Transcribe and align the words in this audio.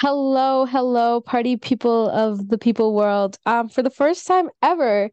Hello, 0.00 0.64
hello, 0.64 1.20
party 1.20 1.56
people 1.56 2.08
of 2.10 2.48
the 2.48 2.56
people 2.56 2.94
world. 2.94 3.36
Um, 3.46 3.68
for 3.68 3.82
the 3.82 3.90
first 3.90 4.28
time 4.28 4.48
ever, 4.62 5.10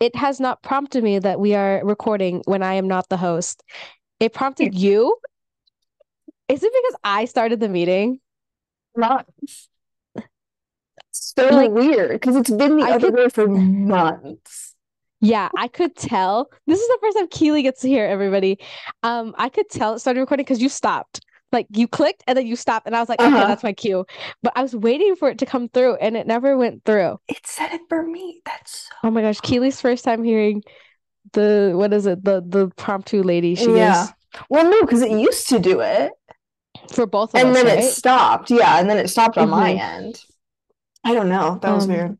it 0.00 0.16
has 0.16 0.40
not 0.40 0.60
prompted 0.60 1.04
me 1.04 1.20
that 1.20 1.38
we 1.38 1.54
are 1.54 1.80
recording 1.84 2.42
when 2.44 2.60
I 2.60 2.74
am 2.74 2.88
not 2.88 3.08
the 3.08 3.16
host. 3.16 3.62
It 4.18 4.32
prompted 4.32 4.74
you. 4.74 5.16
Is 6.48 6.64
it 6.64 6.72
because 6.72 7.00
I 7.04 7.26
started 7.26 7.60
the 7.60 7.68
meeting? 7.68 8.18
Not 8.96 9.28
so 11.12 11.48
Like, 11.48 11.70
weird 11.70 12.10
because 12.10 12.34
it's 12.34 12.50
been 12.50 12.78
the 12.78 12.86
I 12.86 12.92
other 12.92 13.12
could, 13.12 13.14
way 13.14 13.28
for 13.28 13.46
months. 13.46 14.74
yeah, 15.20 15.48
I 15.56 15.68
could 15.68 15.94
tell. 15.94 16.50
This 16.66 16.80
is 16.80 16.88
the 16.88 16.98
first 17.00 17.16
time 17.18 17.28
Keely 17.28 17.62
gets 17.62 17.82
to 17.82 17.88
hear 17.88 18.04
everybody. 18.04 18.58
Um, 19.04 19.32
I 19.38 19.48
could 19.48 19.70
tell 19.70 19.94
it 19.94 20.00
started 20.00 20.18
recording 20.18 20.44
because 20.44 20.60
you 20.60 20.68
stopped. 20.68 21.20
Like 21.54 21.68
you 21.70 21.88
clicked 21.88 22.24
and 22.28 22.38
then 22.38 22.46
you 22.48 22.56
stopped, 22.56 22.86
and 22.88 22.96
I 22.96 23.00
was 23.00 23.08
like, 23.10 23.24
okay, 23.24 23.44
Uh-huh. 23.44 23.46
that's 23.46 23.64
my 23.64 23.74
cue. 23.74 24.06
But 24.42 24.54
I 24.56 24.62
was 24.62 24.76
waiting 24.76 25.16
for 25.16 25.30
it 25.30 25.38
to 25.40 25.46
come 25.46 25.70
through, 25.70 25.96
and 25.96 26.18
it 26.18 26.26
never 26.28 26.58
went 26.58 26.84
through. 26.84 27.20
It 27.28 27.46
said 27.46 27.72
it 27.74 27.82
for 27.90 28.02
me. 28.02 28.40
That's 28.46 28.88
Oh 29.02 29.10
my 29.10 29.22
gosh, 29.22 29.40
Keely's 29.40 29.80
first 29.80 30.04
time 30.04 30.24
hearing 30.24 30.62
the 31.32 31.72
what 31.76 31.92
is 31.94 32.06
it? 32.06 32.24
The 32.24 32.42
the 32.46 32.68
promptu 32.70 33.24
lady. 33.24 33.54
She 33.54 33.72
yeah. 33.72 33.78
is 33.78 34.14
Well, 34.50 34.70
no, 34.70 34.82
because 34.82 35.02
it 35.02 35.10
used 35.12 35.48
to 35.50 35.58
do 35.58 35.80
it 35.80 36.12
for 36.92 37.06
both 37.06 37.34
of 37.34 37.44
us. 37.44 37.44
and 37.44 37.50
us, 37.50 37.56
then 37.56 37.66
it 37.78 37.82
stopped. 37.82 38.50
Yeah, 38.50 38.78
and 38.78 38.88
then 38.88 38.98
it 38.98 39.08
stopped 39.08 39.38
on 39.38 39.50
my 39.50 39.72
hmm 39.72 39.74
end. 39.74 40.24
I 41.04 41.14
don't 41.14 41.28
know. 41.28 41.58
That 41.62 41.72
was 41.72 41.86
Um, 41.86 41.88
weird. 41.88 42.18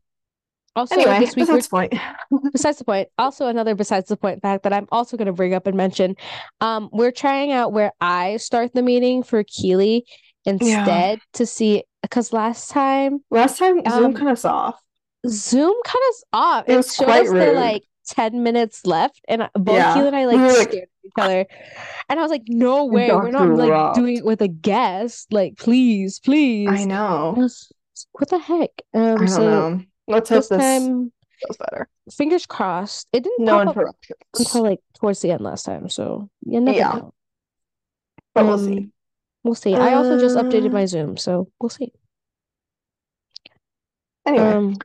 Also 0.77 0.95
Anyway, 0.95 1.21
this 1.21 1.37
week 1.37 1.47
besides 1.47 1.67
the 1.69 1.71
point. 1.71 1.95
besides 2.53 2.79
the 2.79 2.85
point, 2.85 3.09
also 3.19 3.47
another 3.47 3.75
besides 3.75 4.09
the 4.09 4.17
point 4.17 4.43
fact 4.43 4.63
that 4.65 4.73
I'm 4.73 4.87
also 4.91 5.17
going 5.17 5.27
to 5.27 5.33
bring 5.33 5.55
up 5.55 5.67
and 5.67 5.77
mention. 5.77 6.17
Um, 6.61 6.89
we're 6.93 7.13
trying 7.13 7.53
out 7.53 7.73
where 7.73 7.93
I 8.01 8.37
start 8.39 8.75
the 8.75 8.83
meeting 8.83 9.23
for 9.23 9.45
Keely 9.45 10.05
Yeah. 10.45 10.53
instead 10.55 11.19
to 11.35 11.47
see 11.47 11.85
because 12.03 12.33
last 12.33 12.71
time 12.71 13.21
Last 13.31 13.59
time 13.59 13.81
Zoom 13.91 14.05
um 14.05 14.15
cut 14.15 14.29
us 14.29 14.45
off. 14.45 14.81
Zoom 15.29 15.75
cut 15.85 16.03
us 16.11 16.25
off. 16.33 16.65
It 16.69 16.73
It 16.73 16.77
was 16.77 16.95
showed 16.95 17.05
quite 17.07 17.23
us 17.27 17.31
the 17.33 17.53
like 17.53 17.83
10 18.09 18.43
minutes 18.43 18.85
left, 18.85 19.21
and 19.29 19.45
I- 19.45 19.51
both 19.55 19.77
Keely 19.95 20.01
Yeah. 20.01 20.07
and 20.07 20.17
I 20.17 20.27
We 20.27 20.35
like 20.37 20.53
were 20.53 20.59
like 20.59 20.69
at 20.75 20.89
each 21.05 21.13
other. 21.19 21.47
And 22.11 22.19
I 22.19 22.23
was 22.23 22.31
like, 22.31 22.43
no 22.49 22.85
way, 22.85 23.11
we're 23.11 23.31
not 23.31 23.49
like 23.57 23.95
doing 23.95 24.19
it 24.19 24.25
with 24.25 24.43
a 24.43 24.49
guest. 24.49 25.33
Like, 25.33 25.57
please, 25.57 26.21
please. 26.21 26.69
I 26.69 26.85
know. 26.85 27.33
was 27.37 27.73
what 28.13 28.29
the 28.29 28.39
heck? 28.39 28.71
I 28.95 28.99
Um, 28.99 29.17
don't 29.19 29.29
so 29.29 29.41
know. 29.79 29.81
Let's 30.07 30.29
hope 30.29 30.47
this 30.49 30.49
time, 30.49 31.13
goes 31.47 31.57
better. 31.59 31.89
fingers 32.13 32.47
crossed. 32.47 33.09
It 33.13 33.25
didn't 33.25 33.45
No 33.45 33.61
interruptions. 33.61 34.19
until 34.39 34.63
like 34.63 34.81
towards 34.99 35.21
the 35.21 35.31
end 35.31 35.41
last 35.43 35.65
time, 35.65 35.89
so 35.89 36.29
Yeah, 36.45 36.61
know. 36.61 37.15
but 38.35 38.45
we'll 38.45 38.59
see. 38.59 38.79
Um, 38.79 38.93
we'll 39.43 39.55
see. 39.55 39.75
I 39.75 39.95
also 39.95 40.19
just 40.19 40.37
updated 40.37 40.71
Uh, 40.71 40.73
my 40.73 40.87
Zoom, 40.87 41.17
so 41.17 41.49
we'll 41.61 41.71
see. 41.71 41.93
anyway, 44.27 44.53
Um, 44.53 44.77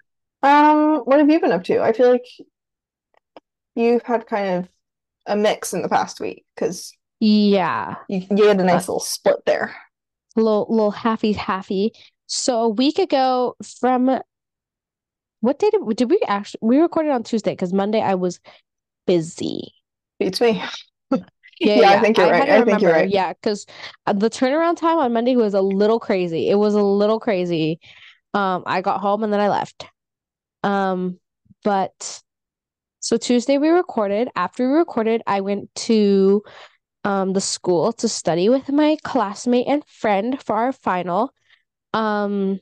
um, 0.43 0.97
what 1.05 1.19
have 1.19 1.29
you 1.29 1.39
been 1.39 1.51
up 1.51 1.63
to? 1.65 1.81
I 1.81 1.91
feel 1.93 2.09
like 2.11 2.25
you've 3.75 4.03
had 4.03 4.25
kind 4.27 4.59
of 4.65 4.69
a 5.27 5.35
mix 5.35 5.73
in 5.73 5.81
the 5.81 5.89
past 5.89 6.19
week 6.19 6.45
because 6.55 6.91
yeah. 7.19 7.95
you, 8.07 8.25
you 8.35 8.47
had 8.47 8.59
a 8.59 8.63
Uh, 8.63 8.67
nice 8.67 8.87
little 8.87 8.99
split 8.99 9.45
there. 9.45 9.75
little 10.35 10.65
little 10.69 10.91
happy 10.91 11.33
happy. 11.33 11.91
So 12.27 12.61
a 12.61 12.69
week 12.69 12.99
ago 12.99 13.55
from 13.79 14.19
what 15.41 15.59
day 15.59 15.69
did, 15.69 15.83
we- 15.83 15.93
did 15.93 16.09
we 16.09 16.19
actually 16.27 16.59
we 16.61 16.79
recorded 16.79 17.11
on 17.11 17.23
Tuesday 17.23 17.51
because 17.51 17.73
Monday 17.73 18.01
I 18.01 18.15
was 18.15 18.39
busy. 19.07 19.73
Beats 20.19 20.41
me. 20.41 20.61
Yeah, 21.61 21.75
Yeah, 21.75 21.89
yeah, 21.91 21.97
I 21.97 21.99
think 21.99 22.17
you're 22.17 22.27
I 22.27 22.31
right. 22.31 22.49
I 22.49 22.63
think 22.63 22.81
you're 22.81 22.91
right. 22.93 23.09
Yeah, 23.09 23.33
because 23.33 23.65
the 24.05 24.29
turnaround 24.29 24.77
time 24.77 24.97
on 24.97 25.11
Monday 25.11 25.35
was 25.35 25.53
a 25.53 25.61
little 25.61 25.99
crazy. 25.99 26.49
It 26.49 26.55
was 26.55 26.73
a 26.73 26.81
little 26.81 27.19
crazy. 27.19 27.81
Um, 28.33 28.63
I 28.65 28.79
got 28.81 29.01
home 29.01 29.23
and 29.23 29.33
then 29.33 29.41
I 29.41 29.49
left. 29.49 29.85
Um, 30.63 31.19
but 31.65 32.21
so 32.99 33.17
Tuesday 33.17 33.57
we 33.57 33.69
recorded. 33.69 34.29
After 34.35 34.69
we 34.69 34.77
recorded, 34.77 35.21
I 35.27 35.41
went 35.41 35.73
to 35.87 36.43
um 37.03 37.33
the 37.33 37.41
school 37.41 37.93
to 37.93 38.07
study 38.09 38.49
with 38.49 38.69
my 38.69 38.97
classmate 39.03 39.67
and 39.67 39.83
friend 39.87 40.41
for 40.41 40.55
our 40.55 40.71
final. 40.73 41.33
Um, 41.93 42.59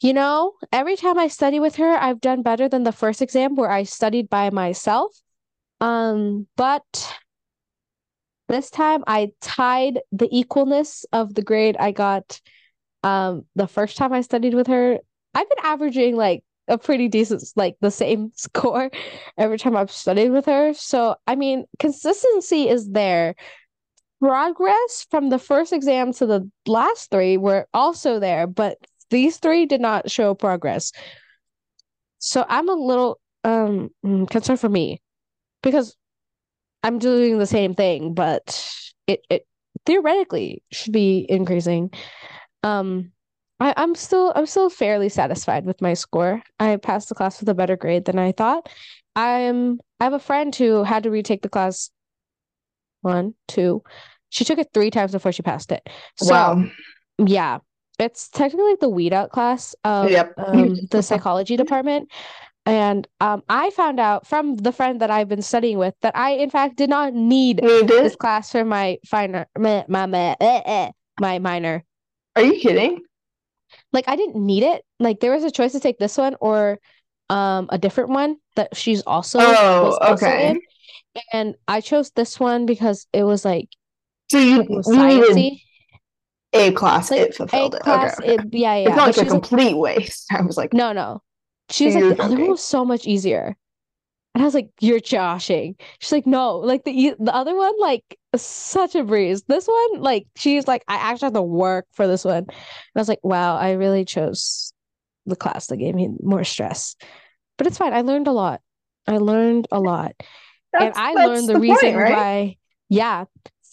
you 0.00 0.12
know, 0.12 0.52
every 0.72 0.96
time 0.96 1.18
I 1.18 1.28
study 1.28 1.60
with 1.60 1.76
her, 1.76 1.96
I've 1.96 2.20
done 2.20 2.42
better 2.42 2.68
than 2.68 2.84
the 2.84 2.92
first 2.92 3.20
exam 3.20 3.56
where 3.56 3.70
I 3.70 3.82
studied 3.82 4.28
by 4.28 4.50
myself. 4.50 5.12
Um, 5.80 6.46
but 6.56 7.16
this 8.48 8.70
time 8.70 9.04
I 9.06 9.32
tied 9.40 10.00
the 10.12 10.28
equalness 10.28 11.04
of 11.12 11.34
the 11.34 11.42
grade 11.42 11.76
I 11.78 11.92
got 11.92 12.40
um 13.04 13.44
the 13.54 13.68
first 13.68 13.96
time 13.96 14.12
I 14.12 14.22
studied 14.22 14.54
with 14.54 14.66
her. 14.68 14.98
I've 15.34 15.48
been 15.48 15.64
averaging 15.64 16.16
like 16.16 16.42
a 16.66 16.78
pretty 16.78 17.08
decent 17.08 17.42
like 17.56 17.76
the 17.80 17.90
same 17.90 18.32
score 18.36 18.90
every 19.36 19.58
time 19.58 19.76
I've 19.76 19.90
studied 19.90 20.30
with 20.30 20.46
her. 20.46 20.74
So, 20.74 21.16
I 21.26 21.36
mean, 21.36 21.64
consistency 21.78 22.68
is 22.68 22.90
there. 22.90 23.34
Progress 24.20 25.06
from 25.10 25.28
the 25.28 25.38
first 25.38 25.72
exam 25.72 26.12
to 26.14 26.26
the 26.26 26.50
last 26.66 27.10
three 27.10 27.36
were 27.36 27.68
also 27.72 28.18
there, 28.18 28.48
but 28.48 28.76
these 29.10 29.38
three 29.38 29.66
did 29.66 29.80
not 29.80 30.10
show 30.10 30.34
progress. 30.34 30.92
So 32.18 32.44
I'm 32.48 32.68
a 32.68 32.74
little 32.74 33.20
um 33.44 33.90
mm, 34.04 34.28
concerned 34.28 34.60
for 34.60 34.68
me 34.68 35.00
because 35.62 35.96
I'm 36.82 36.98
doing 36.98 37.38
the 37.38 37.46
same 37.46 37.74
thing, 37.74 38.14
but 38.14 38.64
it, 39.06 39.22
it 39.30 39.46
theoretically 39.86 40.62
should 40.72 40.92
be 40.92 41.26
increasing. 41.28 41.90
Um, 42.62 43.12
I, 43.60 43.74
I'm 43.76 43.94
still 43.94 44.32
I'm 44.36 44.46
still 44.46 44.70
fairly 44.70 45.08
satisfied 45.08 45.66
with 45.66 45.82
my 45.82 45.94
score. 45.94 46.42
I 46.60 46.76
passed 46.76 47.08
the 47.08 47.14
class 47.14 47.40
with 47.40 47.48
a 47.48 47.54
better 47.54 47.76
grade 47.76 48.06
than 48.06 48.18
I 48.18 48.32
thought. 48.32 48.68
I'm 49.16 49.80
I 50.00 50.04
have 50.04 50.14
a 50.14 50.18
friend 50.20 50.54
who 50.54 50.84
had 50.84 51.04
to 51.04 51.10
retake 51.10 51.42
the 51.42 51.48
class 51.48 51.90
one, 53.02 53.34
two. 53.46 53.82
She 54.30 54.44
took 54.44 54.58
it 54.58 54.68
three 54.74 54.90
times 54.90 55.12
before 55.12 55.32
she 55.32 55.42
passed 55.42 55.72
it. 55.72 55.86
So 56.16 56.30
Wow. 56.30 56.64
yeah, 57.18 57.58
it's 57.98 58.28
technically 58.28 58.76
the 58.80 58.88
weed 58.88 59.12
out 59.12 59.30
class 59.30 59.74
of 59.84 60.10
Yep. 60.10 60.34
um 60.38 60.86
the 60.90 61.02
psychology 61.02 61.56
department. 61.56 62.10
And 62.66 63.08
um, 63.20 63.42
I 63.48 63.70
found 63.70 63.98
out 63.98 64.26
from 64.26 64.56
the 64.56 64.72
friend 64.72 65.00
that 65.00 65.10
I've 65.10 65.28
been 65.28 65.42
studying 65.42 65.78
with 65.78 65.94
that 66.02 66.16
I, 66.16 66.32
in 66.32 66.50
fact, 66.50 66.76
did 66.76 66.90
not 66.90 67.14
need 67.14 67.64
this 68.02 68.14
class 68.16 68.52
for 68.52 68.64
my 68.64 68.98
finer, 69.06 69.46
my 69.58 69.84
my 69.88 70.06
my, 70.06 70.36
eh, 70.40 70.62
eh, 70.66 70.90
my 71.18 71.38
minor. 71.38 71.84
Are 72.36 72.42
you 72.42 72.58
kidding? 72.60 73.02
Like 73.92 74.08
I 74.08 74.16
didn't 74.16 74.36
need 74.44 74.62
it. 74.62 74.84
Like 74.98 75.20
there 75.20 75.32
was 75.32 75.44
a 75.44 75.50
choice 75.50 75.72
to 75.72 75.80
take 75.80 75.98
this 75.98 76.16
one 76.16 76.36
or 76.40 76.78
um 77.30 77.68
a 77.70 77.78
different 77.78 78.10
one 78.10 78.36
that 78.56 78.76
she's 78.76 79.02
also 79.02 79.38
was 79.80 79.98
Oh, 79.98 79.98
also 80.00 80.26
okay. 80.26 80.48
in, 80.48 80.60
and 81.32 81.56
I 81.68 81.80
chose 81.80 82.10
this 82.12 82.40
one 82.40 82.66
because 82.66 83.06
it 83.12 83.24
was 83.24 83.44
like 83.44 83.68
So 84.30 84.40
you 84.40 84.82
you 84.86 85.06
needed. 85.06 85.52
A 86.52 86.72
class, 86.72 87.10
Like 87.10 87.30
it 87.30 87.34
A 87.52 87.70
fulfilled 87.70 87.74
it. 87.74 87.82
Okay, 87.86 88.10
class, 88.10 88.18
okay. 88.20 88.34
it 88.34 88.42
yeah 88.52 88.74
It's 88.84 88.96
not 88.96 89.06
like 89.06 89.18
a 89.18 89.24
she's 89.24 89.30
like, 89.30 89.42
complete 89.42 89.74
waste. 89.76 90.26
I 90.32 90.42
was 90.42 90.56
like, 90.56 90.72
no 90.72 90.92
no. 90.92 91.22
She 91.70 91.86
was 91.86 91.94
like 91.94 92.08
the 92.08 92.20
other 92.22 92.36
one 92.38 92.50
was 92.50 92.62
so 92.62 92.84
much 92.84 93.06
easier. 93.06 93.56
And 94.34 94.42
I 94.42 94.46
was 94.46 94.54
like, 94.54 94.70
"You're 94.80 95.00
joshing." 95.00 95.76
She's 96.00 96.12
like, 96.12 96.26
"No, 96.26 96.58
like 96.58 96.84
the 96.84 97.14
the 97.18 97.34
other 97.34 97.56
one, 97.56 97.78
like 97.80 98.04
such 98.36 98.94
a 98.94 99.04
breeze. 99.04 99.42
This 99.44 99.66
one, 99.66 100.00
like 100.00 100.26
she's 100.36 100.68
like, 100.68 100.84
I 100.88 100.96
actually 100.96 101.26
have 101.26 101.32
to 101.34 101.42
work 101.42 101.86
for 101.92 102.06
this 102.06 102.24
one." 102.24 102.36
And 102.46 102.50
I 102.96 103.00
was 103.00 103.08
like, 103.08 103.20
"Wow, 103.24 103.56
I 103.56 103.72
really 103.72 104.04
chose 104.04 104.72
the 105.26 105.36
class 105.36 105.68
that 105.68 105.78
gave 105.78 105.94
me 105.94 106.10
more 106.22 106.44
stress." 106.44 106.96
But 107.58 107.66
it's 107.66 107.78
fine. 107.78 107.92
I 107.94 108.02
learned 108.02 108.28
a 108.28 108.32
lot. 108.32 108.60
I 109.06 109.18
learned 109.18 109.68
a 109.72 109.80
lot, 109.80 110.14
and 110.78 110.92
I 110.94 111.16
learned 111.16 111.48
the 111.48 111.54
the 111.54 111.60
point, 111.60 111.82
reason 111.82 111.96
right? 111.96 112.12
why. 112.16 112.56
Yeah, 112.88 113.24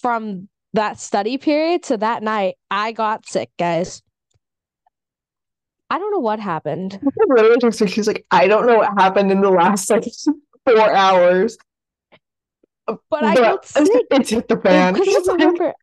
from 0.01 0.50
that 0.75 1.00
study 1.00 1.38
period 1.38 1.83
to 1.83 1.98
that 1.98 2.24
night, 2.24 2.56
I 2.69 2.92
got 2.92 3.27
sick, 3.27 3.50
guys. 3.57 4.01
I 5.89 6.00
don't 6.00 6.12
know 6.12 6.19
what 6.19 6.39
happened. 6.39 7.00
I 7.04 7.10
literally 7.30 7.57
texted 7.57 7.89
She's 7.94 8.07
like, 8.07 8.25
I 8.31 8.48
don't 8.48 8.66
know 8.66 8.77
what 8.77 8.89
happened 8.98 9.31
in 9.31 9.42
the 9.42 9.51
last 9.51 9.89
like 9.89 10.06
four 10.66 10.94
hours, 10.94 11.57
But 12.88 13.24
I 13.24 13.36
got 13.36 13.66
sick. 13.66 13.88
it's 14.12 14.30
hit 14.30 14.48
the 14.48 14.57
fan. 14.57 14.94
Because 14.94 15.27
remember, 15.27 15.74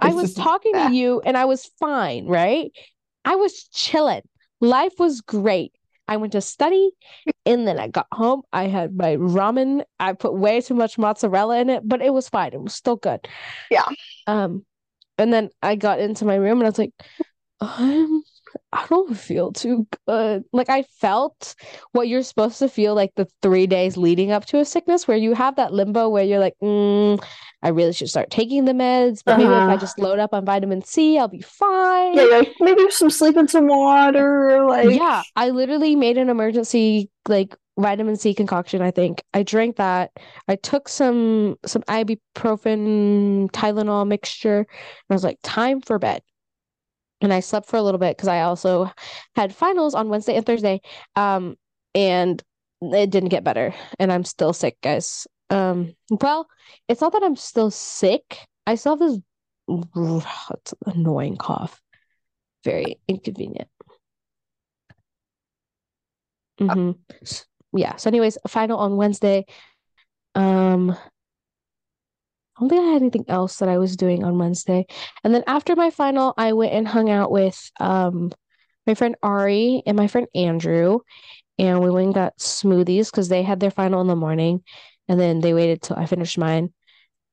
I 0.00 0.12
was 0.12 0.34
talking 0.34 0.74
to 0.74 0.92
you 0.92 1.20
and 1.24 1.36
I 1.36 1.46
was 1.46 1.68
fine, 1.80 2.26
right? 2.26 2.70
I 3.24 3.36
was 3.36 3.64
chilling. 3.72 4.22
Life 4.60 4.94
was 4.98 5.20
great. 5.20 5.72
I 6.10 6.16
went 6.16 6.32
to 6.32 6.40
study 6.40 6.90
and 7.46 7.66
then 7.66 7.78
I 7.78 7.86
got 7.86 8.08
home. 8.12 8.42
I 8.52 8.64
had 8.64 8.96
my 8.96 9.16
ramen. 9.16 9.84
I 10.00 10.12
put 10.12 10.34
way 10.34 10.60
too 10.60 10.74
much 10.74 10.98
mozzarella 10.98 11.60
in 11.60 11.70
it, 11.70 11.88
but 11.88 12.02
it 12.02 12.12
was 12.12 12.28
fine. 12.28 12.52
It 12.52 12.60
was 12.60 12.74
still 12.74 12.96
good. 12.96 13.26
Yeah. 13.70 13.86
Um, 14.26 14.66
and 15.18 15.32
then 15.32 15.50
I 15.62 15.76
got 15.76 16.00
into 16.00 16.24
my 16.24 16.34
room 16.34 16.58
and 16.58 16.64
I 16.64 16.70
was 16.70 16.78
like, 16.78 16.92
I'm 17.60 18.22
I 18.72 18.86
don't 18.88 19.16
feel 19.16 19.52
too 19.52 19.86
good. 20.06 20.44
Like 20.52 20.68
I 20.68 20.82
felt 21.00 21.54
what 21.92 22.08
you're 22.08 22.22
supposed 22.22 22.58
to 22.60 22.68
feel 22.68 22.94
like 22.94 23.12
the 23.16 23.26
three 23.42 23.66
days 23.66 23.96
leading 23.96 24.30
up 24.32 24.46
to 24.46 24.58
a 24.60 24.64
sickness, 24.64 25.06
where 25.08 25.16
you 25.16 25.34
have 25.34 25.56
that 25.56 25.72
limbo 25.72 26.08
where 26.08 26.24
you're 26.24 26.38
like, 26.40 26.54
mm, 26.62 27.22
I 27.62 27.68
really 27.70 27.92
should 27.92 28.08
start 28.08 28.30
taking 28.30 28.64
the 28.64 28.72
meds, 28.72 29.22
but 29.24 29.36
maybe 29.36 29.56
if 29.58 29.68
I 29.68 29.76
Uh-huh. 29.76 29.78
just 29.78 29.98
load 29.98 30.18
up 30.18 30.32
on 30.34 30.44
vitamin 30.44 30.82
C, 30.82 31.18
I'll 31.18 31.28
be 31.28 31.40
fine. 31.42 32.20
Yeah, 32.20 32.24
like 32.24 32.54
maybe 32.60 32.90
some 32.90 33.10
sleep 33.10 33.36
and 33.36 33.48
some 33.50 33.68
water, 33.68 34.64
like 34.66 34.88
Yeah, 34.88 35.24
I 35.36 35.50
literally 35.50 35.96
made 35.96 36.16
an 36.18 36.28
emergency 36.30 37.10
like 37.28 37.54
vitamin 37.78 38.16
C 38.16 38.34
concoction, 38.34 38.82
I 38.82 38.90
think. 38.90 39.22
I 39.34 39.42
drank 39.42 39.76
that. 39.76 40.10
I 40.48 40.56
took 40.56 40.88
some 40.88 41.56
some 41.66 41.82
ibuprofen 41.82 43.50
Tylenol 43.52 44.06
mixture 44.06 44.58
and 44.60 44.66
I 45.10 45.14
was 45.14 45.24
like, 45.24 45.38
time 45.42 45.80
for 45.80 45.98
bed. 45.98 46.22
And 47.20 47.32
I 47.32 47.40
slept 47.40 47.66
for 47.68 47.76
a 47.76 47.82
little 47.82 47.98
bit 47.98 48.16
because 48.16 48.28
I 48.28 48.40
also 48.42 48.90
had 49.36 49.54
finals 49.54 49.94
on 49.94 50.08
Wednesday 50.08 50.36
and 50.36 50.46
Thursday. 50.46 50.80
Um, 51.16 51.56
and 51.94 52.42
it 52.80 53.10
didn't 53.10 53.28
get 53.28 53.44
better. 53.44 53.74
And 53.98 54.12
I'm 54.12 54.24
still 54.24 54.52
sick, 54.52 54.76
guys. 54.82 55.26
Um, 55.50 55.94
well, 56.10 56.48
it's 56.88 57.00
not 57.00 57.12
that 57.12 57.22
I'm 57.22 57.36
still 57.36 57.70
sick. 57.70 58.38
I 58.66 58.74
still 58.76 58.96
have 58.96 59.00
this 59.00 59.18
annoying 60.86 61.36
cough. 61.36 61.80
Very 62.64 63.00
inconvenient. 63.08 63.68
hmm 66.58 66.92
Yeah. 67.74 67.96
So, 67.96 68.08
anyways, 68.10 68.38
final 68.48 68.78
on 68.78 68.96
Wednesday. 68.96 69.46
Um, 70.34 70.96
I 72.60 72.64
don't 72.64 72.68
think 72.68 72.82
I 72.82 72.92
had 72.92 73.02
anything 73.02 73.24
else 73.28 73.56
that 73.58 73.68
I 73.68 73.78
was 73.78 73.96
doing 73.96 74.22
on 74.24 74.38
Wednesday. 74.38 74.86
And 75.24 75.34
then 75.34 75.44
after 75.46 75.74
my 75.76 75.90
final, 75.90 76.34
I 76.36 76.52
went 76.52 76.72
and 76.74 76.86
hung 76.86 77.08
out 77.10 77.30
with 77.30 77.70
um 77.80 78.32
my 78.86 78.94
friend 78.94 79.16
Ari 79.22 79.82
and 79.86 79.96
my 79.96 80.08
friend 80.08 80.26
Andrew, 80.34 81.00
and 81.58 81.80
we 81.80 81.90
went 81.90 82.06
and 82.06 82.14
got 82.14 82.38
smoothies 82.38 83.10
because 83.10 83.28
they 83.28 83.42
had 83.42 83.60
their 83.60 83.70
final 83.70 84.00
in 84.00 84.06
the 84.08 84.16
morning, 84.16 84.62
and 85.08 85.20
then 85.20 85.40
they 85.40 85.54
waited 85.54 85.82
till 85.82 85.96
I 85.96 86.06
finished 86.06 86.38
mine. 86.38 86.72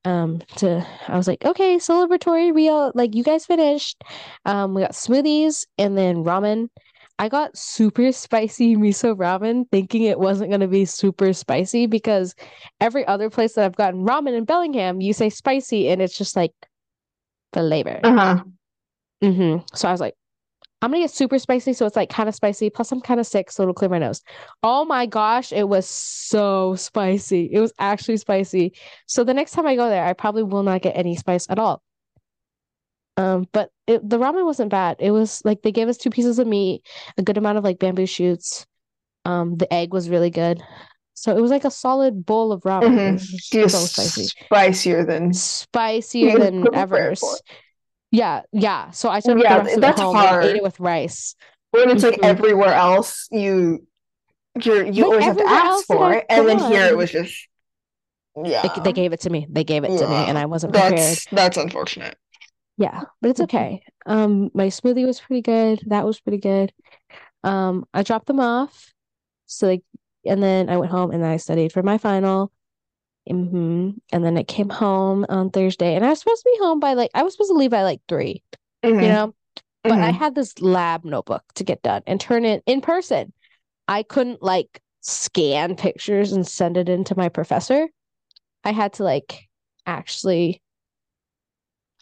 Um, 0.04 0.40
to 0.56 0.86
I 1.08 1.16
was 1.16 1.28
like, 1.28 1.44
okay, 1.44 1.76
celebratory, 1.76 2.54
we 2.54 2.68
all 2.70 2.92
like 2.94 3.14
you 3.14 3.24
guys 3.24 3.46
finished. 3.46 4.02
Um, 4.46 4.74
we 4.74 4.82
got 4.82 4.92
smoothies 4.92 5.66
and 5.76 5.98
then 5.98 6.24
ramen. 6.24 6.68
I 7.18 7.28
got 7.28 7.56
super 7.56 8.12
spicy 8.12 8.76
miso 8.76 9.16
ramen, 9.16 9.68
thinking 9.70 10.02
it 10.02 10.18
wasn't 10.20 10.50
gonna 10.50 10.68
be 10.68 10.84
super 10.84 11.32
spicy 11.32 11.86
because 11.86 12.34
every 12.80 13.06
other 13.06 13.30
place 13.30 13.54
that 13.54 13.64
I've 13.64 13.76
gotten 13.76 14.04
ramen 14.06 14.36
in 14.36 14.44
Bellingham, 14.44 15.00
you 15.00 15.12
say 15.12 15.30
spicy 15.30 15.88
and 15.88 16.00
it's 16.02 16.16
just 16.16 16.36
like 16.36 16.52
flavor. 17.52 18.02
uh-huh. 18.02 18.44
hmm 19.22 19.56
So 19.74 19.88
I 19.88 19.92
was 19.92 20.00
like, 20.00 20.14
I'm 20.82 20.90
gonna 20.92 21.04
get 21.04 21.10
super 21.12 21.38
spicy, 21.38 21.72
so 21.74 21.86
it's 21.86 21.96
like 21.96 22.10
kind 22.10 22.28
of 22.28 22.34
spicy. 22.36 22.70
Plus, 22.70 22.92
I'm 22.92 23.00
kind 23.00 23.20
of 23.20 23.26
sick, 23.26 23.50
so 23.50 23.62
it'll 23.64 23.74
clear 23.74 23.90
my 23.90 23.98
nose. 23.98 24.22
Oh 24.62 24.84
my 24.84 25.06
gosh, 25.06 25.52
it 25.52 25.68
was 25.68 25.86
so 25.88 26.76
spicy. 26.76 27.50
It 27.52 27.60
was 27.60 27.72
actually 27.80 28.18
spicy. 28.18 28.74
So 29.06 29.24
the 29.24 29.34
next 29.34 29.52
time 29.52 29.66
I 29.66 29.76
go 29.76 29.88
there, 29.90 30.04
I 30.04 30.14
probably 30.14 30.44
will 30.44 30.62
not 30.64 30.82
get 30.82 30.96
any 30.96 31.16
spice 31.16 31.46
at 31.50 31.58
all. 31.58 31.82
Um, 33.18 33.48
but 33.52 33.70
it, 33.86 34.08
the 34.08 34.18
ramen 34.18 34.46
wasn't 34.46 34.70
bad. 34.70 34.96
It 35.00 35.10
was 35.12 35.42
like 35.44 35.62
they 35.62 35.72
gave 35.72 35.88
us 35.88 35.98
two 35.98 36.10
pieces 36.10 36.38
of 36.38 36.46
meat, 36.46 36.82
a 37.18 37.22
good 37.22 37.38
amount 37.38 37.58
of 37.58 37.64
like 37.64 37.80
bamboo 37.80 38.06
shoots. 38.06 38.66
Um, 39.24 39.56
the 39.56 39.72
egg 39.72 39.92
was 39.92 40.10
really 40.10 40.30
good. 40.30 40.62
So 41.14 41.36
it 41.36 41.40
was 41.40 41.50
like 41.50 41.64
a 41.64 41.70
solid 41.70 42.26
bowl 42.26 42.52
of 42.52 42.62
ramen. 42.62 42.98
It 42.98 43.04
Mhm. 43.04 43.14
was 43.32 43.48
just 43.50 43.50
Just 43.52 43.74
so 43.74 43.86
spicy. 43.86 44.30
spicier 44.46 45.04
than 45.04 45.32
Spicier 45.32 46.38
than 46.38 46.64
ever. 46.74 46.96
prepared 46.96 47.18
for. 47.18 47.34
S- 47.34 47.42
Yeah, 48.12 48.42
yeah. 48.52 48.90
So 48.92 49.10
I 49.10 49.20
took 49.20 49.38
Yeah, 49.38 49.58
the 49.58 49.64
rest 49.64 49.76
of 49.76 49.78
it 49.78 49.80
that's 49.82 50.00
hard. 50.00 50.44
ate 50.44 50.56
it 50.56 50.62
with 50.62 50.80
rice. 50.80 51.34
when 51.72 51.90
it's 51.90 52.02
like 52.02 52.18
Mhm. 52.18 52.24
everywhere 52.24 52.74
else 52.74 53.28
you 53.30 53.86
you're 54.62 54.86
you 54.86 55.04
Like 55.04 55.10
always 55.12 55.24
have 55.26 55.36
to 55.38 55.44
ask 55.48 55.86
for 55.86 56.12
it 56.14 56.26
and 56.30 56.48
then 56.48 56.58
here 56.58 56.86
it 56.86 56.96
was 56.96 57.10
just 57.10 57.48
yeah 58.44 58.72
they 58.82 58.92
gave 58.92 59.12
it 59.12 59.20
to 59.22 59.30
me. 59.30 59.46
They 59.50 59.64
gave 59.64 59.84
it 59.84 59.96
to 59.98 60.06
me, 60.06 60.14
and 60.16 60.38
I 60.38 60.46
wasn't 60.46 60.72
prepared. 60.72 61.18
that's 61.18 61.26
that's 61.32 61.56
unfortunate 61.56 62.16
Yeah, 62.78 63.02
but 63.22 63.30
it's 63.30 63.40
okay. 63.42 63.82
Um, 64.06 64.50
my 64.54 64.68
smoothie 64.68 65.06
was 65.06 65.20
pretty 65.20 65.42
good. 65.42 65.82
That 65.88 66.06
was 66.06 66.20
pretty 66.20 66.38
good. 66.38 66.72
Um, 67.44 67.86
I 67.94 68.02
dropped 68.02 68.26
them 68.26 68.40
off. 68.40 68.94
So 69.46 69.68
like, 69.68 69.82
and 70.26 70.42
then 70.42 70.70
I 70.70 70.78
went 70.78 70.92
home 70.92 71.12
and 71.12 71.24
I 71.26 71.38
studied 71.38 71.72
for 71.72 71.82
my 71.82 71.98
final. 71.98 72.52
hmm 73.28 73.90
And 74.12 74.24
then 74.24 74.38
I 74.38 74.44
came 74.44 74.70
home 74.70 75.26
on 75.28 75.50
Thursday, 75.50 75.94
and 75.96 76.04
I 76.04 76.10
was 76.10 76.20
supposed 76.20 76.42
to 76.44 76.50
be 76.54 76.64
home 76.64 76.80
by 76.80 76.94
like 76.94 77.10
I 77.14 77.22
was 77.24 77.34
supposed 77.34 77.50
to 77.52 77.56
leave 77.58 77.70
by 77.72 77.84
like 77.84 78.00
three, 78.08 78.42
you 79.00 79.08
Mhm. 79.08 79.10
know. 79.10 79.34
But 79.88 80.00
I 80.02 80.10
Mhm. 80.10 80.12
had 80.12 80.34
this 80.34 80.60
lab 80.60 81.04
notebook 81.04 81.44
to 81.56 81.64
get 81.64 81.82
done 81.82 82.02
and 82.06 82.20
turn 82.20 82.44
it 82.46 82.62
in 82.66 82.80
person. 82.82 83.32
I 83.88 84.02
couldn't 84.04 84.42
like 84.42 84.82
scan 85.02 85.76
pictures 85.76 86.32
and 86.32 86.46
send 86.46 86.76
it 86.78 86.88
in 86.88 87.04
to 87.04 87.16
my 87.18 87.28
professor. 87.30 87.88
I 88.64 88.72
had 88.72 88.92
to 88.94 89.04
like 89.04 89.48
actually 89.86 90.62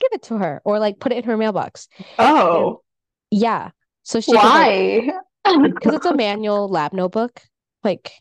give 0.00 0.10
it 0.12 0.22
to 0.25 0.38
her 0.38 0.60
or 0.64 0.78
like 0.78 0.98
put 0.98 1.12
it 1.12 1.19
in 1.19 1.25
her 1.25 1.37
mailbox. 1.37 1.88
oh 2.19 2.82
Yeah. 3.31 3.70
So 4.02 4.20
she 4.20 4.32
why 4.37 5.20
because 5.44 5.94
it's 5.94 6.06
a 6.06 6.14
manual 6.14 6.69
lab 6.69 6.93
notebook. 6.93 7.40
Like 7.82 8.12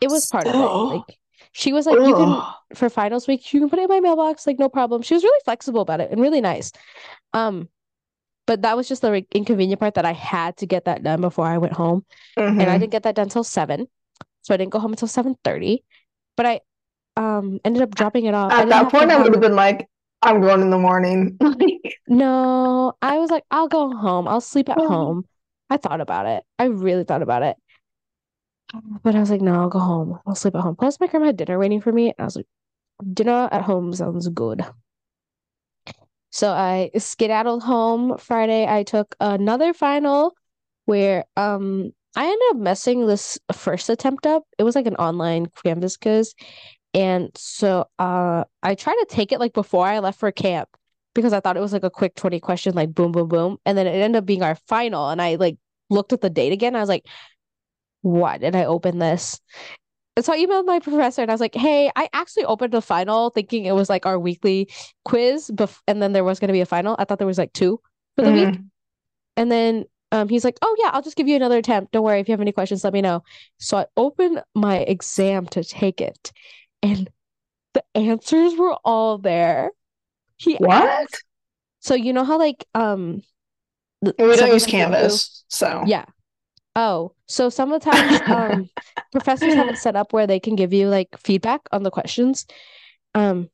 it 0.00 0.08
was 0.08 0.26
part 0.26 0.46
of 0.46 0.54
it. 0.60 0.76
Like 0.90 1.18
she 1.52 1.72
was 1.72 1.86
like, 1.86 2.06
you 2.06 2.14
can 2.14 2.44
for 2.74 2.90
finals 2.90 3.26
week, 3.26 3.52
you 3.52 3.60
can 3.60 3.70
put 3.70 3.78
it 3.78 3.82
in 3.82 3.88
my 3.88 4.00
mailbox, 4.00 4.46
like 4.46 4.58
no 4.58 4.68
problem. 4.68 5.02
She 5.02 5.14
was 5.14 5.24
really 5.24 5.40
flexible 5.44 5.80
about 5.80 6.00
it 6.00 6.10
and 6.10 6.20
really 6.20 6.40
nice. 6.40 6.72
Um, 7.32 7.68
but 8.46 8.62
that 8.62 8.76
was 8.76 8.88
just 8.88 9.02
the 9.02 9.10
like, 9.10 9.26
inconvenient 9.34 9.80
part 9.80 9.94
that 9.94 10.06
I 10.06 10.12
had 10.12 10.56
to 10.58 10.66
get 10.66 10.86
that 10.86 11.02
done 11.02 11.20
before 11.20 11.46
I 11.46 11.58
went 11.58 11.74
home. 11.74 12.04
And 12.36 12.70
I 12.70 12.78
Mhm. 12.78 12.80
didn't 12.80 12.92
get 12.92 13.04
that 13.04 13.14
done 13.16 13.28
till 13.28 13.44
seven. 13.44 13.88
So 14.42 14.54
I 14.54 14.56
didn't 14.56 14.72
go 14.72 14.80
home 14.80 14.92
until 14.92 15.08
7:30. 15.08 15.84
But 16.36 16.46
I 16.46 16.60
um 17.18 17.60
ended 17.64 17.82
up 17.82 17.94
dropping 17.94 18.24
it 18.26 18.34
off. 18.34 18.52
At 18.52 18.68
that 18.68 18.90
point 18.90 19.10
I 19.10 19.20
would 19.22 19.32
have 19.32 19.40
been 19.42 19.56
like 19.56 19.88
I'm 20.22 20.40
going 20.40 20.62
in 20.62 20.70
the 20.70 20.78
morning 20.78 21.38
No, 22.08 22.94
I 23.02 23.18
was 23.18 23.30
like, 23.30 23.44
I'll 23.50 23.68
go 23.68 23.90
home. 23.90 24.26
I'll 24.26 24.40
sleep 24.40 24.68
at 24.70 24.78
Oh. 24.78 24.88
home. 24.88 25.24
I 25.70 25.76
thought 25.76 26.00
about 26.00 26.26
it. 26.26 26.42
I 26.58 26.64
really 26.64 27.04
thought 27.04 27.20
about 27.22 27.42
it. 27.42 27.56
But 29.02 29.14
I 29.14 29.20
was 29.20 29.30
like, 29.30 29.40
no, 29.40 29.54
I'll 29.60 29.68
go 29.68 29.78
home. 29.78 30.18
I'll 30.26 30.34
sleep 30.34 30.54
at 30.54 30.62
home. 30.62 30.76
Plus, 30.76 30.98
my 31.00 31.06
grandma 31.06 31.26
had 31.26 31.36
dinner 31.36 31.58
waiting 31.58 31.80
for 31.80 31.92
me. 31.92 32.06
And 32.08 32.14
I 32.18 32.24
was 32.24 32.36
like, 32.36 32.46
dinner 33.14 33.48
at 33.52 33.62
home 33.62 33.92
sounds 33.92 34.28
good. 34.28 34.64
So 36.30 36.50
I 36.52 36.90
skedaddled 36.96 37.62
home 37.62 38.18
Friday. 38.18 38.66
I 38.66 38.82
took 38.82 39.14
another 39.20 39.72
final 39.72 40.34
where 40.84 41.24
um 41.36 41.92
I 42.16 42.24
ended 42.24 42.48
up 42.50 42.56
messing 42.56 43.06
this 43.06 43.38
first 43.52 43.88
attempt 43.88 44.26
up. 44.26 44.42
It 44.58 44.64
was 44.64 44.74
like 44.74 44.86
an 44.86 44.96
online 44.96 45.46
Canvas 45.64 45.96
quiz. 45.96 46.34
And 46.98 47.30
so 47.36 47.86
uh 47.98 48.44
I 48.62 48.74
tried 48.74 48.96
to 48.96 49.06
take 49.08 49.32
it 49.32 49.40
like 49.40 49.52
before 49.54 49.86
I 49.86 50.00
left 50.00 50.18
for 50.20 50.32
camp 50.32 50.68
because 51.14 51.32
I 51.32 51.40
thought 51.40 51.56
it 51.56 51.60
was 51.60 51.72
like 51.72 51.84
a 51.84 51.90
quick 51.90 52.14
20 52.16 52.40
question, 52.40 52.74
like 52.74 52.94
boom, 52.94 53.12
boom, 53.12 53.28
boom. 53.28 53.58
And 53.66 53.78
then 53.78 53.86
it 53.86 53.92
ended 53.92 54.18
up 54.20 54.26
being 54.26 54.42
our 54.42 54.56
final. 54.68 55.10
And 55.10 55.22
I 55.22 55.36
like 55.36 55.58
looked 55.90 56.12
at 56.12 56.20
the 56.22 56.30
date 56.30 56.52
again. 56.52 56.76
I 56.76 56.80
was 56.80 56.88
like, 56.88 57.06
why 58.02 58.38
did 58.38 58.54
I 58.56 58.64
open 58.64 58.98
this? 58.98 59.40
And 60.16 60.24
so 60.24 60.32
I 60.32 60.38
emailed 60.38 60.66
my 60.66 60.80
professor 60.80 61.22
and 61.22 61.30
I 61.30 61.34
was 61.34 61.40
like, 61.40 61.54
hey, 61.56 61.90
I 61.96 62.08
actually 62.12 62.44
opened 62.46 62.74
the 62.74 62.82
final 62.82 63.30
thinking 63.30 63.66
it 63.66 63.72
was 63.74 63.90
like 63.90 64.06
our 64.06 64.18
weekly 64.18 64.70
quiz, 65.04 65.50
bef- 65.54 65.80
and 65.88 66.02
then 66.02 66.12
there 66.12 66.24
was 66.24 66.40
going 66.40 66.48
to 66.48 66.52
be 66.54 66.60
a 66.62 66.66
final. 66.66 66.96
I 66.98 67.04
thought 67.04 67.18
there 67.18 67.26
was 67.28 67.38
like 67.38 67.52
two 67.54 67.80
for 68.16 68.24
the 68.24 68.32
week. 68.32 68.58
mhm. 68.58 68.70
And 69.36 69.50
then 69.52 69.84
um, 70.12 70.28
he's 70.28 70.44
like, 70.44 70.58
oh, 70.62 70.76
yeah, 70.80 70.90
I'll 70.92 71.02
just 71.02 71.16
give 71.16 71.28
you 71.28 71.36
another 71.36 71.58
attempt. 71.58 71.92
Don't 71.92 72.04
worry. 72.04 72.20
If 72.20 72.28
you 72.28 72.32
have 72.32 72.40
any 72.40 72.52
questions, 72.52 72.84
let 72.84 72.92
me 72.92 73.02
know. 73.02 73.22
So 73.58 73.78
I 73.78 73.86
opened 73.96 74.42
my 74.54 74.78
exam 74.78 75.46
to 75.48 75.64
take 75.64 76.00
it, 76.00 76.32
and 76.82 77.08
the 77.74 77.82
answers 77.94 78.54
were 78.56 78.76
all 78.84 79.18
there. 79.18 79.70
He 80.36 80.56
What? 80.56 80.88
asked, 80.88 81.24
so 81.80 81.94
you 81.94 82.12
know 82.12 82.24
how 82.24 82.38
like 82.38 82.64
um 82.74 83.22
we 84.02 84.12
don't 84.18 84.52
use 84.52 84.62
them 84.62 84.70
give 84.70 84.78
you- 84.78 84.84
Canvas 84.84 85.44
so 85.48 85.82
yeah. 85.86 86.04
Oh, 86.76 87.12
so 87.26 87.48
some 87.50 87.72
of 87.72 87.80
the 87.80 87.90
times 87.90 88.20
um 88.30 88.68
professors 89.12 89.54
have 89.54 89.68
it 89.68 89.78
set 89.78 89.96
up 89.96 90.12
where 90.12 90.26
they 90.26 90.38
can 90.40 90.54
give 90.54 90.72
you 90.72 90.88
like 90.88 91.08
feedback 91.18 91.62
on 91.72 91.82
the 91.82 91.90
questions 91.90 92.46
um 93.14 93.48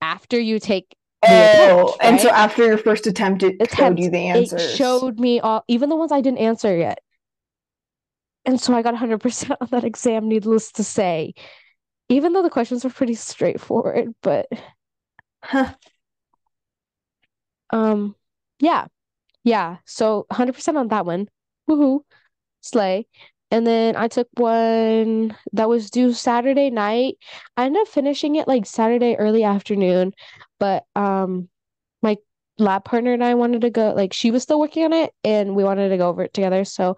after 0.00 0.40
you 0.40 0.58
take 0.58 0.96
oh 1.22 1.84
attempt, 1.94 2.02
and 2.02 2.20
so 2.20 2.30
after 2.30 2.66
your 2.66 2.78
first 2.78 3.06
attempt 3.06 3.42
it 3.42 3.70
showed 3.74 3.98
you 3.98 4.10
the 4.10 4.18
It 4.18 4.36
answers 4.38 4.76
showed 4.76 5.18
me 5.20 5.40
all 5.40 5.64
even 5.68 5.88
the 5.88 5.96
ones 5.96 6.12
I 6.12 6.20
didn't 6.20 6.38
answer 6.38 6.76
yet. 6.76 6.98
And 8.44 8.60
so 8.60 8.74
I 8.74 8.82
got 8.82 8.94
100% 8.94 9.56
on 9.60 9.68
that 9.70 9.84
exam, 9.84 10.28
needless 10.28 10.70
to 10.72 10.84
say. 10.84 11.32
Even 12.08 12.32
though 12.32 12.42
the 12.42 12.50
questions 12.50 12.84
were 12.84 12.90
pretty 12.90 13.14
straightforward, 13.14 14.14
but 14.22 14.46
Huh. 15.42 15.74
um 17.70 18.14
yeah. 18.60 18.86
Yeah. 19.44 19.78
So 19.86 20.26
100% 20.28 20.78
on 20.78 20.88
that 20.88 21.06
one. 21.06 21.28
Woohoo. 21.70 22.00
Slay. 22.62 23.06
And 23.50 23.66
then 23.66 23.96
I 23.96 24.08
took 24.08 24.28
one 24.36 25.36
that 25.54 25.68
was 25.68 25.90
due 25.90 26.12
Saturday 26.14 26.70
night. 26.70 27.16
I 27.56 27.66
ended 27.66 27.82
up 27.82 27.88
finishing 27.88 28.36
it 28.36 28.48
like 28.48 28.66
Saturday 28.66 29.16
early 29.16 29.44
afternoon, 29.44 30.12
but 30.60 30.84
um 30.96 31.48
my 32.02 32.18
lab 32.58 32.84
partner 32.84 33.12
and 33.14 33.24
I 33.24 33.34
wanted 33.36 33.62
to 33.62 33.70
go, 33.70 33.94
like 33.94 34.12
she 34.14 34.30
was 34.32 34.42
still 34.44 34.60
working 34.60 34.84
on 34.84 34.92
it 34.94 35.12
and 35.24 35.56
we 35.56 35.64
wanted 35.64 35.90
to 35.90 35.98
go 35.98 36.08
over 36.10 36.24
it 36.24 36.34
together. 36.34 36.64
So 36.64 36.96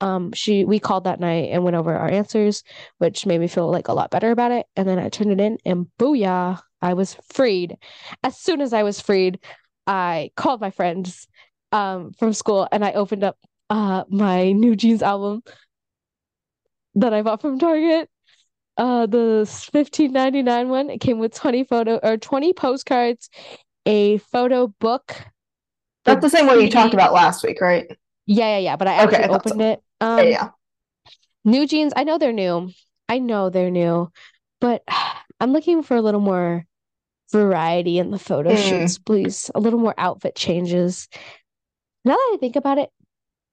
um 0.00 0.32
she 0.32 0.64
we 0.64 0.78
called 0.78 1.04
that 1.04 1.20
night 1.20 1.50
and 1.52 1.64
went 1.64 1.76
over 1.76 1.94
our 1.94 2.10
answers, 2.10 2.62
which 2.98 3.26
made 3.26 3.40
me 3.40 3.48
feel 3.48 3.70
like 3.70 3.88
a 3.88 3.92
lot 3.92 4.10
better 4.10 4.30
about 4.30 4.52
it. 4.52 4.66
And 4.76 4.88
then 4.88 4.98
I 4.98 5.08
turned 5.08 5.32
it 5.32 5.40
in 5.40 5.58
and 5.64 5.86
booyah, 5.98 6.60
I 6.82 6.94
was 6.94 7.16
freed. 7.32 7.76
As 8.22 8.36
soon 8.38 8.60
as 8.60 8.72
I 8.72 8.82
was 8.82 9.00
freed, 9.00 9.40
I 9.86 10.30
called 10.36 10.60
my 10.60 10.70
friends 10.70 11.26
um 11.72 12.12
from 12.18 12.32
school 12.32 12.68
and 12.72 12.84
I 12.84 12.92
opened 12.92 13.24
up 13.24 13.36
uh 13.70 14.04
my 14.08 14.52
New 14.52 14.76
Jeans 14.76 15.02
album 15.02 15.42
that 16.94 17.12
I 17.14 17.22
bought 17.22 17.40
from 17.40 17.58
Target. 17.58 18.08
Uh 18.76 19.06
the 19.06 19.46
15.99 19.72 20.68
one. 20.68 20.90
It 20.90 21.00
came 21.00 21.18
with 21.18 21.34
20 21.34 21.64
photo 21.64 21.98
or 22.02 22.16
20 22.16 22.52
postcards, 22.52 23.28
a 23.86 24.18
photo 24.18 24.68
book. 24.80 25.16
That's 26.04 26.22
the 26.22 26.30
same 26.30 26.46
one 26.46 26.60
you 26.60 26.70
talked 26.70 26.94
about 26.94 27.12
last 27.12 27.44
week, 27.44 27.60
right? 27.60 27.86
Yeah, 28.26 28.56
yeah, 28.56 28.58
yeah. 28.58 28.76
But 28.76 28.88
I 28.88 29.02
Okay, 29.04 29.16
actually 29.16 29.24
I 29.24 29.28
opened 29.28 29.60
so. 29.60 29.66
it. 29.72 29.82
Yeah, 30.00 30.18
Um, 30.20 30.26
yeah. 30.28 30.50
New 31.44 31.66
Jeans, 31.66 31.92
I 31.96 32.04
know 32.04 32.18
they're 32.18 32.32
new. 32.32 32.70
I 33.08 33.18
know 33.18 33.50
they're 33.50 33.70
new, 33.70 34.10
but 34.60 34.82
I'm 35.40 35.52
looking 35.52 35.82
for 35.82 35.96
a 35.96 36.02
little 36.02 36.20
more 36.20 36.66
variety 37.32 37.98
in 37.98 38.10
the 38.10 38.18
photo 38.18 38.50
Mm. 38.50 38.68
shoots, 38.68 38.98
please. 38.98 39.50
A 39.54 39.60
little 39.60 39.78
more 39.78 39.94
outfit 39.96 40.34
changes. 40.34 41.08
Now 42.04 42.14
that 42.14 42.30
I 42.34 42.36
think 42.40 42.56
about 42.56 42.78
it, 42.78 42.90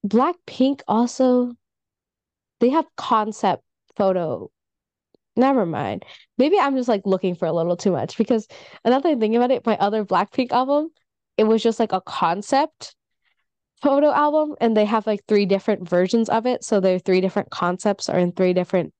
Blackpink 0.05 0.81
also 0.87 1.53
they 2.59 2.69
have 2.69 2.85
concept 2.97 3.63
photo. 3.95 4.49
Never 5.35 5.65
mind. 5.65 6.03
Maybe 6.37 6.59
I'm 6.59 6.75
just 6.75 6.89
like 6.89 7.03
looking 7.05 7.35
for 7.35 7.45
a 7.45 7.53
little 7.53 7.77
too 7.77 7.91
much 7.91 8.17
because 8.17 8.47
another 8.83 9.15
thing 9.15 9.35
I 9.35 9.37
about 9.37 9.51
it, 9.51 9.65
my 9.65 9.77
other 9.77 10.03
Blackpink 10.03 10.51
album, 10.51 10.89
it 11.37 11.43
was 11.45 11.61
just 11.61 11.79
like 11.79 11.93
a 11.93 12.01
concept 12.01 12.95
photo 13.81 14.11
album 14.11 14.55
and 14.59 14.75
they 14.75 14.85
have 14.85 15.05
like 15.07 15.21
three 15.27 15.45
different 15.45 15.87
versions 15.87 16.29
of 16.29 16.45
it. 16.45 16.63
So 16.63 16.79
their 16.79 16.99
three 16.99 17.21
different 17.21 17.49
concepts 17.51 18.09
are 18.09 18.17
in 18.19 18.31
three 18.31 18.53
different 18.53 18.93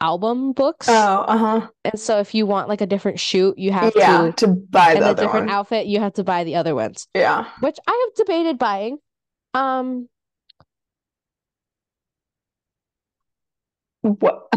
album 0.00 0.52
books. 0.52 0.86
Oh, 0.88 0.92
uh-huh. 1.28 1.68
And 1.84 1.98
so 2.00 2.18
if 2.18 2.34
you 2.34 2.46
want 2.46 2.68
like 2.68 2.80
a 2.80 2.86
different 2.86 3.18
shoot, 3.20 3.58
you 3.58 3.72
have 3.72 3.94
Yeah, 3.96 4.30
to, 4.30 4.32
to 4.32 4.46
buy 4.48 4.94
and 4.94 5.02
the 5.02 5.10
a 5.10 5.14
different 5.14 5.46
one. 5.46 5.54
outfit, 5.54 5.86
you 5.86 6.00
have 6.00 6.14
to 6.14 6.24
buy 6.24 6.44
the 6.44 6.54
other 6.56 6.74
ones, 6.74 7.08
Yeah. 7.14 7.46
which 7.60 7.78
I 7.86 8.06
have 8.06 8.26
debated 8.26 8.58
buying. 8.58 8.98
Um, 9.54 10.08
What? 14.02 14.48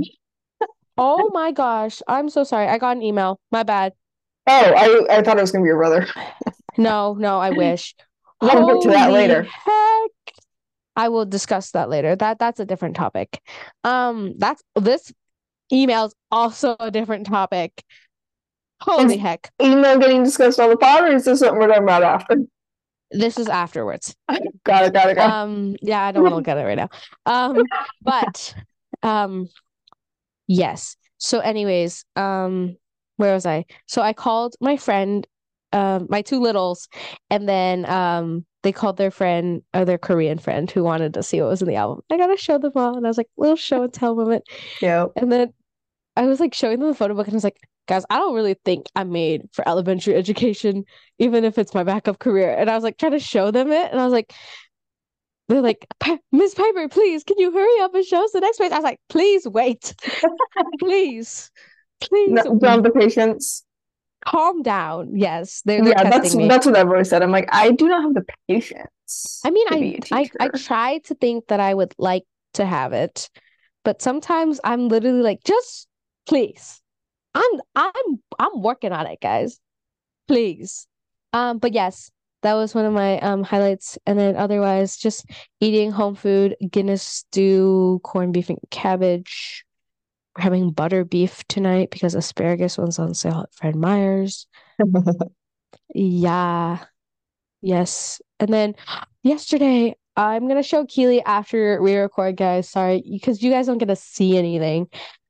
oh 0.98 1.29
my 1.34 1.51
gosh, 1.51 2.01
I'm 2.08 2.29
so 2.29 2.43
sorry. 2.43 2.67
I 2.67 2.77
got 2.77 2.96
an 2.98 3.03
email. 3.03 3.39
My 3.51 3.63
bad. 3.63 3.93
Oh, 4.48 4.74
I 5.10 5.17
I 5.17 5.22
thought 5.22 5.38
it 5.38 5.41
was 5.41 5.51
gonna 5.51 5.63
be 5.63 5.67
your 5.67 5.77
brother. 5.77 6.08
No, 6.77 7.13
no, 7.13 7.39
I 7.39 7.50
wish. 7.58 7.96
We'll 8.42 8.68
get 8.68 8.82
to 8.84 8.90
that 8.90 9.12
later. 9.12 9.44
heck. 9.44 10.36
I 10.96 11.10
will 11.10 11.26
discuss 11.26 11.72
that 11.72 11.90
later. 11.90 12.16
That 12.16 12.40
that's 12.40 12.60
a 12.60 12.66
different 12.66 12.96
topic. 12.96 13.40
Um, 13.84 14.34
that's 14.38 14.62
this 14.76 15.12
email 15.72 16.06
is 16.06 16.16
also 16.32 16.76
a 16.80 16.92
different 16.92 17.28
topic. 17.28 17.84
Holy 18.82 19.16
Is- 19.16 19.22
heck. 19.22 19.52
Email 19.62 20.00
getting 20.00 20.24
discussed 20.24 20.60
on 20.60 20.70
the 20.70 20.78
pod, 20.78 21.04
or 21.04 21.08
is 21.08 21.26
this 21.26 21.40
something 21.40 21.60
we're 21.60 21.68
talking 21.68 21.84
about 21.84 22.04
after? 22.04 22.38
This 23.12 23.38
is 23.38 23.48
afterwards. 23.48 24.16
Got 24.30 24.42
it, 24.42 24.64
got 24.64 24.86
it, 24.86 24.94
got 24.94 25.10
it. 25.10 25.18
Um, 25.18 25.76
yeah, 25.82 26.02
I 26.02 26.12
don't 26.12 26.24
want 26.24 26.32
to 26.32 26.36
look 26.38 26.48
at 26.48 26.58
it 26.58 26.64
right 26.64 26.78
now. 26.78 26.90
Um, 27.26 27.62
but 28.02 28.56
um, 29.04 29.48
yes. 30.48 30.96
So, 31.18 31.40
anyways, 31.40 32.06
um, 32.16 32.78
where 33.18 33.34
was 33.34 33.46
I? 33.46 33.66
So 33.88 34.02
I 34.02 34.14
called 34.14 34.56
my 34.62 34.78
friend, 34.78 35.28
um, 35.74 36.08
my 36.10 36.22
two 36.22 36.40
littles, 36.40 36.88
and 37.30 37.48
then 37.48 37.90
um, 37.90 38.46
they 38.63 38.72
called 38.72 38.98
their 38.98 39.12
friend 39.12 39.62
or 39.74 39.86
their 39.86 39.98
Korean 39.98 40.38
friend 40.38 40.70
who 40.70 40.84
wanted 40.84 41.13
to 41.16 41.24
see 41.24 41.42
what 41.42 41.50
was 41.50 41.62
in 41.62 41.68
the 41.68 41.75
album. 41.75 42.01
I 42.12 42.18
gotta 42.18 42.38
show 42.38 42.58
them 42.58 42.74
all, 42.75 42.98
and 42.98 43.06
I 43.06 43.10
was 43.10 43.18
like, 43.18 43.30
little 43.38 43.56
show 43.56 43.84
and 43.84 43.94
tell 43.94 44.16
moment. 44.16 44.44
Yep. 44.82 45.12
And 45.16 45.32
then 45.32 45.54
I 46.16 46.25
was 46.25 46.40
like 46.40 46.54
showing 46.54 46.80
them 46.80 46.90
the 46.90 46.96
photo 46.96 47.13
book, 47.13 47.28
and 47.28 47.34
I 47.34 47.38
was 47.38 47.44
like, 47.44 47.60
guys, 47.88 48.06
I 48.10 48.18
don't 48.18 48.36
really 48.36 48.56
think 48.66 48.86
I'm 48.96 49.12
made 49.12 49.44
for 49.54 49.68
elementary 49.68 50.16
education, 50.16 50.86
even 51.20 51.44
if 51.46 51.58
it's 51.58 51.74
my 51.74 51.84
backup 51.84 52.20
career. 52.20 52.54
And 52.54 52.70
I 52.70 52.75
was 52.75 52.84
like 52.84 52.98
trying 52.98 53.13
to 53.13 53.20
show 53.20 53.51
them 53.51 53.72
it, 53.72 53.92
and 53.92 54.00
I 54.00 54.04
was 54.04 54.13
like, 54.13 54.34
they're 55.48 55.62
like, 55.62 55.86
Miss 56.32 56.56
Piper, 56.56 56.88
please, 56.88 57.24
can 57.24 57.38
you 57.38 57.51
hurry 57.51 57.82
up 57.82 57.94
and 57.94 58.06
show 58.06 58.24
us 58.24 58.32
the 58.32 58.40
next 58.40 58.58
page? 58.58 58.72
I 58.72 58.75
was 58.75 58.84
like, 58.84 59.00
please 59.10 59.48
wait, 59.48 59.94
please, 60.80 61.51
please 62.00 62.32
No, 62.32 62.44
don't 62.44 62.63
have 62.63 62.84
the 62.84 62.92
patience. 62.92 63.66
Calm 64.25 64.62
down. 64.62 65.16
Yes, 65.16 65.62
they're 65.66 65.84
they're 65.84 65.94
Yeah, 65.98 66.10
that's 66.10 66.36
me. 66.36 66.48
that's 66.48 66.66
what 66.66 66.78
I've 66.78 66.88
always 66.88 67.10
said. 67.10 67.22
I'm 67.22 67.32
like, 67.32 67.50
I 67.51 67.72
do 67.72 67.88
not 67.88 68.04
have 68.04 68.13
the 68.13 68.25
patience 68.48 69.42
I 69.44 69.51
mean, 69.51 69.68
I, 69.70 70.00
I 70.12 70.30
I 70.40 70.48
try 70.50 71.00
to 71.06 71.16
think 71.16 71.48
that 71.48 71.60
I 71.60 71.74
would 71.74 71.94
like 71.98 72.24
to 72.54 72.66
have 72.66 72.94
it, 72.94 73.30
but 73.84 74.01
sometimes 74.01 74.60
I'm 74.63 74.88
literally 74.88 75.22
like, 75.22 75.44
just 75.44 75.88
please. 76.28 76.82
I'm 77.34 77.62
I'm 77.75 78.22
I'm 78.40 78.62
working 78.62 78.92
on 78.92 79.08
it, 79.08 79.20
guys. 79.22 79.60
Please. 80.28 80.88
Um, 81.34 81.60
but 81.60 81.74
yes, 81.74 82.12
that 82.42 82.54
was 82.54 82.75
one 82.75 82.86
of 82.86 82.94
my 82.94 83.20
um 83.20 83.44
highlights. 83.44 83.98
And 84.06 84.20
then 84.20 84.36
otherwise, 84.36 84.98
just 84.98 85.25
eating 85.60 85.92
home 85.92 86.16
food, 86.16 86.56
Guinness 86.70 87.04
stew, 87.04 88.00
corned 88.04 88.34
beef 88.34 88.50
and 88.50 88.60
cabbage. 88.70 89.66
We're 90.38 90.44
having 90.44 90.72
butter 90.72 91.04
beef 91.04 91.44
tonight 91.48 91.90
because 91.92 92.16
asparagus 92.16 92.78
one's 92.78 93.00
on 93.00 93.14
sale 93.14 93.42
at 93.42 93.54
Fred 93.54 93.76
Meyer's. 93.76 94.48
Yeah. 95.94 96.80
Yes. 97.62 98.22
And 98.40 98.52
then 98.52 98.76
yesterday, 99.24 99.96
I'm 100.16 100.48
gonna 100.48 100.64
show 100.64 100.86
Keely 100.86 101.22
after 101.24 101.82
we 101.82 101.96
record, 101.96 102.38
guys. 102.38 102.70
Sorry, 102.70 103.04
because 103.10 103.42
you 103.42 103.52
guys 103.52 103.68
don't 103.68 103.78
get 103.78 103.88
to 103.88 103.96
see 103.96 104.38
anything. 104.38 104.88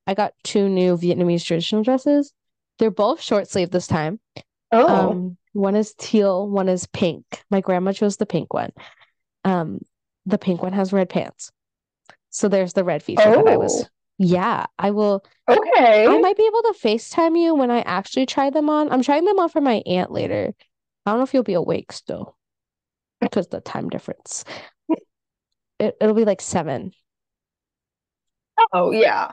I 0.07 0.13
got 0.13 0.33
two 0.43 0.69
new 0.69 0.97
Vietnamese 0.97 1.43
traditional 1.43 1.83
dresses. 1.83 2.33
They're 2.79 2.91
both 2.91 3.21
short 3.21 3.47
sleeve 3.47 3.69
this 3.71 3.87
time. 3.87 4.19
Oh, 4.71 4.87
Um, 5.11 5.37
one 5.53 5.75
is 5.75 5.93
teal, 5.97 6.49
one 6.49 6.69
is 6.69 6.87
pink. 6.87 7.25
My 7.51 7.61
grandma 7.61 7.91
chose 7.91 8.17
the 8.17 8.25
pink 8.25 8.53
one. 8.53 8.71
Um, 9.43 9.79
the 10.25 10.37
pink 10.37 10.63
one 10.63 10.73
has 10.73 10.93
red 10.93 11.09
pants. 11.09 11.51
So 12.29 12.47
there's 12.47 12.73
the 12.73 12.83
red 12.83 13.03
feature 13.03 13.23
that 13.35 13.47
I 13.47 13.57
was. 13.57 13.85
Yeah, 14.23 14.67
I 14.77 14.91
will. 14.91 15.25
okay. 15.49 16.05
I 16.07 16.19
might 16.19 16.37
be 16.37 16.45
able 16.45 16.61
to 16.61 16.75
FaceTime 16.79 17.41
you 17.41 17.55
when 17.55 17.71
I 17.71 17.81
actually 17.81 18.27
try 18.27 18.51
them 18.51 18.69
on. 18.69 18.91
I'm 18.91 19.01
trying 19.01 19.25
them 19.25 19.39
on 19.39 19.49
for 19.49 19.61
my 19.61 19.81
aunt 19.87 20.11
later. 20.11 20.53
I 21.05 21.11
don't 21.11 21.19
know 21.19 21.23
if 21.23 21.33
you'll 21.33 21.41
be 21.41 21.55
awake 21.55 21.91
still 21.91 22.37
because 23.19 23.47
the 23.47 23.61
time 23.61 23.89
difference. 23.89 24.45
It, 25.79 25.97
it'll 25.99 26.13
be 26.13 26.25
like 26.25 26.39
seven. 26.39 26.91
Oh, 28.71 28.91
yeah. 28.91 29.31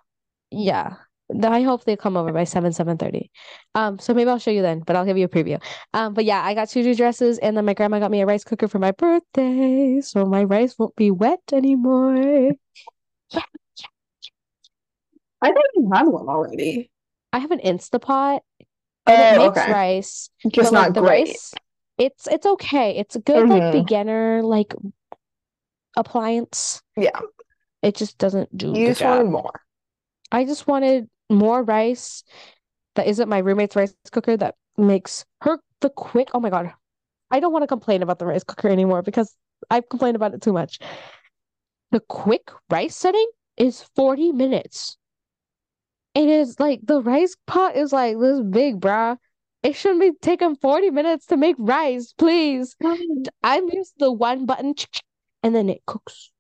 Yeah. 0.51 0.95
I 1.43 1.61
hope 1.61 1.85
they 1.85 1.95
come 1.95 2.17
over 2.17 2.33
by 2.33 2.45
7, 2.45 2.73
7:30. 2.73 3.31
Um, 3.75 3.99
so 3.99 4.15
maybe 4.15 4.31
I'll 4.31 4.39
show 4.39 4.51
you 4.51 4.63
then, 4.63 4.81
but 4.81 4.97
I'll 4.97 5.05
give 5.05 5.19
you 5.19 5.27
a 5.27 5.29
preview. 5.29 5.63
Um, 5.93 6.15
but 6.15 6.25
yeah, 6.25 6.43
I 6.43 6.55
got 6.55 6.71
two 6.71 6.83
new 6.83 6.95
dresses 6.95 7.37
and 7.37 7.55
then 7.55 7.67
my 7.67 7.75
grandma 7.75 7.99
got 7.99 8.11
me 8.11 8.23
a 8.23 8.27
rice 8.27 8.45
cooker 8.45 8.69
for 8.69 8.79
my 8.79 8.93
birthday, 8.93 10.01
so 10.01 10.25
my 10.25 10.45
rice 10.45 10.79
won't 10.79 10.97
be 10.97 11.11
wet 11.11 11.43
anymore. 11.53 12.53
I 15.41 15.49
thought 15.53 15.65
you 15.75 15.91
had 15.93 16.07
one 16.07 16.29
already. 16.29 16.91
I 17.33 17.39
have 17.39 17.51
an 17.51 17.61
Instapot 17.61 18.41
and 19.07 19.21
it 19.23 19.31
Oh, 19.31 19.39
makes 19.39 19.59
okay. 19.59 19.71
rice, 19.73 20.31
Just 20.51 20.73
but 20.73 20.73
like 20.73 20.85
not 20.87 20.95
the 20.95 21.03
great. 21.03 21.27
rice, 21.27 21.55
it's 21.99 22.27
it's 22.27 22.47
okay. 22.47 22.97
It's 22.97 23.17
a 23.17 23.21
good 23.21 23.49
like 23.49 23.63
Mhm. 23.63 23.73
beginner 23.73 24.43
like 24.43 24.75
appliance. 25.97 26.83
Yeah. 26.97 27.21
It 27.83 27.95
just 27.97 28.19
doesn't 28.19 28.57
do 28.57 28.73
You 28.75 28.87
the 28.87 28.91
just 28.91 29.05
wanted 29.05 29.31
more. 29.31 29.61
I 30.33 30.45
just 30.45 30.67
wanted 30.67 31.09
more 31.31 31.63
rice 31.63 32.25
that 32.95 33.07
isn't 33.07 33.29
my 33.29 33.39
roommate's 33.39 33.77
rice 33.77 33.95
cooker 34.11 34.37
that 34.37 34.57
makes 34.77 35.25
her 35.43 35.59
the 35.81 35.91
quick. 35.91 36.31
Oh 36.35 36.41
my 36.41 36.51
God. 36.51 36.73
I 37.31 37.41
don't 37.41 37.53
want 37.53 37.63
to 37.63 37.69
complain 37.69 38.03
about 38.03 38.19
the 38.19 38.27
rice 38.27 38.45
cooker 38.45 38.69
anymore 38.69 39.03
because 39.03 39.35
I've 39.71 39.89
complained 39.89 40.17
about 40.17 40.35
it 40.35 40.43
too 40.43 40.53
much. 40.53 40.79
The 41.91 42.01
quick 42.01 42.51
rice 42.71 42.97
setting 42.97 43.29
is 43.57 43.83
40 43.95 44.33
minutes. 44.33 44.97
It 46.19 46.29
is 46.29 46.59
like 46.59 46.81
the 46.83 47.01
rice 47.01 47.37
pot 47.47 47.77
is 47.77 47.93
like 47.93 48.19
this 48.19 48.41
big, 48.41 48.81
brah. 48.81 49.19
It 49.63 49.77
shouldn't 49.77 50.01
be 50.01 50.11
taking 50.21 50.57
40 50.57 50.91
minutes 50.91 51.27
to 51.27 51.37
make 51.37 51.55
rice, 51.61 52.13
please. 52.19 52.75
I'm 53.45 53.69
used 53.69 53.93
to 54.01 54.07
the 54.07 54.13
one 54.13 54.45
button 54.45 54.75
and 55.45 55.55
then 55.55 55.69
it 55.69 55.87
cooks. 55.87 56.33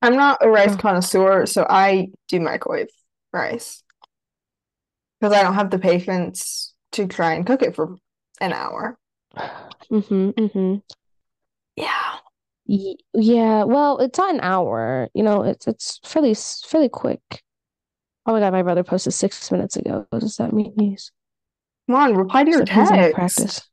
I'm 0.00 0.14
not 0.14 0.38
a 0.44 0.48
rice 0.48 0.76
connoisseur, 0.76 1.44
so 1.46 1.66
I 1.68 2.10
do 2.28 2.38
microwave 2.38 2.86
rice 3.32 3.82
because 5.18 5.36
I 5.36 5.42
don't 5.42 5.54
have 5.54 5.70
the 5.70 5.80
patience 5.80 6.72
to 6.92 7.08
try 7.08 7.32
and 7.32 7.44
cook 7.44 7.62
it 7.62 7.74
for 7.74 7.96
an 8.40 8.52
hour. 8.52 8.96
Mm-hmm, 9.90 10.30
mm-hmm. 10.30 10.76
Yeah. 11.74 12.18
Yeah, 13.12 13.64
well, 13.64 13.98
it's 13.98 14.18
not 14.18 14.34
an 14.34 14.40
hour. 14.40 15.08
You 15.14 15.24
know, 15.24 15.42
it's 15.42 15.66
it's 15.66 15.98
fairly 16.04 16.34
fairly 16.34 16.88
quick. 16.88 17.42
Oh 18.26 18.32
my 18.32 18.40
God, 18.40 18.52
my 18.52 18.62
brother 18.62 18.82
posted 18.82 19.12
six 19.14 19.50
minutes 19.52 19.76
ago. 19.76 20.06
What 20.10 20.20
does 20.20 20.36
that 20.36 20.52
mean? 20.52 20.74
He's 20.78 21.12
Come 21.88 21.96
on, 21.96 22.16
reply 22.16 22.42
to 22.44 22.50
your 22.50 22.60
he's 22.60 22.68
text. 22.68 23.14
practice. 23.14 23.68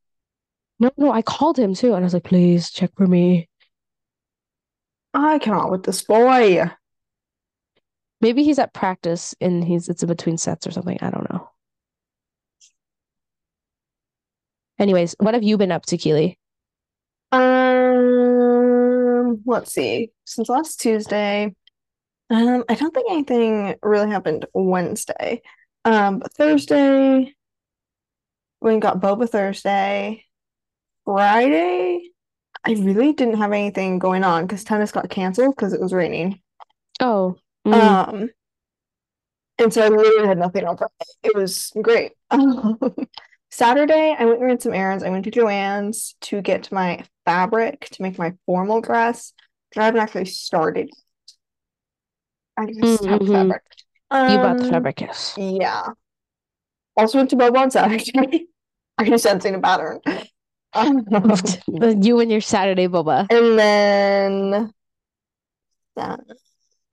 No, 0.79 0.91
no, 0.97 1.11
I 1.11 1.21
called 1.21 1.57
him 1.57 1.73
too, 1.73 1.93
and 1.93 1.97
I 1.97 2.01
was 2.03 2.13
like, 2.13 2.23
please 2.23 2.69
check 2.69 2.91
for 2.95 3.07
me. 3.07 3.49
I 5.13 5.39
cannot 5.39 5.71
with 5.71 5.83
this 5.83 6.03
boy. 6.03 6.69
Maybe 8.21 8.43
he's 8.43 8.59
at 8.59 8.73
practice 8.73 9.35
and 9.41 9.63
he's 9.63 9.89
it's 9.89 10.03
in 10.03 10.07
between 10.07 10.37
sets 10.37 10.65
or 10.67 10.71
something. 10.71 10.97
I 11.01 11.09
don't 11.09 11.29
know. 11.31 11.49
Anyways, 14.79 15.15
what 15.19 15.33
have 15.33 15.43
you 15.43 15.57
been 15.57 15.71
up 15.71 15.85
to, 15.87 15.97
Keely? 15.97 16.37
Um, 17.31 17.41
let's 19.45 19.73
see. 19.73 20.11
Since 20.25 20.49
last 20.49 20.79
Tuesday, 20.79 21.53
um, 22.33 22.63
I 22.69 22.75
don't 22.75 22.93
think 22.93 23.11
anything 23.11 23.75
really 23.81 24.09
happened 24.09 24.45
Wednesday. 24.53 25.41
Um, 25.85 26.19
but 26.19 26.33
Thursday, 26.33 27.33
we 28.61 28.79
got 28.79 29.01
boba 29.01 29.29
Thursday. 29.29 30.25
Friday, 31.05 32.09
I 32.65 32.71
really 32.71 33.11
didn't 33.11 33.37
have 33.37 33.51
anything 33.51 33.99
going 33.99 34.23
on 34.23 34.45
because 34.45 34.63
tennis 34.63 34.91
got 34.91 35.09
canceled 35.09 35.55
because 35.55 35.73
it 35.73 35.81
was 35.81 35.91
raining. 35.91 36.41
Oh, 37.01 37.35
mm. 37.67 37.73
Um, 37.73 38.29
and 39.59 39.73
so 39.73 39.83
I 39.83 39.89
literally 39.89 40.27
had 40.27 40.37
nothing 40.37 40.65
on 40.65 40.77
Friday. 40.77 40.93
It 41.23 41.35
was 41.35 41.71
great. 41.81 42.13
Saturday, 43.51 44.15
I 44.17 44.25
went 44.25 44.39
and 44.39 44.47
ran 44.47 44.59
some 44.59 44.73
errands. 44.73 45.03
I 45.03 45.09
went 45.09 45.25
to 45.25 45.31
Joann's 45.31 46.15
to 46.21 46.41
get 46.41 46.71
my 46.71 47.03
fabric 47.25 47.89
to 47.91 48.01
make 48.01 48.17
my 48.17 48.33
formal 48.45 48.81
dress. 48.81 49.33
I 49.77 49.85
haven't 49.85 50.01
actually 50.01 50.25
started. 50.25 50.89
I 52.57 52.65
just 52.67 53.03
have 53.05 53.19
Mhm. 53.19 53.31
fabric. 53.31 53.63
you 54.31 54.37
bought 54.39 54.57
the 54.57 54.63
Um, 54.65 54.69
fabric, 54.69 55.01
yes. 55.01 55.33
Yeah. 55.37 55.89
Also 56.95 57.17
went 57.17 57.29
to 57.31 57.35
Boba 57.35 57.57
on 57.57 57.71
Saturday. 57.71 58.47
Are 58.97 59.05
you 59.05 59.17
sensing 59.17 59.55
a 59.55 59.59
pattern? 59.59 59.99
Um, 60.73 61.05
You 62.03 62.19
and 62.19 62.31
your 62.31 62.41
Saturday 62.41 62.87
boba. 62.87 63.27
and 63.31 63.59
then 63.59 64.73
that 65.95 66.19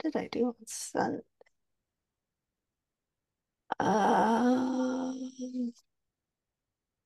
did 0.02 0.16
I 0.16 0.28
do 0.32 0.46
on 0.46 0.54
Sunday? 0.66 1.22
Um, 3.78 5.32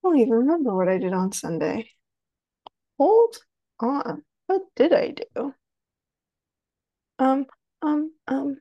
I 0.03 0.09
don't 0.09 0.19
even 0.19 0.33
remember 0.33 0.75
what 0.75 0.89
I 0.89 0.99
did 0.99 1.13
on 1.13 1.33
Sunday. 1.33 1.91
Hold 2.99 3.37
on. 3.81 4.23
What 4.47 4.63
did 4.77 4.93
I 4.93 5.15
do? 5.35 5.55
Um, 7.19 7.47
um, 7.85 8.13
um. 8.27 8.57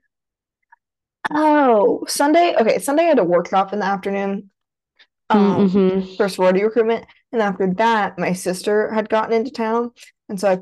Oh, 1.32 2.03
Sunday. 2.08 2.56
Okay, 2.60 2.80
Sunday 2.80 3.03
I 3.03 3.08
had 3.08 3.20
a 3.20 3.24
workshop 3.24 3.74
in 3.74 3.80
the 3.80 3.86
afternoon. 3.86 4.50
Um, 5.30 5.70
Mhm. 5.70 6.18
for 6.18 6.30
sorority 6.30 6.63
recruitment. 6.63 7.06
And 7.32 7.42
after 7.42 7.74
that, 7.75 8.20
my 8.20 8.34
sister 8.34 8.92
had 8.92 9.10
gotten 9.10 9.34
into 9.34 9.51
town. 9.51 9.92
And 10.30 10.39
so 10.39 10.50
I 10.51 10.60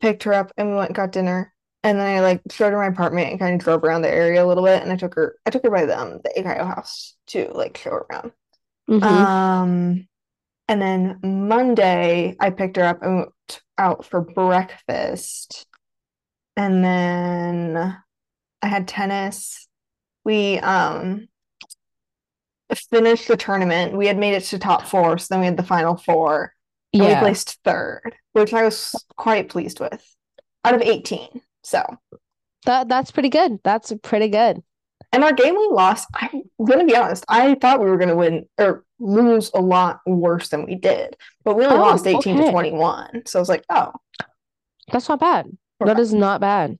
picked 0.00 0.22
her 0.24 0.34
up 0.34 0.52
and 0.56 0.70
we 0.70 0.76
went 0.76 0.90
and 0.90 0.96
got 0.96 1.10
dinner. 1.10 1.52
And 1.82 1.98
then 1.98 2.06
I 2.06 2.20
like 2.20 2.42
showed 2.50 2.72
her 2.72 2.78
my 2.78 2.86
apartment 2.86 3.30
and 3.30 3.40
kind 3.40 3.54
of 3.54 3.64
drove 3.64 3.82
around 3.82 4.02
the 4.02 4.10
area 4.14 4.44
a 4.44 4.46
little 4.46 4.64
bit. 4.64 4.82
And 4.82 4.92
I 4.92 4.96
took 4.96 5.14
her 5.14 5.36
I 5.46 5.50
took 5.50 5.64
her 5.64 5.70
by 5.70 5.86
the 5.86 5.98
um 5.98 6.20
the 6.22 6.32
Akayo 6.36 6.66
house 6.66 7.16
to 7.28 7.50
like 7.54 7.76
show 7.76 7.90
her 7.90 8.06
around. 8.10 8.32
Mhm. 8.88 9.02
Um 9.02 10.08
and 10.68 10.80
then 10.80 11.18
Monday 11.22 12.36
I 12.38 12.50
picked 12.50 12.76
her 12.76 12.84
up 12.84 13.02
and 13.02 13.16
went 13.16 13.62
out 13.78 14.04
for 14.04 14.20
breakfast. 14.20 15.66
And 16.56 16.84
then 16.84 17.96
I 18.62 18.66
had 18.66 18.86
tennis. 18.88 19.66
We 20.24 20.58
um 20.60 21.28
finished 22.90 23.28
the 23.28 23.36
tournament. 23.36 23.96
We 23.96 24.06
had 24.06 24.18
made 24.18 24.34
it 24.34 24.42
to 24.44 24.58
top 24.58 24.86
four, 24.86 25.18
so 25.18 25.26
then 25.30 25.40
we 25.40 25.46
had 25.46 25.56
the 25.56 25.62
final 25.62 25.96
four. 25.96 26.54
And 26.92 27.02
we 27.02 27.14
placed 27.16 27.58
third, 27.64 28.14
which 28.32 28.54
I 28.54 28.62
was 28.62 28.94
quite 29.16 29.48
pleased 29.48 29.80
with. 29.80 30.02
Out 30.64 30.74
of 30.74 30.82
18. 30.82 31.40
So 31.64 31.82
That 32.66 32.88
that's 32.88 33.10
pretty 33.10 33.28
good. 33.30 33.58
That's 33.64 33.92
pretty 34.02 34.28
good. 34.28 34.62
and 35.12 35.22
our 35.24 35.32
game 35.32 35.54
we 35.56 35.68
lost, 35.70 36.08
I'm 36.14 36.42
gonna 36.64 36.84
be 36.84 36.96
honest, 36.96 37.24
I 37.28 37.56
thought 37.56 37.80
we 37.80 37.90
were 37.90 37.98
gonna 37.98 38.16
win 38.16 38.46
or 38.58 38.84
lose 39.00 39.50
a 39.54 39.60
lot 39.60 40.00
worse 40.06 40.48
than 40.48 40.64
we 40.64 40.76
did. 40.76 41.16
But 41.44 41.56
we 41.56 41.64
only 41.64 41.78
Oh, 41.78 41.82
lost 41.82 42.06
18 42.06 42.36
to 42.36 42.50
21. 42.50 43.22
So 43.26 43.38
I 43.38 43.42
was 43.42 43.48
like, 43.48 43.64
oh, 43.70 43.92
That's 44.92 45.08
not 45.08 45.20
bad. 45.20 45.50
That 45.80 45.98
okay. 45.98 46.18
not 46.18 46.40
bad. 46.40 46.78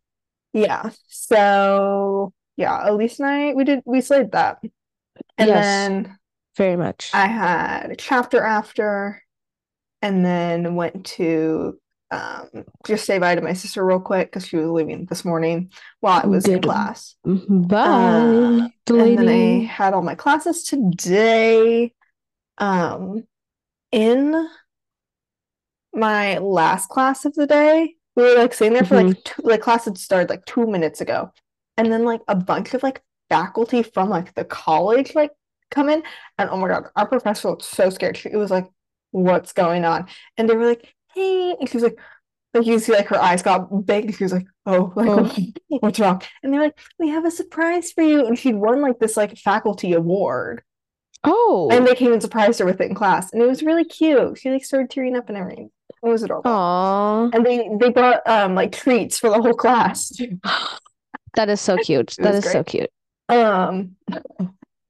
Yeah. 0.53 0.91
So 1.09 2.33
yeah, 2.57 2.89
Elise 2.89 3.19
and 3.19 3.29
I 3.29 3.55
we 3.55 3.65
did 3.65 3.81
we 3.85 4.01
slayed 4.01 4.33
that. 4.33 4.59
And 5.37 5.49
Yes. 5.49 5.65
then 5.65 6.19
Very 6.57 6.77
much. 6.77 7.11
I 7.13 7.27
had 7.27 7.91
a 7.91 7.97
chapter 7.97 8.43
after, 8.43 9.23
and 10.03 10.25
then 10.25 10.75
went 10.77 11.05
to 11.19 11.79
um, 12.11 12.49
just 12.87 13.07
say 13.07 13.19
bye 13.19 13.35
to 13.35 13.41
my 13.41 13.55
sister 13.55 13.85
real 13.85 13.99
quick 13.99 14.31
because 14.31 14.47
she 14.47 14.57
was 14.57 14.69
leaving 14.69 15.07
this 15.07 15.25
morning 15.25 15.73
while 16.01 16.21
I 16.23 16.27
was 16.27 16.47
in 16.47 16.55
Good. 16.55 16.65
class. 16.65 17.17
Mhm. 17.27 17.67
Bye, 17.69 17.91
Uh, 17.91 18.69
and 18.89 19.19
then 19.19 19.29
I 19.29 19.65
had 19.65 19.95
all 19.95 20.03
my 20.03 20.15
classes 20.15 20.63
today. 20.63 21.93
Um, 22.59 23.25
in 23.91 24.49
my 25.93 26.39
last 26.39 26.89
class 26.89 27.25
of 27.25 27.35
the 27.35 27.47
day, 27.47 27.97
we 28.17 28.23
were 28.25 28.35
like 28.37 28.55
sitting 28.55 28.75
there 28.75 28.85
for 28.85 28.97
Mm-hmm. 28.97 29.09
like 29.09 29.25
two, 29.25 29.43
like 29.45 29.61
class 29.63 29.85
had 29.87 29.99
started 29.99 30.31
like 30.31 30.45
two 30.47 30.67
minutes 30.67 31.01
ago, 31.01 31.33
and 31.77 31.93
then 31.93 32.05
like 32.05 32.23
a 32.29 32.37
bunch 32.37 32.75
of 32.75 32.83
like 32.83 33.03
faculty 33.31 33.83
from 33.83 34.09
like 34.11 34.35
the 34.35 34.45
college 34.45 35.15
like 35.15 35.31
come 35.71 35.89
in, 35.89 36.03
and 36.39 36.51
oh 36.51 36.57
my 36.57 36.69
God, 36.69 36.85
our 36.97 37.09
professor 37.09 37.49
looked 37.51 37.63
so 37.63 37.91
scared. 37.91 38.17
She 38.17 38.31
was 38.37 38.51
like, 38.51 38.69
"What's 39.13 39.53
going 39.53 39.85
on?" 39.85 40.07
And 40.37 40.49
they 40.49 40.55
were 40.57 40.67
like, 40.67 40.95
"Hey," 41.15 41.55
and 41.59 41.69
she 41.69 41.77
was 41.77 41.85
like, 41.85 41.99
like 42.55 42.67
you 42.67 42.79
see 42.79 42.93
like 42.93 43.09
her 43.09 43.21
eyes 43.21 43.43
got 43.43 43.87
big, 43.87 44.07
and 44.07 44.15
she 44.15 44.25
was 44.25 44.33
like, 44.33 44.47
"Oh, 44.67 44.93
like 44.97 45.09
Oh. 45.09 45.47
what's 45.81 45.99
wrong?" 46.01 46.23
And 46.43 46.53
they're 46.53 46.63
like, 46.63 46.79
"We 46.99 47.09
have 47.09 47.25
a 47.25 47.31
surprise 47.31 47.91
for 47.93 48.03
you," 48.03 48.27
and 48.27 48.39
she'd 48.39 48.55
won 48.55 48.81
like 48.81 48.99
this 49.01 49.17
like 49.17 49.37
faculty 49.39 49.93
award. 49.95 50.63
Oh. 51.25 51.69
And 51.73 51.87
they 51.87 51.95
came 51.95 52.13
and 52.13 52.21
surprised 52.23 52.59
her 52.61 52.67
with 52.67 52.81
it 52.81 52.89
in 52.91 52.95
class, 52.95 53.33
and 53.33 53.43
it 53.43 53.47
was 53.47 53.63
really 53.63 53.85
cute. 53.85 54.39
She 54.39 54.51
like 54.51 54.65
started 54.65 54.91
tearing 54.91 55.17
up 55.17 55.29
and 55.29 55.39
everything. 55.39 55.71
It 56.05 56.09
was 56.09 56.23
adorable. 56.23 56.51
Aw. 56.51 57.31
And 57.33 57.47
they 57.47 57.69
they 57.81 57.91
brought 57.91 58.27
um 58.27 58.55
like 58.55 58.73
treats 58.73 59.19
for 59.19 59.31
the 59.31 59.41
whole 59.41 59.55
class. 59.55 60.09
too. 60.11 60.39
That 61.37 61.49
is 61.49 61.61
so 61.61 61.77
cute. 61.83 62.15
that 62.19 62.35
is 62.37 62.45
is 62.47 62.53
so 62.53 62.63
cute. 62.63 62.91
Um, 63.29 63.97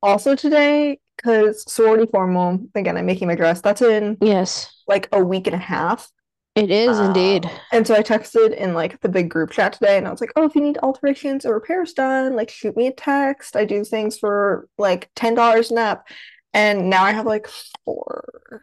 also 0.02 0.34
today, 0.36 0.98
because 1.16 1.64
sorority 1.72 2.06
formal, 2.10 2.60
again, 2.74 2.98
I'm 2.98 3.06
making 3.06 3.28
my 3.28 3.34
dress. 3.34 3.62
That's 3.62 3.80
in 3.80 4.18
Yes, 4.20 4.70
like 4.86 5.08
a 5.12 5.24
week 5.24 5.46
and 5.46 5.54
a 5.56 5.58
half. 5.58 6.10
it 6.54 6.70
is 6.70 6.98
indeed. 6.98 7.46
Um, 7.46 7.52
and 7.72 7.86
so 7.86 7.94
I 7.94 8.02
texted 8.02 8.54
in 8.56 8.74
like 8.74 9.00
the 9.00 9.08
big 9.08 9.30
group 9.30 9.52
chat 9.52 9.72
today, 9.72 9.96
and 9.96 10.06
I 10.06 10.10
was 10.10 10.20
like, 10.20 10.32
"Oh, 10.36 10.44
if 10.44 10.54
you 10.54 10.60
need 10.60 10.76
alterations 10.82 11.46
or 11.46 11.54
repairs 11.54 11.94
done, 11.94 12.36
like 12.36 12.50
shoot 12.50 12.76
me 12.76 12.88
a 12.88 12.92
text. 12.92 13.56
I 13.56 13.64
do 13.64 13.82
things 13.84 14.18
for 14.18 14.68
like 14.76 15.10
ten 15.16 15.34
dollars 15.34 15.70
an 15.70 15.78
app." 15.78 16.06
And 16.52 16.90
now 16.90 17.04
I 17.04 17.12
have 17.12 17.24
like 17.24 17.48
four. 17.86 18.60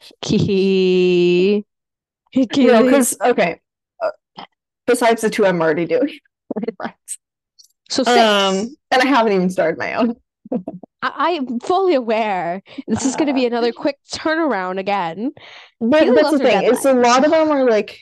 Key. 0.22 1.64
You 2.34 2.46
know, 2.66 2.82
because 2.84 3.16
okay, 3.20 3.60
uh, 4.02 4.44
besides 4.86 5.22
the 5.22 5.30
two 5.30 5.46
I'm 5.46 5.60
already 5.60 5.86
doing. 5.86 6.18
So 7.92 8.04
six. 8.04 8.16
Um, 8.16 8.74
and 8.90 9.02
I 9.02 9.06
haven't 9.06 9.34
even 9.34 9.50
started 9.50 9.78
my 9.78 9.94
own. 9.94 10.16
I, 11.02 11.36
I'm 11.36 11.60
fully 11.60 11.94
aware 11.94 12.62
this 12.86 13.04
is 13.04 13.16
going 13.16 13.28
to 13.28 13.34
be 13.34 13.44
another 13.44 13.70
quick 13.70 13.98
turnaround 14.14 14.78
again. 14.78 15.32
But 15.78 16.14
that's 16.14 16.30
the 16.30 16.38
thing. 16.38 16.64
It's 16.64 16.86
a 16.86 16.94
lot 16.94 17.22
of 17.22 17.30
them 17.30 17.50
are 17.50 17.68
like, 17.68 18.00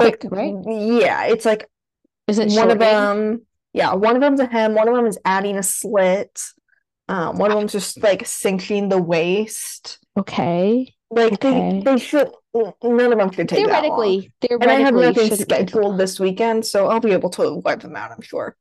like 0.00 0.18
Quick, 0.18 0.32
right? 0.32 0.54
yeah, 0.66 1.26
it's 1.26 1.44
like 1.44 1.68
Is 2.26 2.40
it 2.40 2.50
one 2.52 2.72
of 2.72 2.80
them, 2.80 3.46
yeah, 3.72 3.94
one 3.94 4.16
of 4.16 4.20
them's 4.20 4.40
a 4.40 4.46
hem, 4.46 4.74
one 4.74 4.88
of 4.88 4.96
them 4.96 5.06
is 5.06 5.18
adding 5.24 5.56
a 5.56 5.62
slit. 5.62 6.42
Um, 7.08 7.38
one 7.38 7.52
of 7.52 7.58
them's 7.58 7.72
just 7.72 8.02
like 8.02 8.26
cinching 8.26 8.88
the 8.88 9.00
waist. 9.00 9.98
Okay. 10.16 10.95
Like 11.10 11.34
Okay. 11.34 11.80
they, 11.84 11.92
they 11.92 11.98
should 11.98 12.30
none 12.82 13.12
of 13.12 13.18
them 13.18 13.30
should 13.32 13.48
take 13.48 13.66
that 13.66 13.84
long. 13.84 14.00
Theoretically, 14.00 14.32
And 14.50 14.70
I 14.70 14.74
have 14.80 14.94
nothing 14.94 15.14
shouldn't 15.28 15.38
take 15.40 15.48
that 15.48 15.68
scheduled 15.70 15.98
this 15.98 16.18
weekend, 16.18 16.64
so 16.66 16.88
I'll 16.88 17.00
be 17.00 17.12
able 17.12 17.30
to 17.30 17.54
wipe 17.56 17.80
them 17.80 17.94
out, 17.96 18.10
I'm 18.12 18.22
sure. 18.22 18.56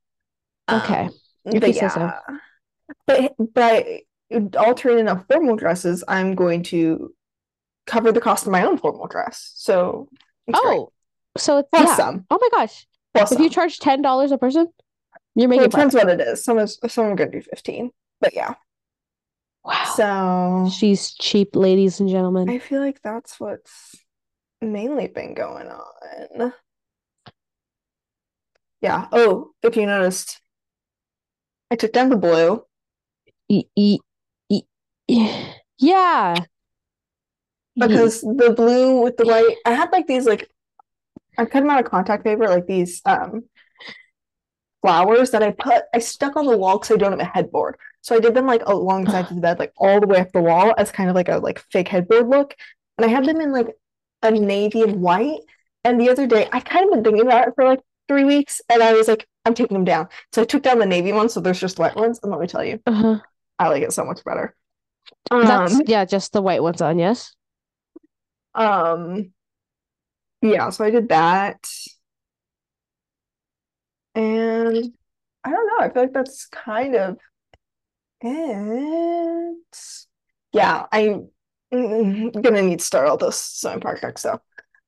Okay. 0.69 1.05
Um, 1.05 1.59
but 1.59 1.63
say 1.75 1.87
so. 1.89 1.99
yeah. 1.99 2.19
But 3.07 3.33
but 3.53 3.85
altering 4.57 4.99
enough 4.99 5.25
formal 5.31 5.55
dresses, 5.55 6.03
I'm 6.07 6.35
going 6.35 6.63
to 6.63 7.13
cover 7.87 8.11
the 8.11 8.21
cost 8.21 8.45
of 8.45 8.51
my 8.51 8.63
own 8.65 8.77
formal 8.77 9.07
dress. 9.07 9.51
So 9.55 10.09
it's 10.47 10.59
great. 10.59 10.77
Oh, 10.77 10.91
so 11.37 11.57
it's 11.59 11.69
Plus 11.73 11.87
yeah. 11.87 11.95
some. 11.95 12.25
Oh 12.29 12.37
my 12.41 12.49
gosh. 12.51 12.85
Plus 13.13 13.31
If 13.31 13.39
you 13.39 13.49
charge 13.49 13.79
ten 13.79 14.01
dollars 14.01 14.31
a 14.31 14.37
person, 14.37 14.67
you're 15.35 15.47
Well, 15.47 15.57
making 15.57 15.65
it 15.65 15.71
depends 15.71 15.95
money. 15.95 16.05
what 16.11 16.21
it 16.21 16.27
is. 16.27 16.43
Some 16.43 16.59
is 16.59 16.79
some 16.87 17.05
are 17.05 17.15
gonna 17.15 17.31
do 17.31 17.41
15. 17.41 17.91
But 18.21 18.33
yeah. 18.35 18.53
Wow. 19.65 20.65
So 20.67 20.69
She's 20.71 21.13
cheap, 21.13 21.55
ladies 21.55 21.99
and 21.99 22.07
gentlemen. 22.07 22.49
I 22.49 22.59
feel 22.59 22.81
like 22.81 23.01
that's 23.01 23.39
what's 23.39 23.95
mainly 24.61 25.07
been 25.07 25.33
going 25.33 25.67
on. 25.67 26.53
Yeah. 28.81 29.07
Oh, 29.11 29.51
if 29.63 29.75
you 29.75 29.87
noticed, 29.87 30.39
I 31.71 31.75
took 31.75 31.91
down 31.93 32.09
the 32.09 32.17
blue. 32.17 32.63
E- 33.49 33.65
e- 33.75 33.99
e- 34.49 34.63
Yeah. 35.79 36.45
because 37.75 38.21
the 38.21 38.53
blue 38.55 39.01
with 39.01 39.17
the 39.17 39.25
white, 39.25 39.57
I 39.65 39.71
had 39.71 39.91
like 39.91 40.07
these 40.07 40.25
like 40.25 40.49
I 41.37 41.45
cut 41.45 41.61
them 41.61 41.69
out 41.69 41.83
of 41.83 41.89
contact 41.89 42.23
paper, 42.23 42.47
like 42.47 42.67
these 42.67 43.01
um 43.05 43.45
flowers 44.81 45.31
that 45.31 45.43
I 45.43 45.51
put 45.51 45.83
I 45.93 45.99
stuck 45.99 46.35
on 46.35 46.45
the 46.45 46.57
wall 46.57 46.77
because 46.77 46.91
I 46.91 46.97
don't 46.97 47.11
have 47.13 47.19
a 47.19 47.25
headboard. 47.25 47.77
So 48.05 48.15
I 48.15 48.19
did 48.19 48.35
them 48.35 48.47
like 48.47 48.63
alongside 48.65 49.29
the 49.29 49.35
bed, 49.41 49.59
like 49.59 49.73
all 49.77 49.99
the 49.99 50.07
way 50.07 50.19
up 50.19 50.31
the 50.31 50.41
wall 50.41 50.73
as 50.77 50.91
kind 50.91 51.09
of 51.09 51.15
like 51.15 51.29
a 51.29 51.37
like 51.39 51.59
fake 51.71 51.89
headboard 51.89 52.29
look. 52.29 52.55
And 52.97 53.05
I 53.05 53.09
had 53.09 53.25
them 53.25 53.41
in 53.41 53.51
like 53.51 53.69
a 54.23 54.31
navy 54.31 54.83
and 54.83 55.01
white. 55.01 55.41
And 55.83 55.99
the 55.99 56.09
other 56.09 56.27
day 56.27 56.47
I 56.51 56.59
kind 56.61 56.85
of 56.85 56.91
been 56.93 57.03
thinking 57.03 57.27
about 57.27 57.47
it 57.47 57.55
for 57.55 57.65
like 57.65 57.81
three 58.07 58.23
weeks 58.25 58.61
and 58.69 58.83
I 58.83 58.93
was 58.93 59.07
like, 59.07 59.27
I'm 59.45 59.55
taking 59.55 59.75
them 59.75 59.85
down. 59.85 60.09
So 60.33 60.43
I 60.43 60.45
took 60.45 60.63
down 60.63 60.79
the 60.79 60.85
navy 60.85 61.13
ones, 61.13 61.33
so 61.33 61.41
there's 61.41 61.59
just 61.59 61.79
white 61.79 61.95
ones. 61.95 62.19
And 62.23 62.31
let 62.31 62.41
me 62.41 62.47
tell 62.47 62.63
you, 62.63 62.79
Uh-huh. 62.85 63.19
I 63.59 63.69
like 63.69 63.83
it 63.83 63.93
so 63.93 64.05
much 64.05 64.23
better. 64.23 64.55
That's 65.29 65.75
Um, 65.75 65.83
yeah, 65.87 66.05
just 66.05 66.33
the 66.33 66.41
white 66.41 66.63
ones 66.63 66.81
on, 66.81 66.99
yes. 66.99 67.35
um, 68.55 69.33
yeah, 70.41 70.69
so 70.69 70.85
I 70.85 70.89
did 70.91 71.09
that. 71.09 71.67
And 74.15 74.93
I 75.43 75.51
don't 75.51 75.67
know, 75.67 75.79
I 75.85 75.89
feel 75.89 76.03
like 76.03 76.13
that's 76.13 76.47
kind 76.47 76.95
of 76.95 77.17
it. 78.25 79.57
Yeah, 80.53 80.85
I'm 80.91 81.29
mm, 81.73 82.41
gonna 82.41 82.61
need 82.61 82.79
to 82.79 82.85
start 82.85 83.07
all 83.07 83.17
those 83.17 83.35
sewing 83.37 83.79
projects 83.81 84.23
though. 84.23 84.39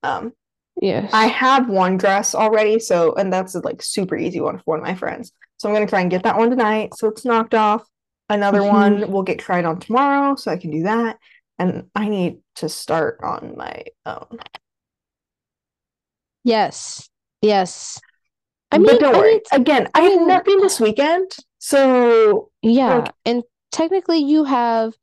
Um, 0.04 0.34
Yes. 0.82 1.14
I 1.14 1.28
have 1.28 1.70
one 1.70 1.98
dress 1.98 2.36
already, 2.36 2.80
so 2.80 3.16
and 3.16 3.32
that's 3.34 3.56
a 3.56 3.60
like 3.62 3.82
super 3.82 4.18
easy 4.18 4.42
one 4.42 4.58
for 4.60 4.64
one 4.66 4.80
of 4.80 4.86
my 4.86 4.96
friends. 4.96 5.32
So 5.58 5.70
I'm 5.70 5.76
gonna 5.76 5.88
try 5.88 6.02
and 6.02 6.12
get 6.12 6.24
that 6.24 6.38
one 6.38 6.50
tonight, 6.52 6.96
so 6.96 7.08
it's 7.10 7.26
knocked 7.26 7.56
off. 7.56 7.88
Another 8.30 8.62
Mhm. 8.62 8.68
one 8.68 9.12
will 9.12 9.24
get 9.24 9.40
tried 9.40 9.66
on 9.66 9.80
tomorrow, 9.80 10.36
so 10.36 10.52
I 10.52 10.58
can 10.58 10.72
do 10.72 10.84
that. 10.84 11.18
And 11.60 11.90
I 11.96 12.10
need 12.10 12.40
to 12.58 12.70
start 12.70 13.20
on 13.24 13.56
my 13.58 13.84
own. 14.06 14.40
Yes. 16.44 17.10
Yes. 17.42 18.00
I 18.72 18.78
But 18.78 18.80
mean, 18.80 19.00
don't 19.00 19.14
I 19.14 19.18
worry. 19.18 19.34
mean, 19.34 19.42
t- 19.42 19.56
Again, 19.56 19.90
I 19.96 20.02
I 20.02 20.02
have 20.02 20.22
nothing 20.28 20.60
this 20.62 20.80
weekend, 20.80 21.32
so 21.60 22.52
yeah. 22.62 22.98
like- 23.00 23.14
And 23.26 23.44
technically 23.72 24.20
you 24.20 24.44
have 24.46 24.94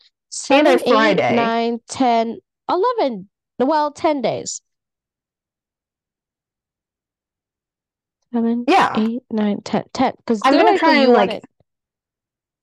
And 0.50 0.66
eight, 0.68 0.82
Friday. 0.86 1.36
nine, 1.36 1.80
10, 1.88 2.38
11, 2.68 3.28
well, 3.58 3.92
10 3.92 4.20
days. 4.22 4.60
Seven, 8.32 8.64
yeah, 8.66 8.92
eight, 8.96 9.22
nine, 9.30 9.60
10, 9.62 9.84
10. 9.92 10.12
Because 10.16 10.40
I'm 10.44 10.54
gonna 10.54 10.76
try 10.76 10.96
and 10.96 11.12
like 11.12 11.30
it 11.30 11.44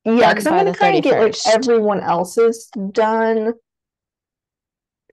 yeah, 0.04 0.34
because 0.34 0.48
I'm 0.48 0.58
gonna 0.58 0.74
try 0.74 0.90
and 0.90 1.04
get 1.04 1.22
like 1.22 1.36
everyone 1.46 2.02
else's 2.02 2.68
done. 2.92 3.54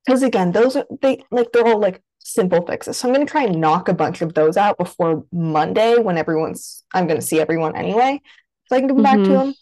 Because 0.04 0.22
again, 0.22 0.50
those 0.52 0.74
are 0.76 0.86
they 1.00 1.22
like 1.30 1.52
they're 1.52 1.66
all 1.66 1.78
like 1.78 2.02
simple 2.18 2.66
fixes. 2.66 2.96
So 2.96 3.06
I'm 3.08 3.14
gonna 3.14 3.26
try 3.26 3.44
and 3.44 3.60
knock 3.60 3.88
a 3.88 3.94
bunch 3.94 4.20
of 4.22 4.34
those 4.34 4.56
out 4.56 4.78
before 4.78 5.24
Monday 5.30 5.96
when 5.98 6.16
everyone's 6.18 6.82
I'm 6.92 7.06
gonna 7.06 7.20
see 7.20 7.38
everyone 7.40 7.76
anyway. 7.76 8.20
So 8.68 8.76
I 8.76 8.80
can 8.80 8.88
come 8.88 9.02
back 9.02 9.22
to 9.24 9.30
Mhm. 9.30 9.38
them. 9.44 9.54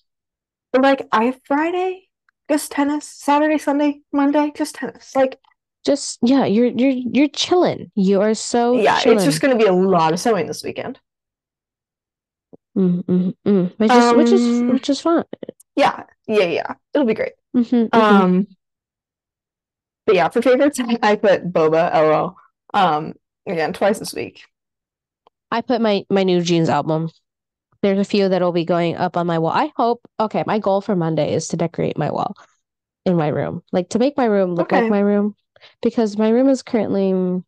But 0.72 0.82
like 0.82 1.08
I 1.12 1.24
have 1.24 1.40
Friday, 1.44 2.08
just 2.50 2.70
tennis, 2.72 3.06
Saturday, 3.08 3.58
Sunday, 3.58 4.00
Monday, 4.12 4.52
just 4.54 4.74
tennis. 4.74 5.14
Like 5.14 5.38
just 5.84 6.18
yeah, 6.22 6.44
you're 6.44 6.66
you're 6.66 6.90
you're 6.90 7.28
chilling. 7.28 7.90
You 7.94 8.20
are 8.20 8.34
so 8.34 8.76
yeah, 8.78 8.98
chilling. 9.00 9.16
it's 9.18 9.24
just 9.24 9.40
gonna 9.40 9.56
be 9.56 9.66
a 9.66 9.72
lot 9.72 10.12
of 10.12 10.20
sewing 10.20 10.46
this 10.46 10.62
weekend. 10.64 10.98
Mm, 12.76 13.02
mm, 13.04 13.34
mm. 13.46 13.78
Which 13.78 13.90
is 13.90 14.12
which 14.12 14.32
is 14.32 14.42
Um, 14.42 14.68
which 14.68 14.90
is 14.90 15.00
fun. 15.00 15.24
Yeah, 15.76 16.04
yeah, 16.26 16.44
yeah. 16.44 16.74
It'll 16.92 17.06
be 17.06 17.14
great. 17.14 17.32
Mhm, 17.54 17.88
mhm. 17.90 18.00
Um, 18.00 18.46
but 20.04 20.14
yeah, 20.14 20.28
for 20.28 20.42
favorites, 20.42 20.78
I 21.02 21.16
put 21.16 21.52
Boba 21.52 21.92
LOL. 21.94 22.36
Um, 22.74 23.14
again, 23.46 23.72
twice 23.72 23.98
this 23.98 24.14
week. 24.14 24.42
I 25.50 25.60
put 25.60 25.80
my 25.80 26.04
my 26.10 26.22
new 26.22 26.42
jeans 26.42 26.68
album. 26.68 27.10
There's 27.86 28.00
a 28.00 28.04
few 28.04 28.28
that'll 28.28 28.50
be 28.50 28.64
going 28.64 28.96
up 28.96 29.16
on 29.16 29.28
my 29.28 29.38
wall. 29.38 29.52
I 29.52 29.70
hope. 29.76 30.00
Okay, 30.18 30.42
my 30.44 30.58
goal 30.58 30.80
for 30.80 30.96
Monday 30.96 31.32
is 31.32 31.46
to 31.48 31.56
decorate 31.56 31.96
my 31.96 32.10
wall 32.10 32.34
in 33.04 33.14
my 33.14 33.28
room, 33.28 33.62
like 33.70 33.90
to 33.90 34.00
make 34.00 34.16
my 34.16 34.24
room 34.24 34.56
look 34.56 34.72
Okay. 34.72 34.80
like 34.80 34.90
my 34.90 34.98
room, 34.98 35.36
because 35.82 36.18
my 36.18 36.28
room 36.28 36.48
is 36.48 36.64
currently, 36.64 37.10
and 37.10 37.44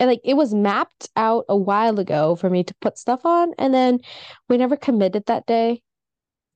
like 0.00 0.20
it 0.24 0.34
was 0.34 0.52
mapped 0.52 1.08
out 1.14 1.44
a 1.48 1.56
while 1.56 2.00
ago 2.00 2.34
for 2.34 2.50
me 2.50 2.64
to 2.64 2.74
put 2.80 2.98
stuff 2.98 3.24
on, 3.24 3.54
and 3.56 3.72
then 3.72 4.00
we 4.48 4.56
never 4.56 4.76
committed 4.76 5.26
that 5.26 5.46
day. 5.46 5.80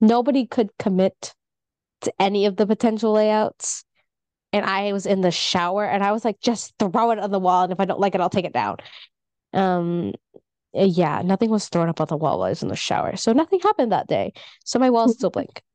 Nobody 0.01 0.45
could 0.45 0.69
commit 0.77 1.33
to 2.01 2.13
any 2.19 2.45
of 2.45 2.57
the 2.57 2.67
potential 2.67 3.13
layouts. 3.13 3.85
And 4.51 4.65
I 4.65 4.91
was 4.91 5.05
in 5.05 5.21
the 5.21 5.31
shower 5.31 5.85
and 5.85 6.03
I 6.03 6.11
was 6.11 6.25
like, 6.25 6.41
just 6.41 6.73
throw 6.77 7.11
it 7.11 7.19
on 7.19 7.31
the 7.31 7.39
wall. 7.39 7.63
And 7.63 7.71
if 7.71 7.79
I 7.79 7.85
don't 7.85 8.01
like 8.01 8.15
it, 8.15 8.21
I'll 8.21 8.29
take 8.29 8.45
it 8.45 8.53
down. 8.53 8.75
Um, 9.53 10.11
yeah, 10.73 11.21
nothing 11.23 11.49
was 11.49 11.69
thrown 11.69 11.89
up 11.89 12.01
on 12.01 12.07
the 12.07 12.17
wall 12.17 12.39
while 12.39 12.47
I 12.47 12.49
was 12.49 12.63
in 12.63 12.69
the 12.69 12.75
shower. 12.75 13.15
So 13.15 13.33
nothing 13.33 13.59
happened 13.59 13.91
that 13.91 14.07
day. 14.07 14.33
So 14.65 14.79
my 14.79 14.89
wall's 14.89 15.15
still 15.15 15.29
blank. 15.29 15.61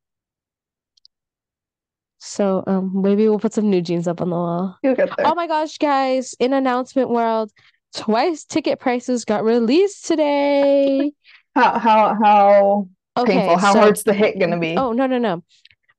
So 2.21 2.65
um 2.67 2.91
maybe 3.01 3.29
we'll 3.29 3.39
put 3.39 3.53
some 3.53 3.69
new 3.69 3.81
jeans 3.81 4.05
up 4.05 4.19
on 4.19 4.29
the 4.29 4.35
wall. 4.35 4.77
You'll 4.83 4.93
get 4.95 5.15
there. 5.15 5.25
Oh 5.25 5.35
my 5.35 5.47
gosh, 5.47 5.77
guys, 5.77 6.35
in 6.37 6.51
announcement 6.51 7.09
world, 7.09 7.49
twice 7.95 8.43
ticket 8.43 8.77
prices 8.77 9.23
got 9.23 9.45
released 9.45 10.05
today. 10.05 11.13
How 11.55 11.79
how 11.79 12.17
how 12.21 12.87
Okay, 13.17 13.33
painful? 13.33 13.57
How 13.57 13.73
so 13.73 13.79
hard's 13.79 14.03
the 14.03 14.13
hit 14.13 14.39
gonna 14.39 14.59
be? 14.59 14.75
Oh, 14.77 14.91
no, 14.93 15.07
no, 15.07 15.17
no. 15.17 15.43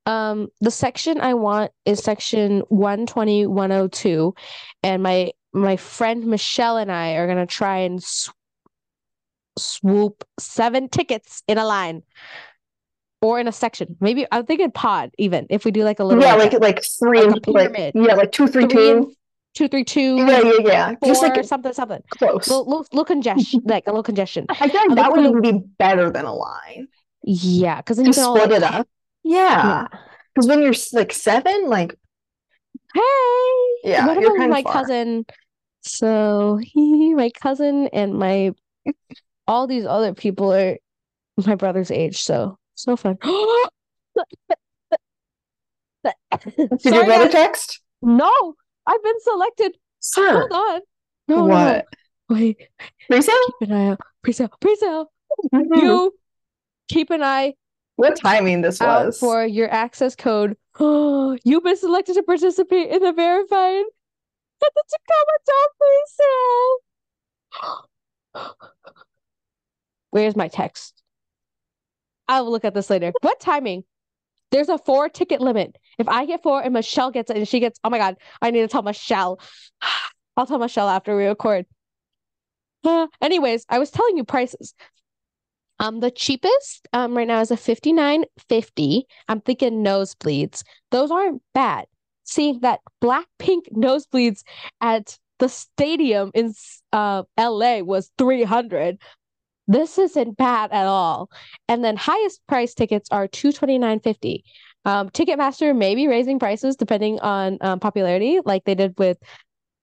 Um, 0.06 0.48
the 0.60 0.70
section 0.70 1.20
I 1.20 1.34
want 1.34 1.72
is 1.84 2.00
section 2.00 2.60
120, 2.68 3.46
102. 3.46 4.34
And 4.82 5.02
my 5.02 5.32
my 5.52 5.76
friend 5.76 6.26
Michelle 6.26 6.76
and 6.76 6.90
I 6.90 7.12
are 7.14 7.26
gonna 7.26 7.46
try 7.46 7.78
and 7.78 8.02
sw 8.02 8.30
swoop 9.58 10.24
seven 10.38 10.88
tickets 10.88 11.42
in 11.48 11.58
a 11.58 11.64
line 11.64 12.02
or 13.22 13.38
in 13.38 13.48
a 13.48 13.52
section. 13.52 13.96
Maybe 14.00 14.26
I'm 14.32 14.46
thinking 14.46 14.70
pod 14.70 15.10
even 15.18 15.46
if 15.50 15.64
we 15.64 15.70
do 15.70 15.84
like 15.84 16.00
a 16.00 16.04
little 16.04 16.22
yeah, 16.22 16.34
like 16.34 16.52
like 16.60 16.82
three 16.84 17.22
like 17.22 17.46
like 17.46 17.72
pyramid. 17.72 17.92
yeah, 17.94 18.14
like 18.14 18.32
two, 18.32 18.46
three, 18.48 18.66
three 18.66 18.68
two. 18.68 19.12
two, 19.54 19.68
three, 19.68 19.84
two, 19.84 20.16
Yeah, 20.16 20.40
yeah, 20.40 20.52
yeah. 20.64 20.94
Just 21.04 21.22
like 21.22 21.44
something, 21.44 21.72
something. 21.72 22.02
close. 22.10 22.48
Little, 22.48 22.64
little, 22.66 22.86
little 22.92 23.04
congestion, 23.04 23.60
like 23.66 23.86
a 23.86 23.90
little 23.90 24.02
congestion. 24.02 24.46
I 24.48 24.68
feel 24.68 24.80
like 24.88 24.96
that 24.96 25.12
would 25.12 25.20
even 25.26 25.40
be 25.42 25.52
better 25.78 26.10
than 26.10 26.24
a 26.24 26.34
line. 26.34 26.88
Yeah, 27.22 27.76
because 27.76 27.98
then 27.98 28.06
To 28.06 28.10
you 28.10 28.14
can 28.14 28.24
all 28.24 28.36
split 28.36 28.50
like, 28.50 28.58
it 28.62 28.62
up. 28.74 28.88
yeah. 29.24 29.86
Yeah. 29.92 29.98
Because 30.34 30.48
when 30.48 30.62
you're 30.62 30.74
like 30.94 31.12
seven, 31.12 31.66
like 31.68 31.94
Hey, 32.94 33.00
Yeah, 33.84 34.06
one 34.06 34.16
of 34.16 34.22
you're 34.22 34.32
them 34.32 34.36
is 34.36 34.40
kinda 34.40 34.54
my 34.54 34.62
far. 34.62 34.72
cousin. 34.72 35.26
So 35.82 36.58
he, 36.62 37.14
my 37.14 37.30
cousin, 37.30 37.88
and 37.88 38.14
my 38.14 38.52
all 39.50 39.66
these 39.66 39.84
other 39.84 40.14
people 40.14 40.54
are 40.54 40.78
my 41.44 41.56
brother's 41.56 41.90
age. 41.90 42.22
So 42.22 42.56
so 42.76 42.96
fun. 42.96 43.18
did 46.04 46.84
your 46.84 47.04
brother 47.04 47.28
text? 47.28 47.80
No, 48.00 48.54
I've 48.86 49.02
been 49.02 49.20
selected. 49.20 49.76
Sir. 49.98 50.30
Hold 50.30 50.52
on. 50.52 50.80
No, 51.28 51.36
no, 51.36 51.46
no. 51.46 51.48
What? 51.48 51.86
Wait, 52.28 52.68
Resale? 53.10 53.34
keep 53.58 53.68
an 53.68 53.76
eye 53.76 53.88
out. 53.90 54.00
Pre-sale, 54.22 54.50
pre-sale. 54.60 55.10
You 55.52 56.14
keep 56.88 57.10
an 57.10 57.22
eye 57.22 57.54
What 57.96 58.16
timing 58.16 58.60
this 58.60 58.78
was? 58.78 59.18
for 59.18 59.44
your 59.44 59.68
access 59.70 60.14
code. 60.14 60.56
Oh, 60.78 61.36
you've 61.44 61.64
been 61.64 61.76
selected 61.76 62.14
to 62.14 62.22
participate 62.22 62.90
in 62.90 63.02
the 63.02 63.12
verified 63.12 63.84
at 64.62 64.70
the 64.74 64.82
Tacoma 64.90 65.38
Dome 65.46 65.72
pre-sale. 68.34 68.56
Where's 70.10 70.36
my 70.36 70.48
text? 70.48 71.02
I 72.28 72.40
will 72.40 72.50
look 72.50 72.64
at 72.64 72.74
this 72.74 72.90
later. 72.90 73.12
What 73.22 73.40
timing? 73.40 73.84
There's 74.50 74.68
a 74.68 74.78
four 74.78 75.08
ticket 75.08 75.40
limit. 75.40 75.76
If 75.98 76.08
I 76.08 76.26
get 76.26 76.42
four 76.42 76.60
and 76.60 76.72
Michelle 76.72 77.10
gets 77.10 77.30
it 77.30 77.36
and 77.36 77.46
she 77.46 77.60
gets, 77.60 77.78
oh 77.84 77.90
my 77.90 77.98
God, 77.98 78.16
I 78.42 78.50
need 78.50 78.62
to 78.62 78.68
tell 78.68 78.82
Michelle. 78.82 79.40
I'll 80.36 80.46
tell 80.46 80.58
Michelle 80.58 80.88
after 80.88 81.16
we 81.16 81.24
record. 81.26 81.66
Uh, 82.84 83.06
anyways, 83.20 83.64
I 83.68 83.78
was 83.78 83.90
telling 83.90 84.16
you 84.16 84.24
prices. 84.24 84.74
Um, 85.78 86.00
the 86.00 86.10
cheapest 86.10 86.86
um 86.92 87.16
right 87.16 87.26
now 87.26 87.40
is 87.40 87.50
a 87.50 87.56
fifty 87.56 87.92
nine 87.92 88.24
fifty. 88.48 89.06
I'm 89.28 89.40
thinking 89.40 89.82
nosebleeds. 89.82 90.62
Those 90.90 91.10
aren't 91.10 91.42
bad. 91.54 91.86
Seeing 92.24 92.60
that 92.60 92.80
Blackpink 93.02 93.72
nosebleeds 93.72 94.42
at 94.80 95.18
the 95.38 95.48
stadium 95.48 96.30
in 96.34 96.54
uh 96.92 97.22
LA 97.38 97.80
was 97.80 98.10
three 98.18 98.44
hundred. 98.44 98.98
This 99.70 99.98
isn't 99.98 100.36
bad 100.36 100.72
at 100.72 100.86
all. 100.86 101.30
And 101.68 101.84
then 101.84 101.96
highest 101.96 102.44
price 102.48 102.74
tickets 102.74 103.08
are 103.12 103.28
two 103.28 103.52
twenty 103.52 103.78
nine 103.78 104.00
fifty. 104.00 104.42
Um, 104.84 105.10
Ticketmaster 105.10 105.76
may 105.76 105.94
be 105.94 106.08
raising 106.08 106.40
prices 106.40 106.74
depending 106.74 107.20
on 107.20 107.56
um, 107.60 107.78
popularity, 107.78 108.40
like 108.44 108.64
they 108.64 108.74
did 108.74 108.98
with 108.98 109.18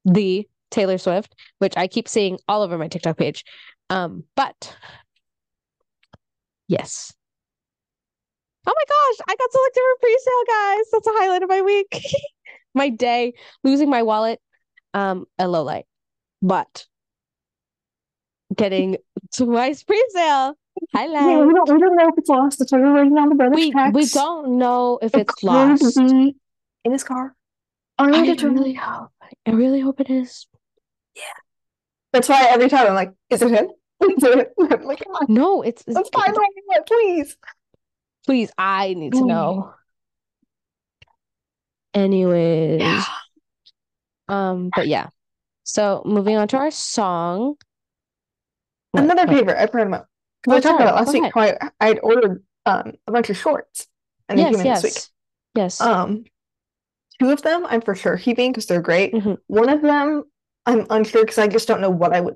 the 0.03 0.45
Taylor 0.71 0.97
Swift, 0.97 1.35
which 1.59 1.77
I 1.77 1.87
keep 1.87 2.09
seeing 2.09 2.37
all 2.49 2.63
over 2.63 2.77
my 2.77 2.89
TikTok 2.89 3.15
page. 3.17 3.45
Um, 3.89 4.25
but 4.35 4.75
yes. 6.67 7.13
Oh 8.65 8.73
my 8.75 8.83
gosh, 8.89 9.25
I 9.29 9.35
got 9.37 9.51
selected 9.53 9.79
for 9.79 10.01
pre-sale, 10.01 10.43
guys. 10.47 10.85
That's 10.91 11.07
a 11.07 11.11
highlight 11.13 11.43
of 11.43 11.49
my 11.49 11.61
week. 11.61 12.03
my 12.75 12.89
day, 12.89 13.35
losing 13.63 13.89
my 13.89 14.03
wallet, 14.03 14.41
um, 14.93 15.27
a 15.39 15.47
low 15.47 15.63
light. 15.63 15.85
But 16.41 16.85
getting 18.53 18.97
twice 19.35 19.83
pre-sale. 19.83 20.53
Highlight. 20.93 21.21
Yeah, 21.23 21.39
we 21.45 21.53
don't 21.53 21.71
we 21.73 21.79
don't 21.79 21.95
know 21.95 22.07
if 22.09 22.17
it's 22.17 22.29
lost. 22.29 22.61
It's 22.61 22.71
already 22.71 22.91
written 22.99 23.17
on 23.17 23.29
the 23.29 23.35
brother's 23.35 23.55
We 23.55 23.71
text. 23.71 23.93
we 23.95 24.05
don't 24.07 24.57
know 24.59 24.99
if 25.01 25.13
It 25.15 25.21
it's 25.21 25.43
lost. 25.43 25.97
in 25.97 26.35
his 26.83 27.03
car. 27.03 27.35
I 27.97 28.05
Undetermined. 28.11 28.59
really 28.59 28.73
hope. 28.75 29.09
I 29.45 29.51
really 29.51 29.79
hope 29.79 29.99
it 29.99 30.09
is. 30.11 30.45
Yeah. 31.15 31.21
That's 32.13 32.29
why 32.29 32.45
every 32.49 32.69
time 32.69 32.85
I'm 32.87 32.93
like, 32.93 33.11
is 33.29 33.41
it 33.41 33.49
him? 33.51 33.69
Is 34.01 34.23
it 34.23 34.37
him? 34.37 34.69
I'm 34.71 34.83
like, 34.83 34.99
come 35.03 35.13
on, 35.15 35.25
No, 35.27 35.63
it's, 35.63 35.83
it's 35.87 35.95
let's 35.95 36.09
find 36.09 36.29
out, 36.37 36.85
please. 36.85 37.35
please. 38.27 38.51
I 38.55 38.93
need 38.93 39.13
to 39.13 39.25
know. 39.25 39.73
Anyways, 41.93 42.81
Yeah. 42.81 43.03
um, 44.27 44.69
but 44.75 44.87
yeah. 44.87 45.07
So 45.63 46.03
moving 46.05 46.37
on 46.37 46.47
to 46.49 46.57
our 46.57 46.71
song. 46.71 47.55
Another 48.97 49.27
favorite 49.27 49.57
I've 49.61 49.71
heard 49.71 49.87
about. 49.87 50.07
Oh, 50.47 50.53
I 50.53 50.59
talked 50.59 50.63
sorry, 50.63 50.83
about 50.83 50.93
it 50.93 50.95
last 50.95 51.05
go 51.07 51.19
week 51.21 51.31
how 51.33 51.41
I 51.41 51.71
I'd 51.89 51.99
ordered 51.99 52.43
um 52.65 52.93
a 53.07 53.11
bunch 53.11 53.29
of 53.29 53.37
shorts 53.37 53.87
and 54.29 54.37
they 54.39 54.43
Yes, 54.43 54.55
came 54.55 54.65
in 54.67 54.73
this 54.73 54.83
week. 54.83 54.93
yes, 54.93 55.09
yes. 55.55 55.81
Um, 55.81 56.25
two 57.19 57.29
of 57.31 57.41
them 57.41 57.65
I'm 57.67 57.81
for 57.81 57.95
sure 57.95 58.17
keeping 58.17 58.51
because 58.51 58.65
they're 58.65 58.81
great. 58.81 59.13
Mhm. 59.13 59.37
One 59.47 59.69
of 59.69 59.81
them 59.81 60.23
I'm 60.65 60.85
unsure 60.89 61.23
because 61.23 61.37
I 61.37 61.47
just 61.47 61.67
don't 61.67 61.81
know 61.81 61.89
what 61.89 62.13
I 62.13 62.21
would 62.21 62.35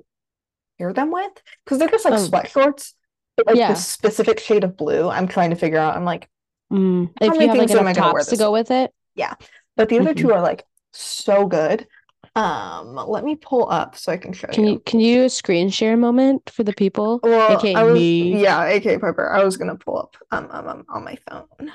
pair 0.78 0.92
them 0.92 1.10
with 1.10 1.32
because 1.64 1.78
they're 1.78 1.88
just 1.88 2.04
like 2.04 2.14
Oh. 2.14 2.18
sweat 2.18 2.50
shorts, 2.50 2.94
but 3.36 3.46
like 3.46 3.56
Yeah. 3.56 3.68
the 3.72 3.78
specific 3.78 4.40
shade 4.40 4.64
of 4.64 4.76
blue. 4.76 5.08
I'm 5.08 5.28
trying 5.28 5.50
to 5.50 5.56
figure 5.56 5.78
out. 5.78 5.96
I'm 5.96 6.04
like, 6.04 6.28
Mm, 6.72 7.08
How 7.20 7.26
if 7.26 7.32
many 7.32 7.44
you 7.44 7.48
have 7.48 7.58
like 7.58 7.68
things 7.68 7.70
am 7.72 7.86
I 7.86 7.90
enough 7.90 7.96
gonna 7.96 8.12
wear 8.14 8.22
tops 8.22 8.30
to 8.30 8.36
go 8.38 8.50
with 8.50 8.70
it. 8.70 8.94
Yeah, 9.14 9.34
but 9.76 9.90
the 9.90 9.98
other 10.00 10.14
Mhm. 10.14 10.16
two 10.22 10.32
are 10.32 10.40
like 10.40 10.64
so 10.94 11.46
good. 11.46 11.86
Um, 12.34 12.96
let 12.96 13.24
me 13.24 13.36
pull 13.36 13.68
up 13.70 13.94
so 13.96 14.10
I 14.10 14.16
can 14.16 14.32
show 14.32 14.48
Can 14.48 14.64
you. 14.64 14.70
you 14.72 14.78
can 14.80 15.00
you 15.00 15.28
screen 15.28 15.68
share 15.68 15.94
a 15.94 15.96
moment 15.98 16.48
for 16.50 16.64
the 16.64 16.72
people? 16.72 17.20
Well, 17.22 17.58
AKA 17.58 17.74
I 17.74 17.82
was 17.84 17.94
me. 17.94 18.40
yeah, 18.42 18.64
AK 18.64 19.00
Piper. 19.00 19.30
I 19.30 19.44
was 19.44 19.56
gonna 19.58 19.76
pull 19.76 19.98
up 19.98 20.16
um, 20.30 20.48
um, 20.50 20.66
um 20.68 20.84
on 20.88 21.04
my 21.04 21.16
phone. 21.28 21.70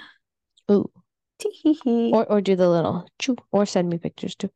Ooh. 0.72 0.90
Tee-hee-hee. 1.40 2.12
Or 2.12 2.26
or 2.26 2.42
do 2.42 2.56
the 2.56 2.68
little 2.68 3.08
choo 3.20 3.36
or 3.52 3.68
send 3.68 3.90
me 3.90 4.00
pictures 4.00 4.34
too. 4.36 4.50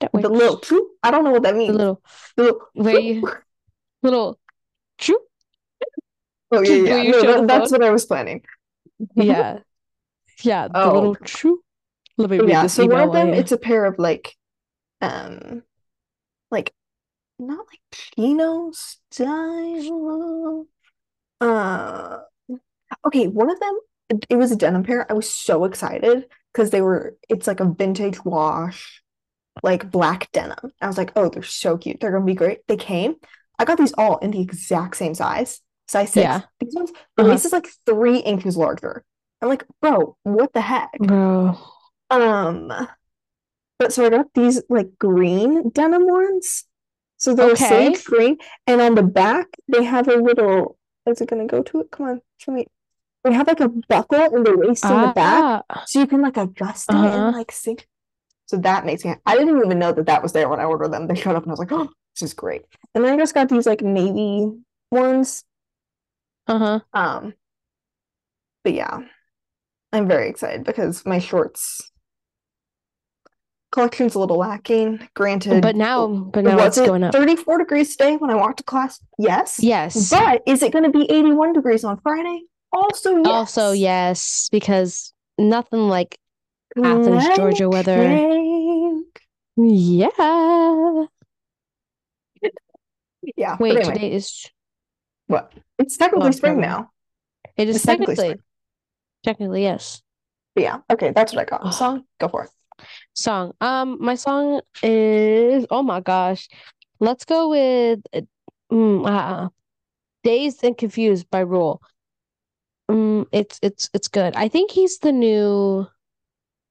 That 0.00 0.10
The 0.12 0.28
little 0.28 0.58
choo. 0.58 0.90
I 1.04 1.12
don't 1.12 1.22
know 1.22 1.30
what 1.30 1.42
that 1.44 1.52
the 1.52 1.58
means. 1.58 1.76
little 1.76 2.02
The 2.36 2.42
little 2.42 2.60
where 2.74 2.98
you 2.98 3.22
little 4.02 4.40
choo. 4.98 5.20
Oh 6.50 6.62
yeah, 6.62 6.96
yeah. 7.02 7.10
No, 7.12 7.22
that- 7.22 7.46
that's 7.46 7.70
what 7.70 7.84
I 7.84 7.90
was 7.90 8.06
planning. 8.06 8.42
Yeah. 9.14 9.60
Yeah, 10.42 10.68
the 10.68 10.84
Oh. 10.84 10.92
little 10.94 11.14
choo. 11.16 11.62
Let 12.16 12.30
me 12.30 12.38
read 12.38 12.48
Yeah, 12.48 12.62
this 12.62 12.74
so 12.74 12.86
one 12.86 13.00
of 13.00 13.12
them, 13.12 13.34
it's 13.34 13.50
a 13.50 13.58
pair 13.58 13.86
of 13.86 13.98
like, 13.98 14.36
um, 15.00 15.62
like 16.50 16.72
not 17.38 17.66
like 17.68 17.80
chino 17.92 18.72
style. 18.72 20.66
Uh, 21.40 22.18
okay, 23.06 23.28
one 23.28 23.50
of 23.50 23.60
them, 23.60 23.78
it, 24.10 24.26
it 24.30 24.36
was 24.36 24.52
a 24.52 24.56
denim 24.56 24.82
pair. 24.84 25.10
I 25.10 25.14
was 25.14 25.30
so 25.30 25.64
excited 25.64 26.26
because 26.52 26.70
they 26.70 26.82
were. 26.82 27.16
It's 27.28 27.46
like 27.46 27.60
a 27.60 27.66
vintage 27.72 28.24
wash, 28.24 29.02
like 29.62 29.90
black 29.90 30.30
denim. 30.32 30.72
I 30.80 30.86
was 30.86 30.98
like, 30.98 31.12
oh, 31.16 31.28
they're 31.28 31.42
so 31.42 31.78
cute. 31.78 32.00
They're 32.00 32.12
gonna 32.12 32.24
be 32.24 32.34
great. 32.34 32.66
They 32.68 32.76
came. 32.76 33.16
I 33.58 33.64
got 33.64 33.78
these 33.78 33.92
all 33.94 34.18
in 34.18 34.30
the 34.30 34.40
exact 34.40 34.96
same 34.96 35.14
size, 35.14 35.60
size 35.88 36.12
six. 36.12 36.24
Yeah. 36.24 36.42
These 36.60 36.74
ones, 36.74 36.92
the 37.16 37.22
Uh-huh. 37.22 37.32
waist 37.32 37.44
is 37.46 37.52
like 37.52 37.68
three 37.86 38.18
inches 38.18 38.56
larger. 38.56 39.04
I'm 39.42 39.48
like, 39.48 39.64
bro, 39.80 40.16
what 40.24 40.52
the 40.52 40.60
heck? 40.60 40.96
Bro. 40.98 41.58
Um, 42.10 42.72
but 43.78 43.92
so 43.92 44.06
I 44.06 44.10
got 44.10 44.26
these 44.34 44.62
like 44.68 44.98
green 44.98 45.70
denim 45.70 46.06
ones. 46.06 46.64
So 47.16 47.34
they're 47.34 47.52
Okay. 47.52 47.94
sage 47.94 48.04
green, 48.04 48.38
and 48.66 48.80
on 48.80 48.94
the 48.94 49.02
back 49.02 49.46
they 49.68 49.84
have 49.84 50.08
a 50.08 50.16
little. 50.16 50.78
Is 51.06 51.20
it 51.20 51.28
gonna 51.28 51.46
go 51.46 51.62
to 51.62 51.80
it? 51.80 51.90
Come 51.90 52.06
on, 52.06 52.20
show 52.38 52.52
me. 52.52 52.66
They 53.24 53.32
have 53.32 53.46
like 53.48 53.60
a 53.60 53.68
buckle 53.68 54.34
in 54.36 54.44
the 54.44 54.56
waist 54.56 54.84
in 54.84 55.00
the 55.00 55.08
back, 55.08 55.44
Ah, 55.68 55.84
so 55.86 56.00
you 56.00 56.06
can 56.06 56.22
like 56.22 56.36
adjust 56.36 56.92
it 56.92 56.94
Uh-huh. 56.94 57.16
and 57.16 57.32
like 57.32 57.52
sync. 57.52 57.86
So 58.46 58.56
that 58.58 58.86
makes 58.86 59.04
me. 59.04 59.14
I 59.26 59.36
didn't 59.36 59.56
even 59.58 59.78
know 59.78 59.92
that 59.92 60.06
that 60.06 60.22
was 60.22 60.32
there 60.32 60.48
when 60.48 60.60
I 60.60 60.64
ordered 60.64 60.92
them. 60.92 61.06
They 61.06 61.14
showed 61.14 61.36
up, 61.36 61.42
and 61.42 61.50
I 61.50 61.52
was 61.52 61.58
like, 61.58 61.72
"Oh, 61.72 61.90
this 62.14 62.22
is 62.22 62.34
great." 62.34 62.62
And 62.94 63.04
then 63.04 63.14
I 63.14 63.16
just 63.18 63.34
got 63.34 63.48
these 63.48 63.66
like 63.66 63.82
navy 63.82 64.50
ones. 64.90 65.44
uh-huh. 66.46 66.80
Um, 66.92 67.34
but 68.64 68.74
yeah, 68.74 69.00
I'm 69.92 70.08
very 70.08 70.28
excited 70.30 70.64
because 70.64 71.06
my 71.06 71.18
shorts 71.18 71.92
collection's 73.70 74.14
a 74.14 74.18
little 74.18 74.38
lacking. 74.38 75.06
Granted, 75.14 75.62
But 75.62 75.76
now 75.76 76.06
but 76.08 76.44
now 76.44 76.58
it's 76.64 76.78
it 76.78 76.86
going 76.86 77.04
up. 77.04 77.12
34 77.12 77.58
degrees 77.58 77.96
today 77.96 78.16
when 78.16 78.30
I 78.30 78.34
walked 78.34 78.58
to 78.58 78.64
class? 78.64 79.00
Yes. 79.18 79.58
Yes. 79.62 80.10
But 80.10 80.42
is 80.46 80.62
it 80.62 80.72
going 80.72 80.84
to 80.84 80.90
be 80.90 81.04
81 81.10 81.52
degrees 81.52 81.84
on 81.84 81.98
Friday? 82.00 82.42
Also, 82.72 83.16
yes. 83.16 83.26
Also, 83.26 83.72
yes, 83.72 84.48
because 84.52 85.12
nothing 85.38 85.88
like 85.88 86.18
Athens, 86.76 87.24
Georgia 87.36 87.68
weather. 87.68 88.02
Yeah. 89.56 90.08
Yeah. 93.36 93.56
Wait, 93.58 93.76
anyway, 93.76 93.92
today 93.94 94.12
is 94.12 94.48
what? 95.26 95.52
It's 95.78 95.96
technically 95.96 96.32
spring 96.32 96.60
now. 96.60 96.90
it 97.56 97.68
is 97.68 97.76
It's 97.76 97.84
technically 97.84 98.14
technically 98.14 98.30
spring. 98.34 98.42
technically 99.24 99.62
yes. 99.62 100.02
But 100.54 100.62
yeah. 100.64 100.78
Okay, 100.90 101.12
that's 101.12 101.32
what 101.32 101.42
I 101.42 101.44
got. 101.44 101.74
Song, 101.74 102.04
go 102.20 102.28
for 102.28 102.44
it. 102.44 102.50
Song. 103.14 103.52
Um, 103.60 103.98
my 104.00 104.14
song 104.14 104.60
is 104.82 105.66
oh 105.70 105.82
my 105.82 106.00
gosh. 106.00 106.48
Let's 107.00 107.24
go 107.24 107.50
with 107.50 108.00
mm, 108.72 109.06
uh, 109.08 109.48
Dazed 110.24 110.64
and 110.64 110.76
Confused 110.76 111.30
by 111.30 111.40
Ruel. 111.40 111.80
Mm, 112.90 113.26
it's 113.32 113.58
it's 113.62 113.90
it's 113.94 114.08
good. 114.08 114.34
I 114.34 114.48
think 114.48 114.70
he's 114.70 114.98
the 114.98 115.12
new 115.12 115.86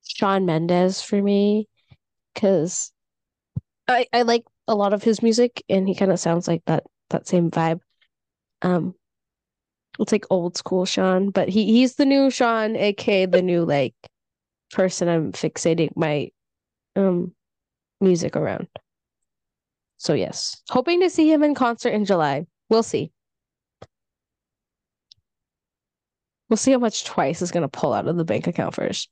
Shawn 0.03 0.45
Mendes 0.45 1.01
for 1.01 1.21
me 1.21 1.67
because 2.34 2.91
I 3.88 4.08
I 4.13 4.23
like 4.23 4.43
a 4.67 4.75
lot 4.75 4.93
of 4.93 5.03
his 5.03 5.21
music 5.21 5.63
and 5.69 5.88
he 5.88 5.95
kind 5.95 6.12
of 6.12 6.19
sounds 6.19 6.47
like 6.47 6.63
that 6.65 6.84
that 7.10 7.27
same 7.27 7.51
vibe. 7.51 7.80
Um, 8.62 8.95
it's 9.99 10.12
like 10.12 10.25
old 10.30 10.58
school 10.58 10.86
Shawn, 10.86 11.30
but 11.30 11.49
he 11.49 11.65
he's 11.65 11.95
the 11.95 12.06
new 12.06 12.30
Shawn, 12.30 12.75
aka 12.75 13.25
the 13.25 13.41
new 13.41 13.65
like 13.65 13.95
person 14.71 15.08
I'm 15.08 15.32
fixating 15.32 15.95
my 15.95 16.30
um 16.95 17.34
music 18.01 18.36
around. 18.36 18.67
So 19.97 20.13
yes, 20.13 20.62
hoping 20.69 21.01
to 21.01 21.10
see 21.10 21.32
him 21.32 21.43
in 21.43 21.56
concert 21.56 21.89
in 21.89 22.06
July. 22.06 22.45
We'll 22.69 22.84
see. 22.84 23.12
We'll 26.49 26.58
see 26.58 26.71
how 26.71 26.80
much 26.80 27.03
Twice 27.03 27.41
is 27.41 27.51
gonna 27.51 27.67
pull 27.67 27.93
out 27.93 28.08
of 28.08 28.15
the 28.15 28.25
bank 28.25 28.47
account 28.47 28.75
first. 28.75 29.10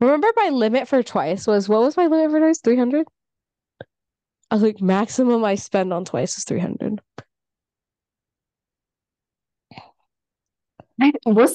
Remember 0.00 0.28
my 0.36 0.48
limit 0.48 0.88
for 0.88 1.02
Twice 1.02 1.46
was 1.46 1.68
what 1.68 1.82
was 1.82 1.96
my 1.96 2.06
limit 2.06 2.30
for 2.30 2.40
Twice? 2.40 2.60
300? 2.60 3.06
I 4.50 4.54
was 4.54 4.62
like 4.62 4.80
maximum 4.80 5.44
I 5.44 5.54
spend 5.54 5.92
on 5.92 6.04
Twice 6.04 6.36
is 6.36 6.44
300. 6.44 7.00
I, 11.00 11.12
was? 11.26 11.54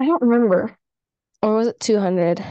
I 0.00 0.06
don't 0.06 0.22
remember. 0.22 0.77
Or 1.42 1.54
was 1.56 1.66
it 1.66 1.80
200? 1.80 2.44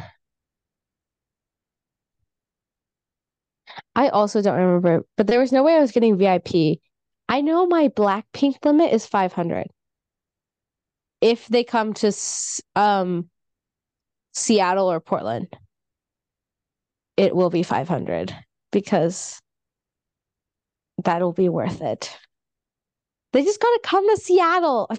I 3.95 4.09
also 4.09 4.41
don't 4.41 4.57
remember, 4.57 5.05
but 5.17 5.27
there 5.27 5.39
was 5.39 5.51
no 5.51 5.63
way 5.63 5.75
I 5.75 5.79
was 5.79 5.91
getting 5.91 6.17
VIP. 6.17 6.81
I 7.27 7.41
know 7.41 7.65
my 7.67 7.89
Blackpink 7.89 8.63
limit 8.63 8.93
is 8.93 9.05
500. 9.05 9.67
If 11.21 11.47
they 11.47 11.63
come 11.63 11.93
to 11.95 12.11
um 12.75 13.29
Seattle 14.33 14.89
or 14.89 15.01
Portland, 15.01 15.53
it 17.17 17.35
will 17.35 17.49
be 17.49 17.63
500 17.63 18.35
because 18.71 19.41
that'll 21.03 21.33
be 21.33 21.49
worth 21.49 21.81
it. 21.81 22.15
They 23.33 23.43
just 23.43 23.59
gotta 23.59 23.79
come 23.83 24.07
to 24.09 24.21
Seattle. 24.21 24.89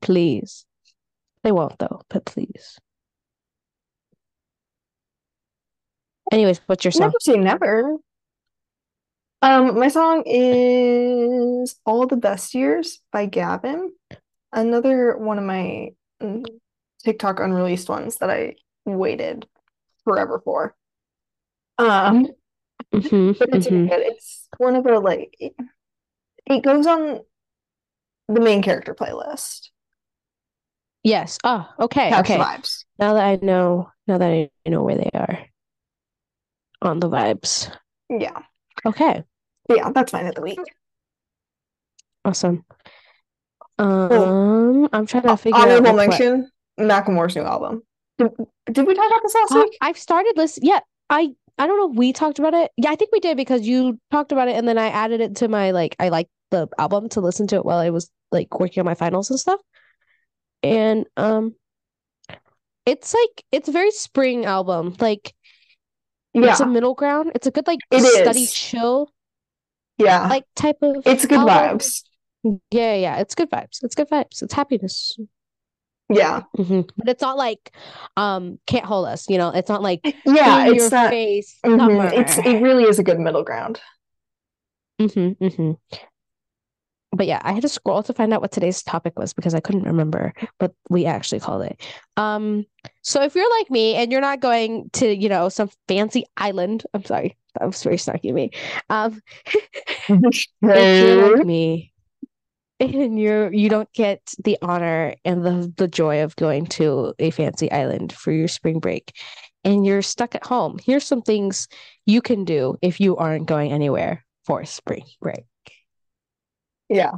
Please. 0.00 0.64
They 1.42 1.52
won't 1.52 1.78
though, 1.78 2.02
but 2.08 2.24
please. 2.24 2.78
Anyways, 6.32 6.60
what's 6.66 6.84
your 6.84 6.92
song? 6.92 7.02
Never 7.02 7.16
say 7.20 7.36
never. 7.36 7.96
Um, 9.42 9.78
my 9.78 9.88
song 9.88 10.22
is 10.26 11.76
All 11.86 12.06
the 12.06 12.16
Best 12.16 12.54
Years 12.54 13.00
by 13.10 13.26
Gavin. 13.26 13.92
Another 14.52 15.16
one 15.16 15.38
of 15.38 15.44
my 15.44 15.90
mm, 16.22 16.44
TikTok 17.04 17.40
unreleased 17.40 17.88
ones 17.88 18.18
that 18.18 18.30
I 18.30 18.56
waited 18.84 19.48
forever 20.04 20.40
for. 20.44 20.76
Um, 21.78 22.28
Mhm, 22.92 23.38
but 23.38 23.54
it's 23.54 23.66
mhm. 23.68 23.88
good. 23.88 24.00
It's 24.00 24.48
one 24.58 24.76
of 24.76 24.84
the 24.84 24.98
like 24.98 25.36
it 26.46 26.62
goes 26.62 26.86
on 26.86 27.20
the 28.28 28.40
main 28.40 28.62
character 28.62 28.94
playlist. 28.94 29.70
Yes. 31.02 31.38
Oh, 31.44 31.66
okay. 31.80 32.10
The 32.10 32.20
Okay. 32.20 32.36
vibes. 32.36 32.84
Now 32.98 33.14
that 33.14 33.24
I 33.24 33.38
know, 33.44 33.90
now 34.06 34.18
that 34.18 34.28
I 34.30 34.50
know 34.66 34.82
where 34.82 34.96
they 34.96 35.10
are 35.14 35.38
on 36.82 37.00
the 37.00 37.08
vibes. 37.08 37.70
Yeah. 38.10 38.38
Okay. 38.84 39.22
Yeah, 39.68 39.90
that's 39.92 40.12
mine 40.12 40.26
of 40.26 40.34
the 40.34 40.42
week. 40.42 40.58
Awesome. 42.24 42.64
Um, 43.78 44.88
I'm 44.92 45.06
trying 45.06 45.22
to 45.22 45.36
figure 45.36 45.58
out 45.58 45.68
Honorable 45.68 45.94
what- 45.94 46.08
mention, 46.10 46.50
Macklemore's 46.78 47.34
new 47.36 47.42
album. 47.42 47.82
Did, 48.18 48.28
did 48.70 48.86
we 48.86 48.94
talk 48.94 49.06
about 49.06 49.22
this 49.22 49.34
last 49.34 49.52
Uh, 49.52 49.60
week? 49.62 49.78
I've 49.80 49.98
started 49.98 50.34
listening. 50.36 50.68
Yeah, 50.68 50.80
I 51.08 51.34
I 51.58 51.66
don't 51.66 51.78
know 51.78 51.90
if 51.92 51.96
we 51.96 52.12
talked 52.12 52.38
about 52.38 52.52
it. 52.54 52.70
Yeah, 52.76 52.90
I 52.90 52.96
think 52.96 53.10
we 53.12 53.20
did 53.20 53.36
because 53.36 53.66
you 53.66 53.98
talked 54.10 54.32
about 54.32 54.48
it 54.48 54.56
and 54.56 54.66
then 54.68 54.76
I 54.78 54.88
added 54.88 55.20
it 55.20 55.36
to 55.36 55.48
my 55.48 55.70
like 55.70 55.96
I 55.98 56.10
like 56.10 56.28
the 56.50 56.68
album 56.78 57.08
to 57.10 57.20
listen 57.20 57.46
to 57.48 57.56
it 57.56 57.64
while 57.64 57.78
I 57.78 57.90
was 57.90 58.10
like 58.32 58.60
working 58.60 58.80
on 58.80 58.84
my 58.86 58.94
finals 58.94 59.30
and 59.30 59.40
stuff. 59.40 59.60
And 60.62 61.06
um 61.16 61.54
it's 62.86 63.14
like 63.14 63.44
it's 63.52 63.68
a 63.68 63.72
very 63.72 63.90
spring 63.90 64.44
album. 64.46 64.96
Like 65.00 65.34
Yeah, 66.32 66.50
it's 66.52 66.60
a 66.60 66.66
middle 66.66 66.94
ground. 66.94 67.32
It's 67.34 67.46
a 67.46 67.50
good 67.50 67.66
like 67.66 67.80
It 67.90 68.00
study 68.02 68.44
is. 68.44 68.52
chill 68.52 69.10
yeah. 69.98 70.28
like 70.28 70.44
type 70.56 70.78
of 70.82 71.02
It's 71.04 71.26
good 71.26 71.38
album. 71.38 71.78
vibes. 71.78 72.04
Yeah, 72.70 72.94
yeah, 72.94 73.18
it's 73.18 73.34
good 73.34 73.50
vibes. 73.50 73.82
It's 73.82 73.94
good 73.94 74.08
vibes. 74.08 74.42
It's 74.42 74.54
happiness. 74.54 75.16
Yeah. 76.08 76.42
hmm 76.56 76.80
But 76.96 77.08
it's 77.08 77.22
not 77.22 77.36
like 77.36 77.72
um 78.16 78.58
can't 78.66 78.84
hold 78.84 79.06
us, 79.06 79.28
you 79.28 79.38
know. 79.38 79.50
It's 79.50 79.68
not 79.68 79.82
like 79.82 80.00
Yeah, 80.24 80.66
it's 80.66 80.76
your 80.76 80.90
that 80.90 81.10
face 81.10 81.58
mhm. 81.64 82.12
It's 82.12 82.38
it 82.38 82.62
really 82.62 82.84
is 82.84 82.98
a 82.98 83.02
good 83.04 83.20
middle 83.20 83.42
ground. 83.44 83.80
Mm-hmm, 85.00 85.44
mm-hmm. 85.44 85.72
But 87.12 87.26
yeah, 87.26 87.40
I 87.42 87.52
had 87.52 87.62
to 87.62 87.68
scroll 87.68 88.02
to 88.04 88.12
find 88.12 88.32
out 88.32 88.40
what 88.40 88.52
today's 88.52 88.82
topic 88.82 89.18
was 89.18 89.32
because 89.32 89.54
I 89.54 89.60
couldn't 89.60 89.82
remember 89.82 90.32
what 90.58 90.72
we 90.88 91.06
actually 91.06 91.40
called 91.40 91.62
it. 91.62 91.80
Um, 92.16 92.66
so 93.02 93.22
if 93.22 93.34
you're 93.34 93.50
like 93.58 93.70
me 93.70 93.96
and 93.96 94.12
you're 94.12 94.20
not 94.20 94.40
going 94.40 94.90
to, 94.94 95.12
you 95.14 95.28
know, 95.28 95.48
some 95.48 95.70
fancy 95.88 96.24
island, 96.36 96.84
I'm 96.94 97.04
sorry, 97.04 97.36
that 97.58 97.66
was 97.66 97.82
very 97.82 97.96
snarky 97.96 98.28
of 98.30 98.36
me. 98.36 98.50
Um, 98.90 99.20
if 100.72 101.00
you're 101.00 101.16
like 101.16 101.44
me 101.44 101.92
and 102.78 103.18
you're 103.20 103.52
you 103.52 103.68
don't 103.68 103.92
get 103.92 104.32
the 104.42 104.56
honor 104.62 105.14
and 105.24 105.44
the 105.44 105.72
the 105.76 105.88
joy 105.88 106.22
of 106.22 106.36
going 106.36 106.66
to 106.66 107.14
a 107.18 107.30
fancy 107.30 107.70
island 107.70 108.12
for 108.12 108.32
your 108.32 108.48
spring 108.48 108.78
break 108.78 109.12
and 109.64 109.84
you're 109.84 110.02
stuck 110.02 110.34
at 110.34 110.46
home, 110.46 110.78
here's 110.84 111.04
some 111.04 111.22
things 111.22 111.68
you 112.06 112.22
can 112.22 112.44
do 112.44 112.76
if 112.82 113.00
you 113.00 113.16
aren't 113.16 113.46
going 113.46 113.72
anywhere 113.72 114.24
for 114.44 114.64
spring 114.64 115.04
break. 115.20 115.44
Yeah. 116.90 117.12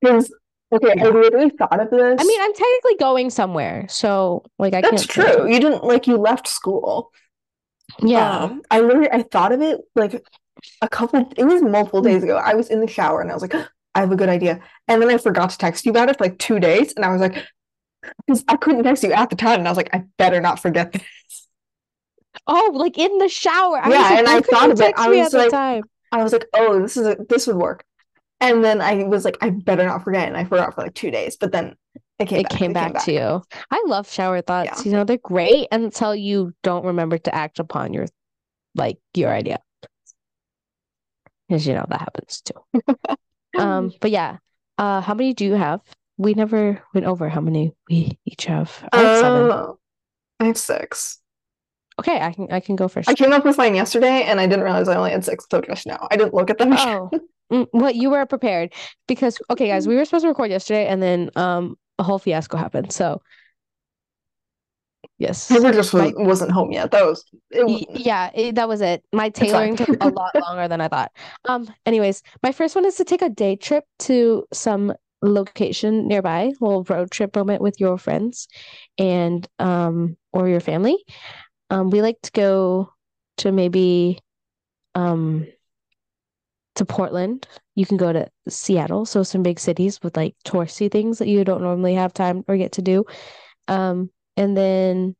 Because 0.00 0.32
okay, 0.72 0.94
I 0.98 1.08
literally 1.08 1.50
thought 1.50 1.80
of 1.80 1.90
this. 1.90 2.20
I 2.20 2.24
mean, 2.24 2.40
I'm 2.40 2.54
technically 2.54 2.96
going 2.98 3.30
somewhere, 3.30 3.86
so 3.88 4.44
like 4.58 4.74
I 4.74 4.80
that's 4.80 5.06
true. 5.06 5.50
You 5.50 5.60
didn't 5.60 5.84
like 5.84 6.06
you 6.06 6.16
left 6.16 6.48
school. 6.48 7.12
Yeah. 8.00 8.38
Um, 8.38 8.62
I 8.70 8.80
literally 8.80 9.10
I 9.10 9.22
thought 9.22 9.52
of 9.52 9.60
it 9.60 9.80
like 9.94 10.24
a 10.80 10.88
couple 10.88 11.28
it 11.36 11.44
was 11.44 11.62
multiple 11.62 12.00
days 12.00 12.22
ago. 12.22 12.36
I 12.36 12.54
was 12.54 12.68
in 12.68 12.80
the 12.80 12.86
shower 12.86 13.20
and 13.20 13.30
I 13.30 13.34
was 13.34 13.42
like, 13.42 13.54
I 13.94 14.00
have 14.00 14.12
a 14.12 14.16
good 14.16 14.28
idea. 14.28 14.60
And 14.88 15.02
then 15.02 15.10
I 15.10 15.18
forgot 15.18 15.50
to 15.50 15.58
text 15.58 15.84
you 15.84 15.90
about 15.90 16.08
it 16.08 16.18
for 16.18 16.24
like 16.24 16.38
two 16.38 16.60
days, 16.60 16.92
and 16.94 17.04
I 17.04 17.10
was 17.10 17.20
like, 17.20 17.44
because 18.26 18.44
I 18.46 18.56
couldn't 18.56 18.84
text 18.84 19.02
you 19.02 19.12
at 19.12 19.30
the 19.30 19.36
time, 19.36 19.58
and 19.58 19.68
I 19.68 19.70
was 19.70 19.78
like, 19.78 19.90
I 19.92 20.04
better 20.16 20.40
not 20.40 20.60
forget 20.60 20.92
this. 20.92 21.02
Oh, 22.46 22.70
like 22.74 22.98
in 22.98 23.18
the 23.18 23.28
shower. 23.28 23.78
I 23.78 23.88
was 23.88 23.98
Yeah, 23.98 24.18
and 24.18 24.28
I 24.28 24.40
thought 24.40 24.70
of 24.70 24.80
it. 24.80 24.94
I 24.96 25.08
was 25.08 25.32
like-? 25.32 25.84
I 26.12 26.22
was 26.22 26.32
like, 26.32 26.46
oh, 26.54 26.80
this 26.80 26.96
is 26.96 27.06
a 27.06 27.16
this 27.28 27.46
would 27.46 27.56
work. 27.56 27.84
And 28.40 28.62
then 28.62 28.80
I 28.80 29.04
was 29.04 29.24
like, 29.24 29.38
I 29.40 29.50
better 29.50 29.84
not 29.84 30.04
forget, 30.04 30.28
and 30.28 30.36
I 30.36 30.44
forgot 30.44 30.74
for 30.74 30.82
like 30.82 30.94
two 30.94 31.10
days. 31.10 31.36
But 31.36 31.52
then 31.52 31.74
it 32.18 32.26
came 32.26 32.40
It 32.40 32.48
back. 32.48 32.58
came 32.58 32.72
back 32.72 33.04
to 33.04 33.12
you. 33.12 33.42
I 33.70 33.84
love 33.86 34.10
shower 34.10 34.40
thoughts. 34.42 34.84
You 34.84 34.92
know, 34.92 35.04
they're 35.04 35.18
great 35.18 35.68
until 35.72 36.14
you 36.14 36.52
don't 36.62 36.84
remember 36.84 37.18
to 37.18 37.34
act 37.34 37.58
upon 37.58 37.92
your 37.92 38.06
like 38.74 38.98
your 39.14 39.30
idea. 39.32 39.58
Because 41.48 41.66
you 41.66 41.74
know 41.74 41.86
that 41.88 42.00
happens 42.00 42.42
too. 42.42 42.82
Um, 43.56 43.90
but 44.02 44.10
yeah. 44.10 44.36
Uh 44.76 45.00
how 45.00 45.14
many 45.14 45.32
do 45.32 45.46
you 45.46 45.54
have? 45.54 45.80
We 46.18 46.34
never 46.34 46.82
went 46.92 47.06
over 47.06 47.30
how 47.30 47.40
many 47.40 47.72
we 47.88 48.18
each 48.26 48.44
have. 48.44 48.86
I 48.92 49.00
have 49.00 49.18
seven. 49.18 49.50
Uh, 49.50 49.72
I 50.40 50.44
have 50.44 50.58
six. 50.58 51.20
Okay, 51.98 52.20
I 52.20 52.32
can 52.32 52.52
I 52.52 52.60
can 52.60 52.76
go 52.76 52.86
first. 52.88 53.08
I 53.08 53.14
came 53.14 53.32
up 53.32 53.46
with 53.46 53.56
mine 53.56 53.74
yesterday, 53.74 54.24
and 54.24 54.38
I 54.40 54.46
didn't 54.46 54.64
realize 54.64 54.88
I 54.88 54.96
only 54.96 55.12
had 55.12 55.24
six 55.24 55.44
until 55.50 55.62
just 55.74 55.86
now. 55.86 56.06
I 56.10 56.16
didn't 56.16 56.34
look 56.34 56.50
at 56.50 56.58
them. 56.58 56.74
Oh, 56.74 57.10
mm, 57.52 57.66
well, 57.72 57.92
you 57.92 58.10
were 58.10 58.26
prepared 58.26 58.72
because 59.06 59.38
okay, 59.50 59.68
guys, 59.68 59.86
we 59.88 59.96
were 59.96 60.04
supposed 60.04 60.24
to 60.24 60.28
record 60.28 60.50
yesterday, 60.50 60.86
and 60.86 61.02
then 61.02 61.30
um 61.36 61.76
a 61.98 62.02
whole 62.02 62.18
fiasco 62.18 62.56
happened. 62.56 62.92
So, 62.92 63.22
yes, 65.18 65.50
River 65.50 65.72
just 65.72 65.92
was, 65.92 66.02
Right. 66.02 66.14
wasn't 66.16 66.52
home 66.52 66.72
yet. 66.72 66.90
That 66.90 67.06
was 67.06 67.24
it. 67.50 67.88
Yeah, 68.00 68.30
it, 68.34 68.54
that 68.56 68.68
was 68.68 68.80
it. 68.80 69.02
My 69.12 69.28
tailoring 69.30 69.76
took 69.76 69.90
a 70.00 70.08
lot 70.08 70.34
longer 70.46 70.68
than 70.68 70.80
I 70.80 70.88
thought. 70.88 71.12
Um, 71.46 71.68
anyways, 71.86 72.22
my 72.42 72.52
first 72.52 72.74
one 72.74 72.84
is 72.84 72.96
to 72.96 73.04
take 73.04 73.22
a 73.22 73.30
day 73.30 73.56
trip 73.56 73.84
to 74.00 74.44
some 74.52 74.92
location 75.22 76.06
nearby, 76.06 76.52
little 76.60 76.84
road 76.84 77.10
trip 77.10 77.34
moment 77.34 77.62
with 77.62 77.80
your 77.80 77.96
friends 77.98 78.48
and 78.98 79.46
um 79.58 80.16
or 80.32 80.48
your 80.48 80.60
family. 80.60 80.96
Um, 81.70 81.90
we 81.90 82.02
like 82.02 82.20
to 82.22 82.30
go 82.32 82.92
to 83.38 83.52
maybe 83.52 84.20
um 84.94 85.46
to 86.76 86.84
Portland. 86.84 87.46
You 87.74 87.86
can 87.86 87.96
go 87.96 88.12
to 88.12 88.28
Seattle, 88.48 89.04
so 89.04 89.22
some 89.22 89.42
big 89.42 89.58
cities 89.58 90.00
with 90.02 90.16
like 90.16 90.34
touristy 90.44 90.90
things 90.90 91.18
that 91.18 91.28
you 91.28 91.44
don't 91.44 91.62
normally 91.62 91.94
have 91.94 92.12
time 92.14 92.44
or 92.48 92.56
get 92.56 92.72
to 92.72 92.82
do. 92.82 93.04
Um, 93.68 94.10
and 94.36 94.56
then 94.56 95.16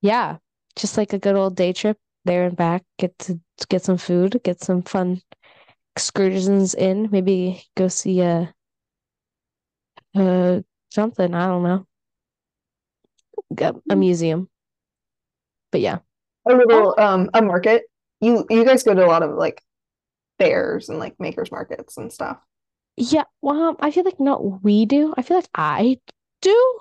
yeah, 0.00 0.36
just 0.76 0.96
like 0.96 1.12
a 1.12 1.18
good 1.18 1.34
old 1.34 1.56
day 1.56 1.72
trip 1.72 1.98
there 2.24 2.46
and 2.46 2.56
back. 2.56 2.84
Get 2.98 3.18
to, 3.20 3.40
get 3.68 3.82
some 3.82 3.98
food, 3.98 4.40
get 4.44 4.60
some 4.60 4.82
fun 4.82 5.20
excursions 5.96 6.74
in. 6.74 7.08
Maybe 7.10 7.64
go 7.76 7.88
see 7.88 8.20
a 8.20 8.52
uh 10.14 10.60
something. 10.90 11.34
I 11.34 11.46
don't 11.46 11.62
know. 11.62 11.86
A 13.90 13.96
museum. 13.96 14.48
But 15.72 15.80
yeah. 15.80 15.98
a 16.46 16.54
little 16.54 16.94
um 16.98 17.30
a 17.34 17.42
market. 17.42 17.84
You 18.20 18.46
you 18.50 18.64
guys 18.64 18.82
go 18.82 18.94
to 18.94 19.04
a 19.04 19.08
lot 19.08 19.22
of 19.22 19.36
like 19.36 19.62
fairs 20.38 20.88
and 20.88 20.98
like 20.98 21.18
makers 21.18 21.50
markets 21.50 21.96
and 21.96 22.12
stuff. 22.12 22.38
Yeah, 22.96 23.24
well, 23.42 23.76
I 23.80 23.90
feel 23.90 24.04
like 24.04 24.20
not 24.20 24.62
we 24.62 24.86
do. 24.86 25.14
I 25.16 25.22
feel 25.22 25.38
like 25.38 25.48
I 25.54 25.98
do. 26.42 26.78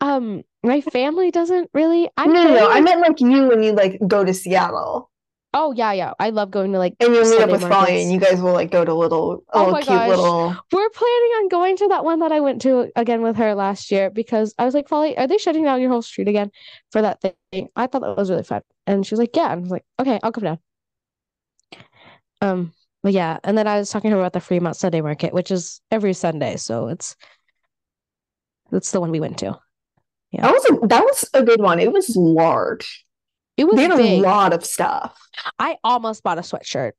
Um, 0.00 0.42
my 0.62 0.80
family 0.80 1.30
doesn't 1.30 1.70
really. 1.72 2.08
I'm 2.16 2.32
no, 2.32 2.44
no, 2.44 2.54
no. 2.54 2.70
I 2.70 2.80
meant 2.80 3.00
like 3.00 3.20
you 3.20 3.48
when 3.48 3.62
you 3.62 3.72
like 3.72 3.98
go 4.06 4.24
to 4.24 4.34
Seattle 4.34 5.10
Oh 5.52 5.72
yeah, 5.72 5.92
yeah. 5.92 6.12
I 6.20 6.30
love 6.30 6.52
going 6.52 6.72
to 6.72 6.78
like 6.78 6.94
and 7.00 7.12
you'll 7.12 7.28
meet 7.28 7.40
up 7.40 7.50
with 7.50 7.62
Folly 7.62 8.02
and 8.02 8.12
you 8.12 8.20
guys 8.20 8.40
will 8.40 8.52
like 8.52 8.70
go 8.70 8.84
to 8.84 8.94
little 8.94 9.42
Oh 9.52 9.58
little 9.58 9.72
my 9.72 9.80
cute 9.80 9.88
gosh. 9.88 10.08
little 10.08 10.56
We're 10.70 10.90
planning 10.90 11.30
on 11.38 11.48
going 11.48 11.76
to 11.78 11.88
that 11.88 12.04
one 12.04 12.20
that 12.20 12.30
I 12.30 12.38
went 12.38 12.62
to 12.62 12.90
again 12.94 13.22
with 13.22 13.36
her 13.36 13.54
last 13.56 13.90
year 13.90 14.10
because 14.10 14.54
I 14.58 14.64
was 14.64 14.74
like, 14.74 14.88
Folly, 14.88 15.18
are 15.18 15.26
they 15.26 15.38
shutting 15.38 15.64
down 15.64 15.80
your 15.80 15.90
whole 15.90 16.02
street 16.02 16.28
again 16.28 16.52
for 16.92 17.02
that 17.02 17.20
thing? 17.20 17.68
I 17.74 17.88
thought 17.88 18.02
that 18.02 18.16
was 18.16 18.30
really 18.30 18.44
fun. 18.44 18.62
And 18.86 19.04
she 19.04 19.12
was 19.12 19.18
like, 19.18 19.34
Yeah. 19.34 19.50
And 19.50 19.58
I 19.58 19.62
was 19.62 19.70
like, 19.70 19.84
Okay, 19.98 20.20
I'll 20.22 20.30
come 20.30 20.44
down. 20.44 20.58
Um, 22.40 22.72
but 23.02 23.12
yeah, 23.12 23.38
and 23.44 23.56
then 23.56 23.66
I 23.66 23.78
was 23.78 23.90
talking 23.90 24.10
to 24.10 24.16
her 24.16 24.22
about 24.22 24.32
the 24.32 24.40
Fremont 24.40 24.76
Sunday 24.76 25.00
Market, 25.00 25.32
which 25.32 25.50
is 25.50 25.80
every 25.90 26.12
Sunday, 26.12 26.56
so 26.56 26.88
it's 26.88 27.16
that's 28.70 28.90
the 28.92 29.00
one 29.00 29.10
we 29.10 29.20
went 29.20 29.38
to. 29.38 29.58
Yeah. 30.30 30.42
That 30.42 30.52
was 30.52 30.64
a 30.64 30.86
that 30.86 31.04
was 31.04 31.30
a 31.34 31.42
good 31.42 31.60
one. 31.60 31.80
It 31.80 31.92
was 31.92 32.14
large. 32.14 33.04
It 33.56 33.64
was 33.64 33.76
They 33.76 33.82
had 33.82 33.98
a 33.98 34.20
lot 34.20 34.52
of 34.52 34.64
stuff. 34.64 35.18
I 35.58 35.76
almost 35.82 36.22
bought 36.22 36.38
a 36.38 36.42
sweatshirt. 36.42 36.92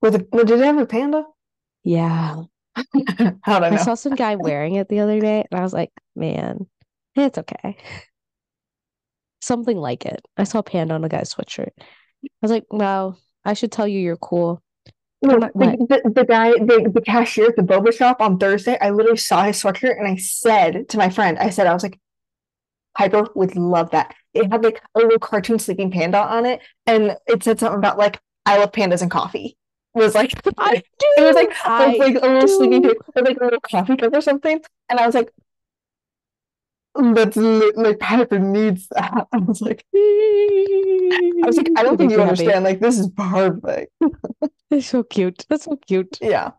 With 0.00 0.14
a, 0.14 0.18
did 0.18 0.50
it 0.50 0.64
have 0.64 0.78
a 0.78 0.86
panda? 0.86 1.24
Yeah. 1.84 2.42
I 2.76 3.34
I 3.44 3.76
saw 3.76 3.94
some 3.94 4.14
guy 4.14 4.36
wearing 4.36 4.76
it 4.76 4.88
the 4.88 5.00
other 5.00 5.20
day, 5.20 5.44
and 5.50 5.60
I 5.60 5.62
was 5.62 5.72
like, 5.72 5.90
man, 6.16 6.66
it's 7.16 7.38
okay. 7.38 7.76
Something 9.40 9.76
like 9.76 10.06
it. 10.06 10.24
I 10.36 10.44
saw 10.44 10.60
a 10.60 10.62
panda 10.62 10.94
on 10.94 11.04
a 11.04 11.08
guy's 11.08 11.34
sweatshirt. 11.34 11.72
I 11.78 12.28
was 12.40 12.50
like, 12.50 12.64
wow, 12.70 13.16
I 13.44 13.54
should 13.54 13.72
tell 13.72 13.88
you 13.88 14.00
you're 14.00 14.16
cool. 14.16 14.62
No, 15.24 15.38
the, 15.38 16.00
the, 16.04 16.10
the 16.10 16.24
guy, 16.24 16.50
the, 16.50 16.90
the 16.92 17.00
cashier 17.00 17.46
at 17.46 17.56
the 17.56 17.62
boba 17.62 17.96
shop 17.96 18.20
on 18.20 18.38
Thursday, 18.38 18.76
I 18.80 18.90
literally 18.90 19.16
saw 19.16 19.44
his 19.44 19.62
sweatshirt 19.62 19.96
and 19.96 20.06
I 20.06 20.16
said 20.16 20.88
to 20.88 20.98
my 20.98 21.10
friend, 21.10 21.38
I 21.38 21.50
said, 21.50 21.68
I 21.68 21.72
was 21.72 21.84
like, 21.84 22.00
Piper 22.96 23.28
would 23.34 23.56
love 23.56 23.90
that. 23.90 24.14
It 24.34 24.50
had 24.50 24.64
like 24.64 24.82
a 24.94 24.98
little 24.98 25.18
cartoon 25.18 25.58
sleeping 25.58 25.90
panda 25.90 26.18
on 26.18 26.44
it, 26.46 26.60
and 26.86 27.16
it 27.26 27.42
said 27.42 27.60
something 27.60 27.78
about 27.78 27.98
like, 27.98 28.20
I 28.44 28.58
love 28.58 28.72
pandas 28.72 29.02
and 29.02 29.10
coffee. 29.10 29.56
It 29.94 29.98
was 29.98 30.14
like, 30.14 30.32
I 30.58 30.82
it 31.16 31.22
was 31.22 31.34
like, 31.34 31.50
do. 31.50 31.54
it 31.54 31.66
I 31.66 31.86
was 31.88 31.98
like 31.98 32.16
a 32.16 32.26
little 32.26 32.48
sleeping 32.48 32.82
panda, 32.82 32.98
or 33.14 33.22
like 33.22 33.36
a 33.40 33.44
little 33.44 33.60
coffee 33.60 33.96
cup 33.96 34.14
or 34.14 34.20
something. 34.20 34.60
And 34.90 34.98
I 34.98 35.06
was 35.06 35.14
like, 35.14 35.32
that's 36.94 37.36
like 37.36 37.98
Piper 37.98 38.38
needs 38.38 38.88
that. 38.88 39.26
I 39.32 39.38
was 39.38 39.60
like, 39.62 39.84
I 41.12 41.46
was 41.46 41.56
like, 41.56 41.70
I 41.76 41.82
don't 41.82 41.96
think 41.96 42.12
you 42.12 42.20
understand. 42.20 42.64
Like, 42.64 42.80
this 42.80 42.98
is 42.98 43.08
perfect. 43.10 43.92
It's 44.70 44.86
so 44.86 45.02
cute. 45.02 45.44
That's 45.50 45.64
so 45.64 45.76
cute. 45.86 46.16
Yeah. 46.22 46.52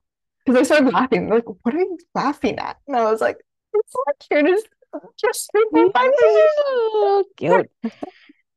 Because 0.46 0.60
I 0.60 0.64
started 0.64 0.94
laughing. 0.94 1.30
Like, 1.30 1.46
what 1.48 1.74
are 1.74 1.80
you 1.80 1.98
laughing 2.14 2.60
at? 2.60 2.78
And 2.88 2.96
I 2.96 3.10
was 3.10 3.22
like, 3.22 3.38
It's 3.74 3.96
like 4.06 4.20
cute 4.20 4.54
as 4.54 4.64
just. 5.18 5.50
Oh, 5.56 7.26
cute. 7.38 7.72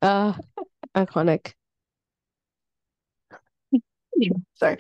Uh, 0.03 0.35
iconic. 0.95 1.55
Sorry. 4.55 4.79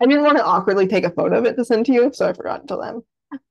I 0.00 0.06
didn't 0.06 0.22
want 0.22 0.38
to 0.38 0.44
awkwardly 0.44 0.86
take 0.86 1.04
a 1.04 1.10
photo 1.10 1.38
of 1.38 1.44
it 1.46 1.56
to 1.56 1.64
send 1.64 1.86
to 1.86 1.92
you, 1.92 2.12
so 2.12 2.28
I 2.28 2.32
forgot 2.32 2.68
to 2.68 2.76
then. 2.76 3.02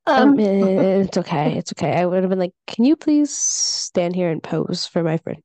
Um, 0.06 0.30
Um, 0.30 0.38
it's 0.40 1.16
okay. 1.18 1.56
It's 1.58 1.72
okay. 1.72 1.92
I 1.92 2.06
would 2.06 2.22
have 2.22 2.30
been 2.30 2.38
like, 2.38 2.52
can 2.66 2.84
you 2.84 2.96
please 2.96 3.30
stand 3.30 4.14
here 4.14 4.30
and 4.30 4.42
pose 4.42 4.86
for 4.86 5.02
my 5.02 5.16
friend? 5.18 5.42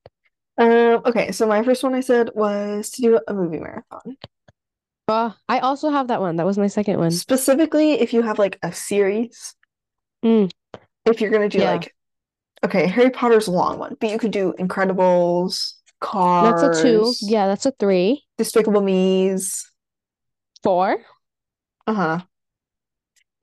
um, 0.58 1.02
okay, 1.06 1.32
so 1.32 1.46
my 1.48 1.64
first 1.64 1.84
one 1.84 1.94
I 1.94 2.00
said 2.00 2.32
was 2.34 2.90
to 2.92 3.02
do 3.02 3.20
a 3.28 3.34
movie 3.34 3.60
marathon. 3.60 4.18
Uh, 5.08 5.32
I 5.48 5.60
also 5.60 5.90
have 5.90 6.08
that 6.10 6.20
one. 6.20 6.36
That 6.36 6.46
was 6.46 6.58
my 6.58 6.68
second 6.68 7.00
one. 7.00 7.12
Specifically, 7.12 7.94
if 7.94 8.14
you 8.14 8.24
have 8.24 8.40
like 8.40 8.58
a 8.64 8.72
series, 8.74 9.56
Mm. 10.26 10.52
if 11.06 11.22
you're 11.22 11.30
gonna 11.30 11.48
do 11.48 11.60
Yeah. 11.60 11.74
like, 11.74 11.96
okay, 12.66 12.88
Harry 12.88 13.12
Potter's 13.12 13.48
a 13.48 13.52
long 13.52 13.78
one, 13.78 13.96
but 14.00 14.10
you 14.10 14.18
could 14.18 14.32
do 14.32 14.54
Incredibles, 14.60 15.74
Cars. 16.00 16.62
That's 16.62 16.80
a 16.80 16.84
two. 16.84 17.14
Yeah, 17.22 17.48
that's 17.48 17.66
a 17.66 17.72
three. 17.72 18.26
Despicable 18.38 18.82
Me's, 18.82 19.72
Four. 20.64 20.98
uh-huh. 21.86 22.22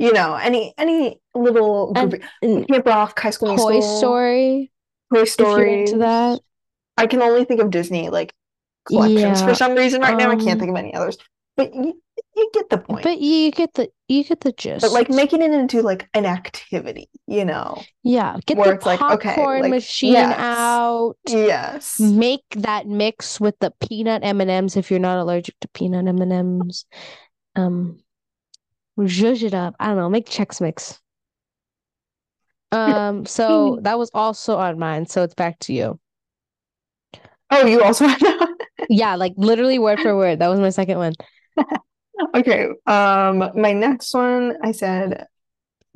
You 0.05 0.13
know, 0.13 0.35
any 0.35 0.75
any 0.79 1.21
little 1.35 1.93
And- 1.97 2.11
group, 2.11 2.23
and 2.43 2.67
Camp 2.69 2.87
Rock, 2.87 3.19
High 3.19 3.31
School 3.31 3.57
Toy 3.57 3.73
Musical, 3.73 3.99
Story, 3.99 4.73
Toy 5.13 5.21
into 5.21 5.31
Stories. 5.31 5.93
that. 5.95 6.41
I 6.97 7.07
can 7.07 7.23
only 7.23 7.45
think 7.45 7.61
of 7.61 7.71
Disney 7.71 8.09
like 8.11 8.33
collections 8.87 9.43
for 9.43 9.55
some 9.55 9.75
reason 9.75 10.01
right 10.01 10.17
now. 10.17 10.31
I 10.31 10.37
can't 10.37 10.53
um, 10.53 10.59
think 10.59 10.71
of 10.71 10.77
any 10.77 10.95
others. 10.95 11.19
But 11.57 11.75
you, 11.75 12.01
you 12.35 12.51
get 12.53 12.69
the 12.69 12.79
point. 12.79 13.05
But 13.05 13.21
you 13.21 13.51
get 13.51 13.75
the 13.75 13.89
you 14.09 14.25
get 14.25 14.41
the 14.41 14.53
gist. 14.53 14.83
But 14.83 14.93
like 14.93 15.09
making 15.09 15.43
it 15.43 15.53
into 15.53 15.83
like 15.83 16.09
an 16.15 16.27
activity, 16.27 17.09
you 17.27 17.45
know. 17.45 17.81
Yeah, 18.03 18.39
get 18.47 18.57
where 18.57 18.69
the 18.69 18.75
it's 18.75 18.87
like, 18.87 19.01
okay, 19.01 19.31
popcorn 19.31 19.63
like, 19.63 19.71
machine 19.71 20.13
yes. 20.13 20.35
out. 20.39 21.15
Yes. 21.29 22.01
Make 22.01 22.45
that 22.57 22.87
mix 22.87 23.41
with 23.41 23.59
the 23.61 23.73
peanut 23.81 24.25
M&Ms 24.25 24.77
if 24.77 24.91
you're 24.91 25.01
not 25.01 25.19
allergic 25.19 25.55
to 25.61 25.69
peanut 25.69 26.07
M&Ms. 26.07 26.85
Um, 27.57 28.01
zhuzh 28.99 29.43
it 29.43 29.55
up. 29.55 29.75
I 29.81 29.87
don't 29.89 29.97
know, 29.97 30.09
make 30.09 30.29
Chex 30.29 30.61
Mix. 30.61 31.01
Um, 32.73 33.27
so 33.27 33.79
that 33.83 33.99
was 33.99 34.11
also 34.15 34.57
on 34.57 34.79
mine, 34.79 35.07
so 35.07 35.23
it's 35.23 35.35
back 35.35 35.59
to 35.61 35.73
you. 35.73 35.99
Oh, 37.51 37.67
you 37.67 37.83
also? 37.83 38.07
Yeah, 38.89 39.15
like 39.17 39.33
literally 39.37 39.79
word 39.79 40.01
for 40.01 40.17
word. 40.17 40.41
That 40.41 40.49
was 40.49 40.61
my 40.61 40.71
second 40.71 40.99
one. 40.99 41.15
Okay. 42.33 42.69
Um, 42.87 43.51
my 43.57 43.73
next 43.73 44.15
one 44.15 44.57
I 44.63 44.71
said 44.71 45.27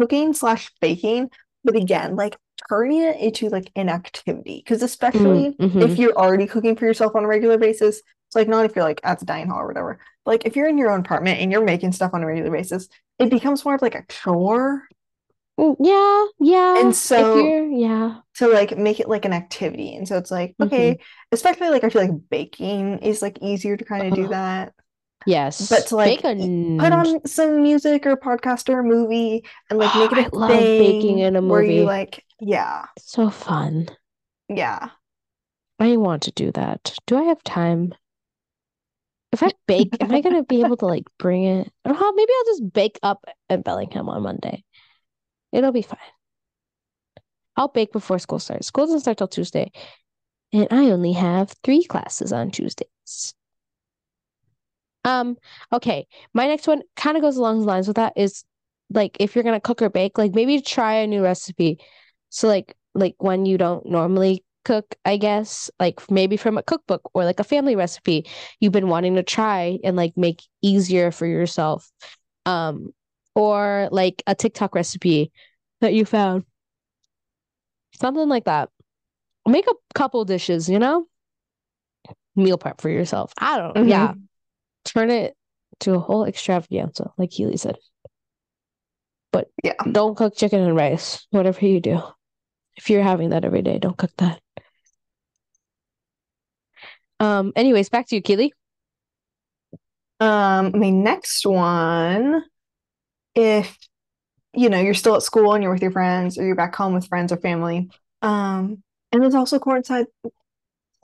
cooking 0.00 0.32
slash 0.32 0.68
baking, 0.80 1.30
but 1.62 1.76
again, 1.76 2.16
like 2.16 2.36
turning 2.68 3.02
it 3.02 3.20
into 3.20 3.48
like 3.48 3.70
an 3.76 3.88
activity. 3.88 4.60
Because 4.64 4.82
especially 4.82 5.54
mhm. 5.60 5.80
if 5.80 5.96
you're 5.96 6.18
already 6.18 6.46
cooking 6.46 6.74
for 6.74 6.86
yourself 6.86 7.14
on 7.14 7.22
a 7.22 7.28
regular 7.28 7.56
basis, 7.56 8.02
it's 8.28 8.36
like 8.36 8.48
not 8.48 8.64
if 8.66 8.76
you're 8.76 8.84
like 8.84 9.00
at 9.04 9.18
the 9.18 9.26
dining 9.26 9.48
hall 9.48 9.60
or 9.60 9.66
whatever. 9.66 9.98
Like 10.26 10.44
if 10.46 10.54
you're 10.56 10.68
in 10.68 10.78
your 10.78 10.90
own 10.90 11.00
apartment 11.00 11.40
and 11.40 11.50
you're 11.50 11.64
making 11.64 11.92
stuff 11.92 12.12
on 12.14 12.22
a 12.22 12.26
regular 12.26 12.50
basis, 12.50 12.88
it 13.18 13.30
becomes 13.30 13.64
more 13.64 13.74
of 13.74 13.82
like 13.82 13.94
a 13.96 14.04
chore 14.08 14.86
Mm, 15.58 15.74
Yeah, 15.80 16.26
yeah. 16.38 16.80
And 16.80 16.94
so- 16.94 17.66
yeah. 17.66 18.18
to 18.36 18.46
like 18.46 18.78
make 18.78 19.00
it 19.00 19.08
like 19.08 19.24
an 19.24 19.32
activity. 19.32 19.96
And 19.96 20.06
so 20.06 20.16
it's 20.16 20.30
like, 20.30 20.50
Mm-hmm. 20.52 20.62
okay, 20.72 20.98
especially 21.32 21.70
like 21.70 21.82
I 21.82 21.88
feel 21.88 22.02
like 22.02 22.28
baking 22.30 22.98
is 23.00 23.22
like 23.22 23.38
easier 23.42 23.76
to 23.76 23.84
kind 23.84 24.06
of 24.06 24.14
do 24.14 24.20
Uh-huh. 24.22 24.30
that. 24.30 24.74
Yes. 25.26 25.68
But 25.68 25.88
to 25.88 25.96
like 25.96 26.20
a 26.20 26.34
put 26.78 26.92
on 26.92 27.26
some 27.26 27.60
music 27.64 28.06
or 28.06 28.16
podcast 28.16 28.68
or 28.72 28.78
a 28.78 28.84
movie 28.84 29.44
and 29.68 29.80
like 29.80 29.92
make 29.96 30.12
Oh, 30.12 30.16
it 30.20 30.26
I 30.26 30.28
a 30.28 30.38
love 30.38 30.48
baking 30.50 31.18
in 31.18 31.34
a 31.34 31.40
movie. 31.42 31.50
where 31.50 31.62
you 31.62 31.82
like, 31.82 32.24
yeah, 32.38 32.84
so 32.98 33.28
fun. 33.28 33.88
yeah. 34.48 34.90
I 35.80 35.96
want 35.96 36.22
to 36.22 36.30
do 36.30 36.52
that. 36.52 36.94
Do 37.08 37.16
I 37.18 37.22
have 37.24 37.42
time? 37.42 37.94
If 39.32 39.42
I 39.42 39.50
bake, 39.66 39.96
am 40.00 40.12
I 40.12 40.20
gonna 40.20 40.42
be 40.42 40.60
able 40.64 40.76
to 40.78 40.86
like 40.86 41.04
bring 41.18 41.44
it? 41.44 41.70
Oh, 41.84 42.12
maybe 42.16 42.32
I'll 42.36 42.52
just 42.52 42.72
bake 42.72 42.98
up 43.02 43.24
at 43.48 43.64
Bellingham 43.64 44.08
on 44.08 44.22
Monday. 44.22 44.64
It'll 45.52 45.72
be 45.72 45.82
fine. 45.82 45.98
I'll 47.56 47.68
bake 47.68 47.92
before 47.92 48.18
school 48.18 48.38
starts. 48.38 48.68
School 48.68 48.86
doesn't 48.86 49.00
start 49.00 49.18
till 49.18 49.28
Tuesday, 49.28 49.72
and 50.52 50.68
I 50.70 50.90
only 50.90 51.12
have 51.12 51.54
three 51.64 51.84
classes 51.84 52.32
on 52.32 52.50
Tuesdays. 52.50 53.34
Um, 55.04 55.36
okay. 55.72 56.06
My 56.34 56.46
next 56.46 56.66
one 56.66 56.82
kind 56.96 57.16
of 57.16 57.22
goes 57.22 57.36
along 57.36 57.60
the 57.60 57.66
lines 57.66 57.86
with 57.88 57.96
that 57.96 58.12
is 58.16 58.44
like 58.90 59.16
if 59.20 59.34
you're 59.34 59.44
gonna 59.44 59.60
cook 59.60 59.82
or 59.82 59.90
bake, 59.90 60.18
like 60.18 60.34
maybe 60.34 60.60
try 60.60 60.94
a 60.94 61.06
new 61.06 61.22
recipe. 61.22 61.78
So 62.30 62.48
like 62.48 62.74
like 62.94 63.14
when 63.18 63.46
you 63.46 63.58
don't 63.58 63.86
normally 63.86 64.44
cook, 64.64 64.94
I 65.04 65.16
guess, 65.16 65.70
like 65.80 66.10
maybe 66.10 66.36
from 66.36 66.58
a 66.58 66.62
cookbook 66.62 67.10
or 67.14 67.24
like 67.24 67.40
a 67.40 67.44
family 67.44 67.76
recipe 67.76 68.26
you've 68.60 68.72
been 68.72 68.88
wanting 68.88 69.14
to 69.16 69.22
try 69.22 69.78
and 69.84 69.96
like 69.96 70.16
make 70.16 70.42
easier 70.62 71.10
for 71.10 71.26
yourself. 71.26 71.90
Um, 72.46 72.92
or 73.34 73.88
like 73.92 74.22
a 74.26 74.34
TikTok 74.34 74.74
recipe 74.74 75.30
that 75.80 75.94
you 75.94 76.04
found. 76.04 76.44
Something 78.00 78.28
like 78.28 78.44
that. 78.44 78.70
Make 79.46 79.66
a 79.66 79.74
couple 79.94 80.24
dishes, 80.24 80.68
you 80.68 80.78
know? 80.78 81.06
Meal 82.36 82.58
prep 82.58 82.80
for 82.80 82.88
yourself. 82.88 83.32
I 83.38 83.58
don't 83.58 83.74
know. 83.74 83.82
Mhm. 83.82 83.88
Yeah. 83.88 84.14
Turn 84.84 85.10
it 85.10 85.36
to 85.80 85.94
a 85.94 85.98
whole 85.98 86.24
extravaganza, 86.24 87.12
like 87.16 87.30
Keely 87.30 87.56
said. 87.56 87.76
But 89.32 89.50
Yeah. 89.62 89.74
don't 89.90 90.16
cook 90.16 90.36
chicken 90.36 90.60
and 90.60 90.74
rice, 90.74 91.26
whatever 91.30 91.64
you 91.64 91.80
do. 91.80 92.00
If 92.78 92.88
you're 92.88 93.02
having 93.02 93.30
that 93.30 93.44
every 93.44 93.62
day, 93.62 93.78
don't 93.78 93.96
cook 93.96 94.12
that. 94.18 94.40
Um, 97.20 97.52
anyways, 97.56 97.88
back 97.88 98.06
to 98.08 98.14
you, 98.14 98.22
Keely. 98.22 98.54
Um, 100.20 100.78
my 100.78 100.90
next 100.90 101.44
one, 101.44 102.44
if 103.34 103.76
you 104.54 104.70
know 104.70 104.80
you're 104.80 104.94
still 104.94 105.16
at 105.16 105.22
school 105.22 105.52
and 105.52 105.62
you're 105.62 105.72
with 105.72 105.82
your 105.82 105.90
friends, 105.90 106.38
or 106.38 106.46
you're 106.46 106.54
back 106.54 106.74
home 106.74 106.94
with 106.94 107.08
friends 107.08 107.32
or 107.32 107.36
family, 107.36 107.90
um, 108.22 108.82
and 109.12 109.22
this 109.22 109.34
also 109.34 109.58
coincides 109.58 110.08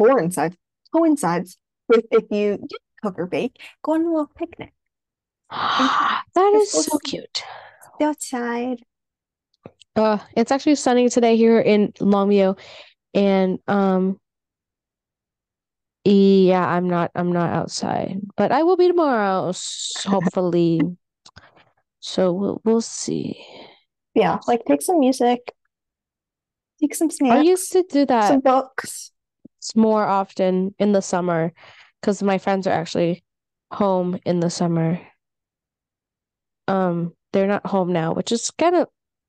coincides 0.00 0.56
coincides 0.92 1.58
with 1.88 2.04
if 2.12 2.24
you 2.30 2.56
did 2.56 2.78
cook 3.02 3.18
or 3.18 3.26
bake, 3.26 3.60
go 3.82 3.94
on 3.94 4.02
a 4.02 4.08
little 4.08 4.30
picnic 4.36 4.72
That 5.50 6.52
is 6.54 6.70
so 6.72 6.98
cute. 6.98 7.44
cute. 7.98 8.08
outside. 8.08 8.84
Uh, 9.96 10.18
it's 10.36 10.50
actually 10.50 10.74
sunny 10.74 11.08
today 11.08 11.36
here 11.36 11.60
in 11.60 11.92
Longview, 11.92 12.58
and 13.14 13.58
um, 13.68 14.18
yeah, 16.04 16.66
I'm 16.66 16.88
not, 16.88 17.10
I'm 17.14 17.32
not 17.32 17.50
outside, 17.50 18.20
but 18.36 18.52
I 18.52 18.62
will 18.62 18.76
be 18.76 18.88
tomorrow, 18.88 19.52
hopefully. 20.04 20.80
So 22.00 22.32
we'll 22.32 22.60
we'll 22.64 22.80
see. 22.80 23.42
Yeah, 24.14 24.38
like 24.46 24.64
take 24.66 24.82
some 24.82 25.00
music, 25.00 25.52
take 26.80 26.94
some 26.94 27.10
snacks. 27.10 27.40
I 27.40 27.42
used 27.42 27.72
to 27.72 27.82
do 27.88 28.04
that 28.06 28.28
some 28.28 28.40
books. 28.40 29.12
It's 29.58 29.74
more 29.74 30.04
often 30.04 30.74
in 30.78 30.92
the 30.92 31.00
summer 31.00 31.52
because 32.00 32.22
my 32.22 32.36
friends 32.36 32.66
are 32.66 32.72
actually 32.74 33.24
home 33.72 34.18
in 34.26 34.40
the 34.40 34.50
summer. 34.50 35.00
Um, 36.68 37.14
they're 37.32 37.46
not 37.46 37.66
home 37.66 37.92
now, 37.92 38.12
which 38.12 38.30
is 38.30 38.50
kind 38.50 38.76
of 38.76 38.88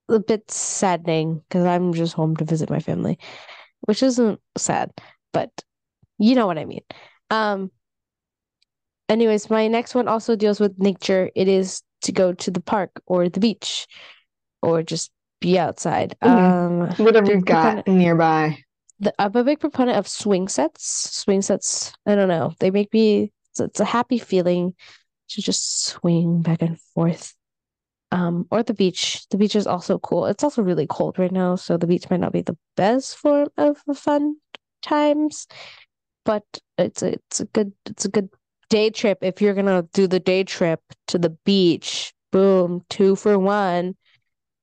a 0.10 0.20
bit 0.20 0.50
saddening 0.52 1.42
because 1.48 1.66
I'm 1.66 1.94
just 1.94 2.14
home 2.14 2.36
to 2.38 2.46
visit 2.46 2.70
my 2.70 2.80
family, 2.80 3.18
which 3.82 4.04
isn't 4.04 4.40
sad, 4.58 4.92
but 5.34 5.50
you 6.18 6.36
know 6.36 6.48
what 6.48 6.58
I 6.58 6.66
mean. 6.66 6.84
Um, 7.32 7.72
anyways, 9.10 9.50
my 9.50 9.68
next 9.68 9.96
one 9.96 10.08
also 10.08 10.36
deals 10.36 10.60
with 10.60 10.78
nature. 10.80 11.30
It 11.36 11.48
is 11.48 11.82
to 12.04 12.12
go 12.12 12.34
to 12.34 12.52
the 12.52 12.62
park 12.62 13.02
or 13.06 13.30
the 13.30 13.40
beach 13.40 13.88
or 14.62 14.84
just 14.84 15.12
be 15.42 15.58
outside. 15.60 16.16
Um, 16.22 16.90
Whatever 16.98 17.34
you've 17.34 17.46
got 17.46 17.88
nearby. 17.88 18.58
the, 19.00 19.14
I'm 19.20 19.36
a 19.36 19.44
big 19.44 19.60
proponent 19.60 19.98
of 19.98 20.08
swing 20.08 20.48
sets. 20.48 20.86
Swing 21.12 21.42
sets, 21.42 21.94
I 22.06 22.16
don't 22.16 22.30
know, 22.30 22.54
they 22.60 22.72
make 22.72 22.94
me, 22.94 23.32
it's, 23.52 23.60
it's 23.60 23.80
a 23.80 23.86
happy 23.86 24.20
feeling 24.20 24.74
to 25.30 25.42
just 25.42 25.86
swing 25.86 26.42
back 26.42 26.62
and 26.62 26.80
forth. 26.94 27.34
Um, 28.16 28.48
or 28.50 28.64
the 28.64 28.74
beach. 28.74 29.28
The 29.30 29.38
beach 29.38 29.56
is 29.58 29.68
also 29.68 30.00
cool. 30.00 30.26
It's 30.28 30.44
also 30.44 30.62
really 30.64 30.88
cold 30.88 31.20
right 31.20 31.32
now, 31.32 31.56
so 31.58 31.76
the 31.78 31.88
beach 31.88 32.10
might 32.10 32.22
not 32.22 32.32
be 32.32 32.42
the 32.42 32.58
best 32.78 33.18
form 33.18 33.50
of 33.58 33.78
fun 33.96 34.38
times, 34.82 35.48
but 36.26 36.44
it's 36.78 37.04
a, 37.04 37.14
it's 37.14 37.42
a 37.42 37.46
good 37.46 37.74
it's 37.88 38.06
a 38.06 38.10
good 38.10 38.30
day 38.70 38.90
trip 38.92 39.20
if 39.22 39.42
you're 39.42 39.54
gonna 39.56 39.84
do 39.94 40.08
the 40.08 40.20
day 40.22 40.44
trip 40.44 40.82
to 41.08 41.20
the 41.20 41.32
beach. 41.46 42.14
Boom, 42.32 42.84
two 42.90 43.16
for 43.18 43.40
one. 43.40 43.96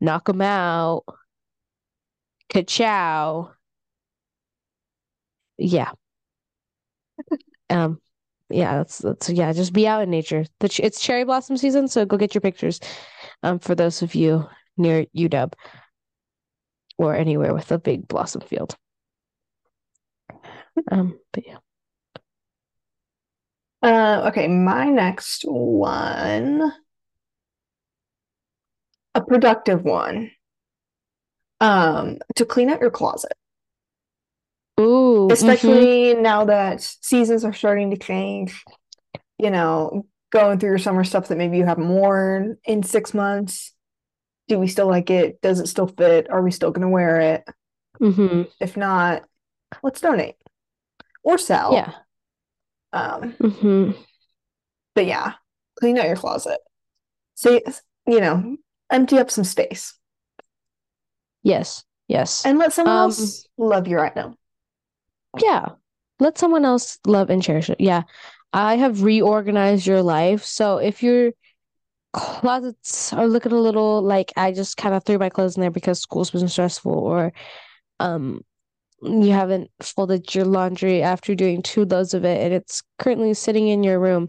Knock 0.00 0.28
'em 0.30 0.42
out. 0.42 1.04
Ka-chow. 2.50 3.56
Yeah. 5.58 5.92
Um, 7.70 8.00
yeah, 8.50 8.76
that's 8.76 8.98
that's 8.98 9.30
yeah, 9.30 9.52
just 9.52 9.72
be 9.72 9.86
out 9.86 10.02
in 10.02 10.10
nature. 10.10 10.44
The 10.60 10.80
it's 10.82 11.00
cherry 11.00 11.24
blossom 11.24 11.56
season, 11.56 11.88
so 11.88 12.04
go 12.04 12.18
get 12.18 12.34
your 12.34 12.42
pictures. 12.42 12.80
Um, 13.42 13.58
for 13.58 13.74
those 13.74 14.02
of 14.02 14.14
you 14.14 14.48
near 14.76 15.06
UW 15.16 15.52
or 16.98 17.14
anywhere 17.14 17.54
with 17.54 17.72
a 17.72 17.78
big 17.78 18.06
blossom 18.06 18.42
field. 18.42 18.76
Um, 20.90 21.18
but 21.32 21.46
yeah. 21.46 21.58
Uh, 23.82 24.28
okay, 24.28 24.46
my 24.46 24.86
next 24.86 25.42
one, 25.42 26.72
a 29.14 29.20
productive 29.20 29.82
one. 29.82 30.30
Um, 31.60 32.18
to 32.36 32.44
clean 32.44 32.70
out 32.70 32.80
your 32.80 32.90
closet. 32.90 33.34
Ooh. 34.80 35.28
Especially 35.30 36.14
now 36.14 36.44
that 36.44 36.80
seasons 36.80 37.44
are 37.44 37.52
starting 37.52 37.90
to 37.90 37.96
change, 37.96 38.64
you 39.38 39.50
know, 39.50 40.06
going 40.32 40.58
through 40.58 40.70
your 40.70 40.78
summer 40.78 41.04
stuff 41.04 41.28
that 41.28 41.38
maybe 41.38 41.58
you 41.58 41.64
haven't 41.66 41.88
worn 41.88 42.56
in 42.64 42.82
six 42.82 43.12
months. 43.14 43.72
Do 44.48 44.58
we 44.58 44.66
still 44.66 44.88
like 44.88 45.10
it? 45.10 45.40
Does 45.42 45.60
it 45.60 45.68
still 45.68 45.86
fit? 45.86 46.30
Are 46.30 46.42
we 46.42 46.50
still 46.50 46.70
going 46.72 46.82
to 46.82 46.88
wear 46.88 47.20
it? 47.20 47.44
Mhm. 48.00 48.50
If 48.58 48.76
not, 48.76 49.22
let's 49.82 50.00
donate 50.00 50.36
or 51.22 51.38
sell. 51.38 51.74
Yeah. 51.74 51.92
Um, 52.92 53.32
Mhm. 53.34 53.96
but 54.94 55.06
yeah, 55.06 55.34
clean 55.78 55.98
out 55.98 56.06
your 56.06 56.16
closet. 56.16 56.60
So, 57.34 57.60
you 58.06 58.20
know, 58.20 58.56
empty 58.90 59.18
up 59.18 59.30
some 59.30 59.44
space 59.44 59.98
Yes. 61.42 61.84
Yes. 62.08 62.44
and 62.44 62.58
let 62.58 62.72
someone 62.72 62.94
Um, 62.96 63.02
else 63.04 63.46
love 63.56 63.86
your 63.88 64.00
item. 64.00 64.36
Yeah. 65.38 65.70
Let 66.20 66.36
someone 66.38 66.64
else 66.64 66.98
love 67.06 67.30
and 67.30 67.42
cherish 67.42 67.70
it. 67.70 67.80
Yeah. 67.80 68.02
I 68.52 68.76
have 68.76 69.02
reorganized 69.02 69.86
your 69.86 70.02
life. 70.02 70.44
So 70.44 70.78
if 70.78 71.02
your 71.02 71.32
closets 72.12 73.12
are 73.12 73.26
looking 73.26 73.52
a 73.52 73.56
little 73.56 74.02
like 74.02 74.32
I 74.36 74.52
just 74.52 74.76
kind 74.76 74.94
of 74.94 75.04
threw 75.04 75.18
my 75.18 75.30
clothes 75.30 75.56
in 75.56 75.62
there 75.62 75.70
because 75.70 76.00
school's 76.00 76.30
been 76.30 76.46
stressful 76.48 76.92
or 76.92 77.32
um 78.00 78.42
you 79.02 79.32
haven't 79.32 79.70
folded 79.80 80.32
your 80.34 80.44
laundry 80.44 81.02
after 81.02 81.34
doing 81.34 81.62
two 81.62 81.84
loads 81.86 82.14
of 82.14 82.24
it 82.24 82.40
and 82.40 82.54
it's 82.54 82.82
currently 82.98 83.34
sitting 83.34 83.68
in 83.68 83.82
your 83.82 83.98
room 83.98 84.28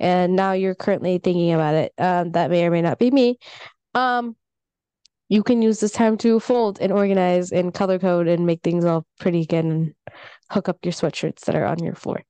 and 0.00 0.34
now 0.34 0.52
you're 0.52 0.74
currently 0.74 1.18
thinking 1.18 1.52
about 1.52 1.74
it. 1.74 1.92
Um, 1.98 2.32
that 2.32 2.50
may 2.50 2.64
or 2.64 2.70
may 2.70 2.82
not 2.82 2.98
be 2.98 3.10
me. 3.10 3.36
Um, 3.94 4.36
you 5.28 5.42
can 5.42 5.60
use 5.62 5.80
this 5.80 5.92
time 5.92 6.16
to 6.18 6.40
fold 6.40 6.78
and 6.80 6.92
organize 6.92 7.52
and 7.52 7.74
color 7.74 7.98
code 7.98 8.28
and 8.28 8.46
make 8.46 8.62
things 8.62 8.84
all 8.84 9.06
pretty 9.20 9.42
again 9.42 9.70
and 9.70 9.94
hook 10.50 10.68
up 10.68 10.78
your 10.84 10.92
sweatshirts 10.92 11.40
that 11.40 11.54
are 11.54 11.66
on 11.66 11.82
your 11.82 11.94
floor. 11.94 12.22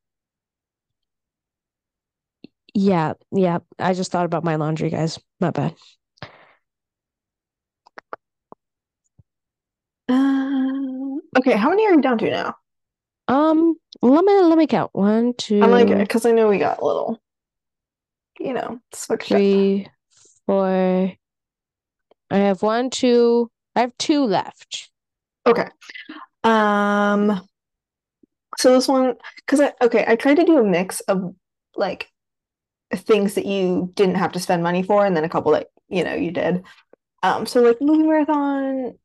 Yeah, 2.75 3.14
yeah. 3.31 3.59
I 3.79 3.95
just 3.95 4.11
thought 4.11 4.27
about 4.27 4.45
my 4.45 4.57
laundry, 4.57 4.91
guys. 4.91 5.18
Not 5.41 5.55
bad. 5.55 5.75
Um, 10.09 11.20
okay, 11.39 11.57
how 11.57 11.70
many 11.70 11.87
are 11.87 11.93
you 11.93 12.03
down 12.03 12.18
to 12.18 12.31
now? 12.31 12.57
Um, 13.29 13.77
let 14.03 14.25
me 14.25 14.41
let 14.41 14.59
me 14.59 14.66
count. 14.66 14.91
One, 14.93 15.35
two, 15.39 15.62
I'm 15.62 15.70
like, 15.70 15.89
because 15.89 16.27
I 16.27 16.33
know 16.33 16.49
we 16.49 16.59
got 16.59 16.81
a 16.81 16.85
little, 16.85 17.22
you 18.39 18.53
know, 18.53 18.81
three, 18.93 19.87
four. 20.47 21.12
I 22.31 22.37
have 22.37 22.62
one, 22.62 22.91
two. 22.91 23.51
I 23.77 23.81
have 23.81 23.97
two 23.99 24.25
left. 24.25 24.91
Okay. 25.47 25.68
Um, 26.43 27.47
so 28.59 28.75
this 28.75 28.89
one, 28.89 29.14
because 29.37 29.61
I, 29.61 29.72
okay, 29.81 30.05
I 30.07 30.16
tried 30.16 30.37
to 30.37 30.45
do 30.45 30.59
a 30.59 30.64
mix 30.64 31.01
of 31.01 31.35
like 31.77 32.11
things 32.97 33.35
that 33.35 33.47
you 33.47 33.91
didn't 33.95 34.17
have 34.17 34.33
to 34.33 34.41
spend 34.41 34.63
money 34.63 34.83
for, 34.83 35.05
and 35.05 35.17
then 35.17 35.25
a 35.25 35.29
couple 35.29 35.53
that, 35.53 35.69
you 35.89 36.05
know, 36.05 36.15
you 36.15 36.31
did. 36.31 36.65
Um, 37.23 37.47
so 37.47 37.63
like 37.63 37.81
movie 37.81 38.03
marathon, 38.05 38.99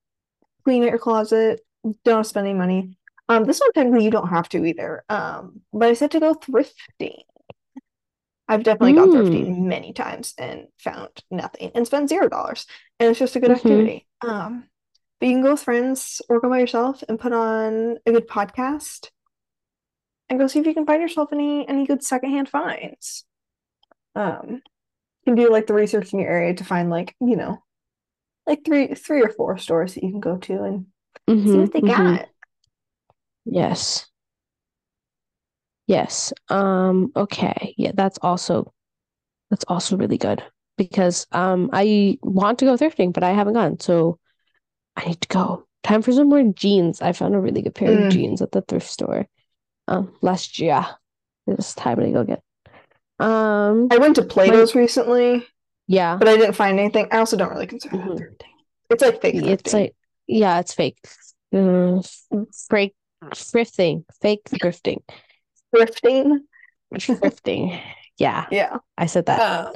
clean 0.63 0.83
out 0.83 0.89
your 0.89 0.99
closet, 0.99 1.61
don't 2.03 2.25
spend 2.25 2.47
any 2.47 2.57
money. 2.57 2.97
Um, 3.29 3.45
this 3.45 3.59
one 3.59 3.71
technically 3.73 4.03
you 4.03 4.11
don't 4.11 4.29
have 4.29 4.49
to 4.49 4.65
either. 4.65 5.03
Um, 5.09 5.61
but 5.71 5.89
I 5.89 5.93
said 5.93 6.11
to 6.11 6.19
go 6.19 6.33
thrifting. 6.35 7.23
I've 8.47 8.63
definitely 8.63 8.93
gone 8.93 9.11
thrifting 9.11 9.59
many 9.65 9.93
times 9.93 10.33
and 10.37 10.67
found 10.79 11.09
nothing 11.29 11.71
and 11.75 11.85
spent 11.85 12.09
zero 12.09 12.27
dollars. 12.27 12.65
And 12.99 13.09
it's 13.11 13.19
just 13.19 13.35
a 13.35 13.39
good 13.39 13.51
Mhm. 13.51 13.55
activity. 13.57 14.07
Um, 14.21 14.69
but 15.19 15.27
you 15.27 15.35
can 15.35 15.43
go 15.43 15.51
with 15.51 15.63
friends 15.63 16.21
or 16.29 16.39
go 16.39 16.49
by 16.49 16.59
yourself 16.59 17.03
and 17.07 17.19
put 17.19 17.31
on 17.31 17.99
a 18.05 18.11
good 18.11 18.27
podcast 18.27 19.11
and 20.29 20.39
go 20.39 20.47
see 20.47 20.59
if 20.59 20.65
you 20.65 20.73
can 20.73 20.85
find 20.85 21.01
yourself 21.01 21.31
any 21.31 21.67
any 21.67 21.85
good 21.85 22.03
secondhand 22.03 22.49
finds. 22.49 23.25
Um, 24.15 24.47
you 24.51 24.61
can 25.25 25.35
do 25.35 25.51
like 25.51 25.67
the 25.67 25.73
research 25.75 26.13
in 26.13 26.19
your 26.19 26.29
area 26.29 26.53
to 26.55 26.63
find 26.65 26.89
like, 26.89 27.15
you 27.21 27.35
know, 27.37 27.63
like 28.47 28.65
three 28.65 28.95
three 28.95 29.21
or 29.23 29.29
four 29.29 29.57
stores 29.57 29.95
that 29.95 30.03
you 30.03 30.11
can 30.11 30.19
go 30.21 30.37
to 30.37 30.63
and 30.63 30.87
see 31.45 31.59
Mhm, 31.59 31.61
what 31.61 31.73
they 31.73 31.81
mhm. 31.81 32.19
got. 32.21 32.29
Yes. 33.45 34.07
Yes. 35.87 36.33
Um, 36.49 37.11
okay. 37.15 37.73
Yeah, 37.77 37.91
that's 37.93 38.19
also 38.21 38.73
that's 39.51 39.65
also 39.67 39.97
really 39.97 40.17
good 40.17 40.43
because 40.77 41.27
um 41.33 41.69
I 41.73 42.17
want 42.23 42.59
to 42.59 42.65
go 42.65 42.75
thrifting, 42.77 43.13
but 43.13 43.23
I 43.23 43.31
haven't 43.33 43.53
gone, 43.55 43.79
so 43.79 44.19
I 44.95 45.05
need 45.07 45.21
to 45.21 45.29
go. 45.29 45.67
Time 45.83 46.01
for 46.03 46.13
some 46.13 46.29
more 46.29 46.43
jeans. 46.53 47.01
I 47.01 47.13
found 47.13 47.35
a 47.35 47.39
really 47.39 47.61
good 47.63 47.75
pair 47.75 47.93
Mm. 47.93 47.99
of 47.99 48.09
jeans 48.09 48.41
at 48.41 48.51
the 48.51 48.61
thrift 48.63 48.87
store 48.89 49.27
um 49.87 50.13
last 50.21 50.59
year. 50.59 50.85
It's 51.47 51.75
time 51.75 51.99
to 51.99 52.11
go 52.11 52.23
get. 52.25 52.41
Um, 53.19 53.87
I 53.91 53.97
went 53.97 54.15
to 54.15 54.23
Plato's 54.23 54.75
recently, 54.75 55.45
yeah, 55.87 56.15
but 56.17 56.27
I 56.27 56.37
didn't 56.37 56.53
find 56.55 56.79
anything. 56.79 57.07
I 57.11 57.17
also 57.17 57.35
don't 57.37 57.51
really 57.51 57.67
consider 57.67 57.97
Mhm. 57.97 58.17
thrifting. 58.17 58.53
It's 58.89 59.03
like 59.03 59.21
fake 59.21 59.35
it's 59.35 59.73
like 59.73 59.95
yeah, 60.27 60.59
it's 60.59 60.73
fake. 60.73 60.97
Uh, 61.53 62.01
fake 62.69 62.95
thrifting, 63.33 64.05
fake 64.21 64.43
thrifting, 64.49 65.01
thrifting. 65.75 66.39
thrifting. 66.93 67.81
Yeah, 68.17 68.45
Yeah. 68.51 68.77
I 68.97 69.05
said 69.05 69.25
that. 69.27 69.75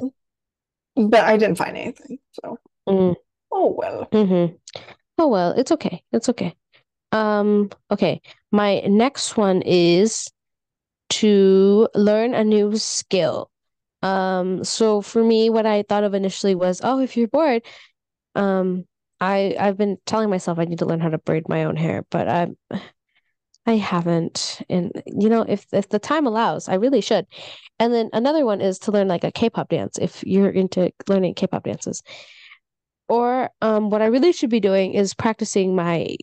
Um, 0.96 1.10
but 1.10 1.24
I 1.24 1.36
didn't 1.36 1.56
find 1.56 1.76
anything. 1.76 2.18
So, 2.32 2.58
Mm. 2.88 3.16
oh 3.50 3.74
well. 3.76 4.06
Mm-hmm. 4.12 4.54
Oh 5.18 5.28
well, 5.28 5.52
it's 5.52 5.72
okay. 5.72 6.02
It's 6.12 6.28
okay. 6.28 6.54
Um, 7.12 7.70
okay. 7.90 8.20
My 8.52 8.80
next 8.80 9.36
one 9.36 9.62
is 9.62 10.30
to 11.10 11.88
learn 11.94 12.34
a 12.34 12.44
new 12.44 12.76
skill. 12.76 13.50
Um, 14.02 14.64
so 14.64 15.00
for 15.00 15.22
me, 15.22 15.50
what 15.50 15.66
I 15.66 15.82
thought 15.82 16.04
of 16.04 16.14
initially 16.14 16.54
was, 16.54 16.80
oh, 16.84 17.00
if 17.00 17.16
you're 17.16 17.28
bored, 17.28 17.62
um, 18.34 18.84
I 19.20 19.56
I've 19.58 19.78
been 19.78 19.96
telling 20.06 20.30
myself 20.30 20.58
I 20.58 20.64
need 20.64 20.80
to 20.80 20.86
learn 20.86 21.00
how 21.00 21.08
to 21.08 21.18
braid 21.18 21.48
my 21.48 21.64
own 21.64 21.76
hair, 21.76 22.04
but 22.10 22.28
I 22.28 22.48
I 23.66 23.76
haven't. 23.76 24.62
And 24.68 24.92
you 25.06 25.28
know, 25.28 25.42
if 25.48 25.66
if 25.72 25.88
the 25.88 25.98
time 25.98 26.26
allows, 26.26 26.68
I 26.68 26.74
really 26.74 27.00
should. 27.00 27.26
And 27.78 27.92
then 27.94 28.10
another 28.12 28.44
one 28.44 28.60
is 28.60 28.78
to 28.80 28.92
learn 28.92 29.08
like 29.08 29.24
a 29.24 29.32
K-pop 29.32 29.70
dance 29.70 29.98
if 29.98 30.22
you're 30.24 30.50
into 30.50 30.92
learning 31.08 31.34
K-pop 31.34 31.64
dances. 31.64 32.02
Or 33.08 33.50
um, 33.62 33.90
what 33.90 34.02
I 34.02 34.06
really 34.06 34.32
should 34.32 34.50
be 34.50 34.60
doing 34.60 34.94
is 34.94 35.14
practicing 35.14 35.74
my 35.74 36.16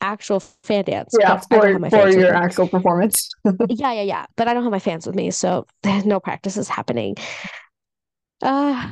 actual 0.00 0.40
fan 0.62 0.84
dance, 0.84 1.16
Yeah, 1.18 1.40
but 1.50 1.64
I 1.64 1.72
don't 1.72 1.90
for 1.90 2.00
for 2.00 2.08
your 2.08 2.34
actual 2.34 2.68
performance. 2.68 3.28
Yeah, 3.68 3.92
yeah, 3.92 4.02
yeah. 4.02 4.26
But 4.36 4.48
I 4.48 4.54
don't 4.54 4.62
have 4.62 4.72
my 4.72 4.78
fans 4.78 5.06
with 5.06 5.14
me, 5.14 5.30
so 5.30 5.66
there's 5.82 6.06
no 6.06 6.20
practices 6.20 6.68
happening. 6.68 7.16
Uh, 8.40 8.90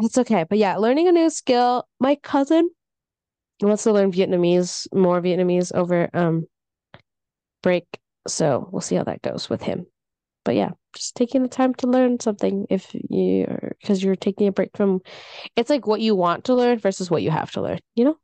it's 0.00 0.18
okay. 0.18 0.44
But 0.48 0.58
yeah, 0.58 0.76
learning 0.76 1.08
a 1.08 1.12
new 1.12 1.30
skill. 1.30 1.86
My 1.98 2.14
cousin 2.16 2.70
wants 3.60 3.84
to 3.84 3.92
learn 3.92 4.12
Vietnamese, 4.12 4.86
more 4.94 5.20
Vietnamese 5.20 5.72
over 5.74 6.08
um 6.14 6.46
break. 7.62 7.86
So 8.28 8.68
we'll 8.70 8.80
see 8.80 8.96
how 8.96 9.04
that 9.04 9.22
goes 9.22 9.50
with 9.50 9.62
him. 9.62 9.86
But 10.44 10.56
yeah, 10.56 10.70
just 10.94 11.14
taking 11.14 11.42
the 11.42 11.48
time 11.48 11.74
to 11.74 11.86
learn 11.86 12.20
something 12.20 12.66
if 12.70 12.90
you're 12.92 13.72
because 13.80 14.02
you're 14.02 14.16
taking 14.16 14.48
a 14.48 14.52
break 14.52 14.70
from 14.76 15.00
it's 15.56 15.70
like 15.70 15.86
what 15.86 16.00
you 16.00 16.16
want 16.16 16.44
to 16.46 16.54
learn 16.54 16.78
versus 16.78 17.10
what 17.10 17.22
you 17.22 17.30
have 17.30 17.52
to 17.52 17.62
learn, 17.62 17.80
you 17.94 18.04
know? 18.04 18.18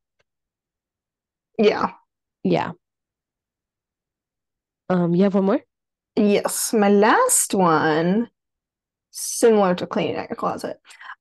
Yeah. 1.58 1.92
Yeah. 2.50 2.72
Um, 4.88 5.14
you 5.14 5.24
have 5.24 5.34
one 5.34 5.44
more? 5.44 5.60
Yes. 6.16 6.72
My 6.72 6.88
last 6.88 7.54
one, 7.54 8.30
similar 9.10 9.74
to 9.74 9.86
cleaning 9.86 10.16
out 10.16 10.30
your 10.30 10.36
closet. 10.36 10.78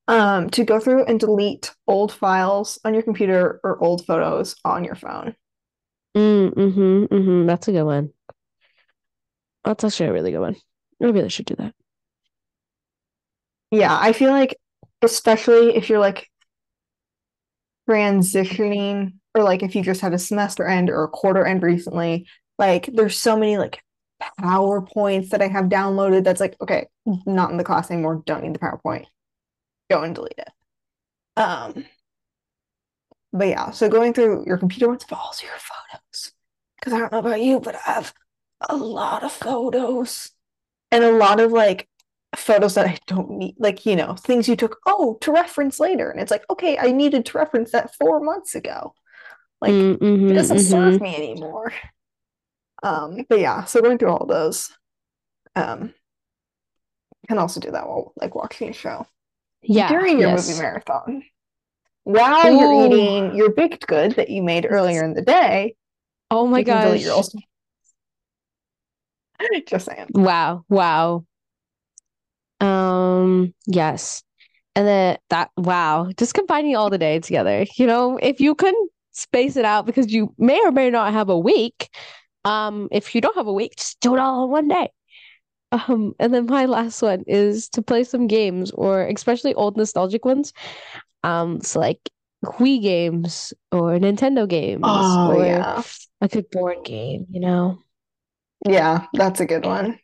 Um, 0.07 0.49
to 0.51 0.63
go 0.63 0.79
through 0.79 1.03
and 1.03 1.19
delete 1.19 1.75
old 1.85 2.13
files 2.13 2.79
on 2.85 2.93
your 2.93 3.03
computer 3.03 3.59
or 3.61 3.83
old 3.83 4.05
photos 4.05 4.55
on 4.63 4.85
your 4.85 4.95
phone. 4.95 5.35
Mm, 6.15 6.53
mm-hmm, 6.53 7.03
mm-hmm. 7.13 7.45
That's 7.45 7.67
a 7.67 7.73
good 7.73 7.83
one. 7.83 8.11
That's 9.65 9.83
actually 9.83 10.07
a 10.07 10.13
really 10.13 10.31
good 10.31 10.39
one. 10.39 10.55
I 11.01 11.07
really 11.07 11.27
should 11.27 11.45
do 11.45 11.55
that. 11.55 11.75
Yeah, 13.69 13.97
I 13.99 14.13
feel 14.13 14.31
like 14.31 14.55
especially 15.01 15.75
if 15.75 15.89
you're 15.89 15.99
like 15.99 16.29
transitioning 17.89 19.16
or 19.37 19.43
like 19.43 19.63
if 19.63 19.75
you 19.75 19.83
just 19.83 20.01
had 20.01 20.13
a 20.13 20.19
semester 20.19 20.65
end 20.65 20.89
or 20.89 21.03
a 21.03 21.07
quarter 21.07 21.45
end 21.45 21.63
recently, 21.63 22.27
like 22.57 22.89
there's 22.93 23.17
so 23.17 23.37
many 23.37 23.57
like 23.57 23.81
PowerPoints 24.41 25.29
that 25.29 25.41
I 25.41 25.47
have 25.47 25.65
downloaded 25.65 26.23
that's 26.23 26.41
like, 26.41 26.55
okay, 26.61 26.87
not 27.25 27.51
in 27.51 27.57
the 27.57 27.63
class 27.63 27.91
anymore, 27.91 28.23
don't 28.25 28.43
need 28.43 28.55
the 28.55 28.59
PowerPoint. 28.59 29.05
Go 29.89 30.01
and 30.01 30.15
delete 30.15 30.39
it. 30.39 30.49
Um, 31.37 31.85
but 33.31 33.47
yeah, 33.47 33.71
so 33.71 33.89
going 33.89 34.13
through 34.13 34.45
your 34.47 34.57
computer 34.57 34.87
once 34.87 35.03
falls 35.03 35.43
your 35.43 35.51
photos. 35.51 36.31
Because 36.79 36.93
I 36.93 36.99
don't 36.99 37.11
know 37.11 37.19
about 37.19 37.41
you, 37.41 37.59
but 37.59 37.75
I 37.75 37.91
have 37.91 38.13
a 38.67 38.75
lot 38.75 39.23
of 39.23 39.31
photos 39.31 40.31
and 40.91 41.03
a 41.03 41.11
lot 41.11 41.39
of 41.39 41.51
like 41.51 41.87
photos 42.35 42.73
that 42.75 42.87
I 42.87 42.97
don't 43.05 43.31
need, 43.31 43.55
like, 43.59 43.85
you 43.85 43.95
know, 43.95 44.15
things 44.15 44.47
you 44.47 44.55
took, 44.55 44.79
oh, 44.85 45.17
to 45.21 45.31
reference 45.31 45.79
later. 45.79 46.09
And 46.09 46.19
it's 46.19 46.31
like, 46.31 46.43
okay, 46.49 46.77
I 46.77 46.91
needed 46.91 47.25
to 47.27 47.37
reference 47.37 47.71
that 47.71 47.95
four 47.95 48.19
months 48.19 48.55
ago. 48.55 48.93
Like, 49.61 49.71
Mm-hmm, 49.71 50.29
it 50.29 50.33
doesn't 50.33 50.57
mm-hmm. 50.57 50.69
serve 50.69 51.01
me 51.01 51.15
anymore. 51.15 51.73
Um, 52.83 53.25
but 53.27 53.39
yeah, 53.39 53.63
so 53.63 53.81
going 53.81 53.97
through 53.97 54.11
all 54.11 54.27
those. 54.27 54.69
Um, 55.55 55.95
can 57.27 57.37
also 57.37 57.59
do 57.59 57.71
that 57.71 57.87
while 57.87 58.13
like 58.19 58.35
watching 58.35 58.69
a 58.69 58.73
show 58.73 59.05
Yeah, 59.61 59.89
during 59.89 60.19
your 60.19 60.29
yes. 60.29 60.47
movie 60.47 60.61
marathon. 60.61 61.23
While 62.03 62.53
you're 62.53 62.85
eating 62.85 63.35
your 63.35 63.51
baked 63.51 63.85
good 63.85 64.13
that 64.13 64.29
you 64.29 64.41
made 64.41 64.65
earlier 64.69 65.03
in 65.03 65.13
the 65.13 65.21
day, 65.21 65.75
Oh 66.31 66.47
my 66.47 66.59
you 66.59 66.65
can 66.65 66.85
delete 66.85 67.05
gosh. 67.05 67.25
Just 69.67 69.85
saying. 69.85 70.07
Wow, 70.13 70.63
wow. 70.69 71.25
Um, 72.59 73.53
yes. 73.65 74.23
And 74.75 74.87
then 74.87 75.17
that, 75.29 75.51
wow, 75.57 76.11
just 76.17 76.33
combining 76.33 76.75
all 76.75 76.89
the 76.89 76.97
day 76.97 77.19
together. 77.19 77.65
You 77.75 77.87
know, 77.87 78.17
if 78.17 78.39
you 78.39 78.55
couldn't 78.55 78.89
space 79.17 79.55
it 79.57 79.65
out 79.65 79.85
because 79.85 80.11
you 80.11 80.33
may 80.37 80.59
or 80.63 80.71
may 80.71 80.89
not 80.89 81.13
have 81.13 81.29
a 81.29 81.37
week, 81.37 81.89
um, 82.45 82.87
if 82.91 83.15
you 83.15 83.21
don't 83.21 83.35
have 83.35 83.47
a 83.47 83.53
week, 83.53 83.75
just 83.77 83.99
do 83.99 84.15
it 84.15 84.19
all 84.19 84.45
in 84.45 84.51
one 84.51 84.67
day. 84.67 84.89
Um, 85.71 86.13
and 86.19 86.33
then 86.33 86.45
my 86.45 86.65
last 86.65 87.01
one 87.01 87.23
is 87.27 87.67
to 87.69 87.81
play 87.81 88.03
some 88.03 88.27
games 88.27 88.71
or 88.71 89.03
especially 89.07 89.53
old 89.53 89.75
nostalgic 89.75 90.23
ones. 90.23 90.53
Um, 91.23 91.61
so 91.61 91.79
like 91.79 91.99
Wii 92.45 92.81
games 92.81 93.53
or 93.71 93.97
Nintendo 93.97 94.47
games 94.47 94.83
Oh 94.83 95.31
or 95.31 95.45
yeah. 95.45 95.83
a 96.21 96.27
good 96.27 96.49
board 96.51 96.85
game, 96.85 97.27
you 97.29 97.41
know. 97.41 97.79
Yeah, 98.65 99.07
that's 99.13 99.39
a 99.39 99.45
good 99.45 99.65
one. 99.65 99.99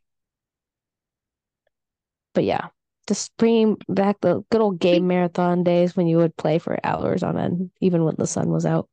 But 2.33 2.43
yeah, 2.43 2.67
just 3.07 3.35
bringing 3.37 3.77
back 3.89 4.17
the 4.21 4.43
good 4.49 4.61
old 4.61 4.79
game 4.79 5.07
marathon 5.07 5.63
days 5.63 5.95
when 5.95 6.07
you 6.07 6.17
would 6.17 6.35
play 6.37 6.59
for 6.59 6.77
hours 6.83 7.23
on 7.23 7.37
end, 7.37 7.71
even 7.81 8.03
when 8.03 8.15
the 8.17 8.27
sun 8.27 8.49
was 8.49 8.65
out. 8.65 8.89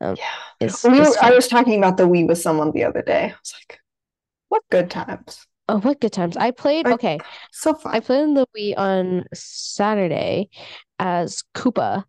Um, 0.00 0.16
Yeah. 0.16 0.66
is, 0.66 0.84
We 0.84 1.00
were, 1.00 1.14
I 1.20 1.30
was 1.30 1.48
talking 1.48 1.78
about 1.78 1.96
the 1.96 2.04
Wii 2.04 2.28
with 2.28 2.38
someone 2.38 2.70
the 2.72 2.84
other 2.84 3.02
day. 3.02 3.24
I 3.24 3.34
was 3.40 3.54
like, 3.58 3.80
what 4.48 4.62
good 4.70 4.90
times. 4.90 5.46
Oh, 5.68 5.78
what 5.78 6.00
good 6.00 6.12
times. 6.12 6.36
I 6.36 6.50
played, 6.50 6.86
Like, 6.86 6.94
okay, 6.94 7.18
so 7.50 7.74
fun. 7.74 7.94
I 7.94 8.00
played 8.00 8.22
in 8.24 8.34
the 8.34 8.46
Wii 8.56 8.74
on 8.76 9.24
Saturday 9.32 10.50
as 10.98 11.42
Koopa 11.54 12.04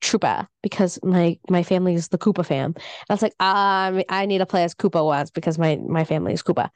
Troopa 0.00 0.46
because 0.62 0.98
my 1.02 1.38
my 1.48 1.62
family 1.62 1.94
is 1.94 2.08
the 2.08 2.18
Koopa 2.18 2.44
fam. 2.44 2.74
I 3.08 3.12
was 3.12 3.22
like, 3.22 3.34
um, 3.40 4.02
I 4.08 4.26
need 4.26 4.38
to 4.38 4.46
play 4.46 4.64
as 4.64 4.74
Koopa 4.74 5.04
once 5.04 5.30
because 5.30 5.58
my 5.58 5.76
my 5.86 6.04
family 6.04 6.32
is 6.32 6.42
Koopa. 6.42 6.70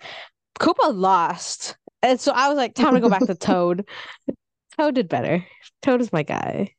Koopa 0.59 0.95
lost, 0.95 1.77
and 2.03 2.21
so 2.21 2.33
I 2.33 2.49
was 2.49 2.57
like, 2.57 2.75
time 2.75 2.95
to 2.95 3.01
go 3.01 3.09
back 3.09 3.27
to 3.27 3.35
Toad. 3.35 3.89
Toad 4.77 4.95
did 4.95 5.09
better. 5.09 5.45
Toad 5.83 6.01
is 6.01 6.13
my 6.13 6.23
guy. 6.23 6.75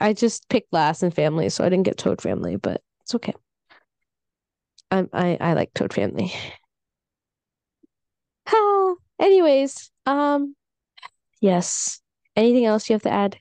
I 0.00 0.12
just 0.12 0.48
picked 0.48 0.72
last 0.72 1.02
in 1.02 1.10
family, 1.10 1.48
so 1.48 1.64
I 1.64 1.68
didn't 1.68 1.84
get 1.84 1.98
Toad 1.98 2.20
family, 2.20 2.56
but 2.56 2.82
it's 3.02 3.14
okay. 3.14 3.34
I 4.90 5.06
I 5.12 5.38
I 5.40 5.52
like 5.54 5.72
Toad 5.74 5.92
family. 5.92 6.32
Ah, 8.46 8.94
anyways, 9.20 9.90
um, 10.06 10.56
yes. 11.40 12.00
Anything 12.34 12.64
else 12.64 12.88
you 12.88 12.94
have 12.94 13.02
to 13.02 13.10
add? 13.12 13.38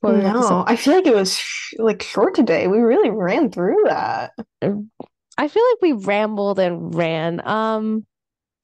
before 0.00 0.16
we 0.16 0.24
wrap 0.24 0.34
this 0.34 0.50
No? 0.50 0.64
I 0.66 0.76
feel 0.76 0.94
like 0.94 1.06
it 1.06 1.14
was 1.14 1.36
sh 1.36 1.74
like 1.78 2.02
short 2.02 2.34
today. 2.34 2.66
We 2.68 2.78
really 2.78 3.10
ran 3.10 3.50
through 3.50 3.84
that. 3.86 4.32
I 4.62 5.48
feel 5.48 5.62
like 5.72 5.82
we 5.82 5.92
rambled 5.92 6.58
and 6.58 6.94
ran. 6.94 7.46
Um, 7.46 8.06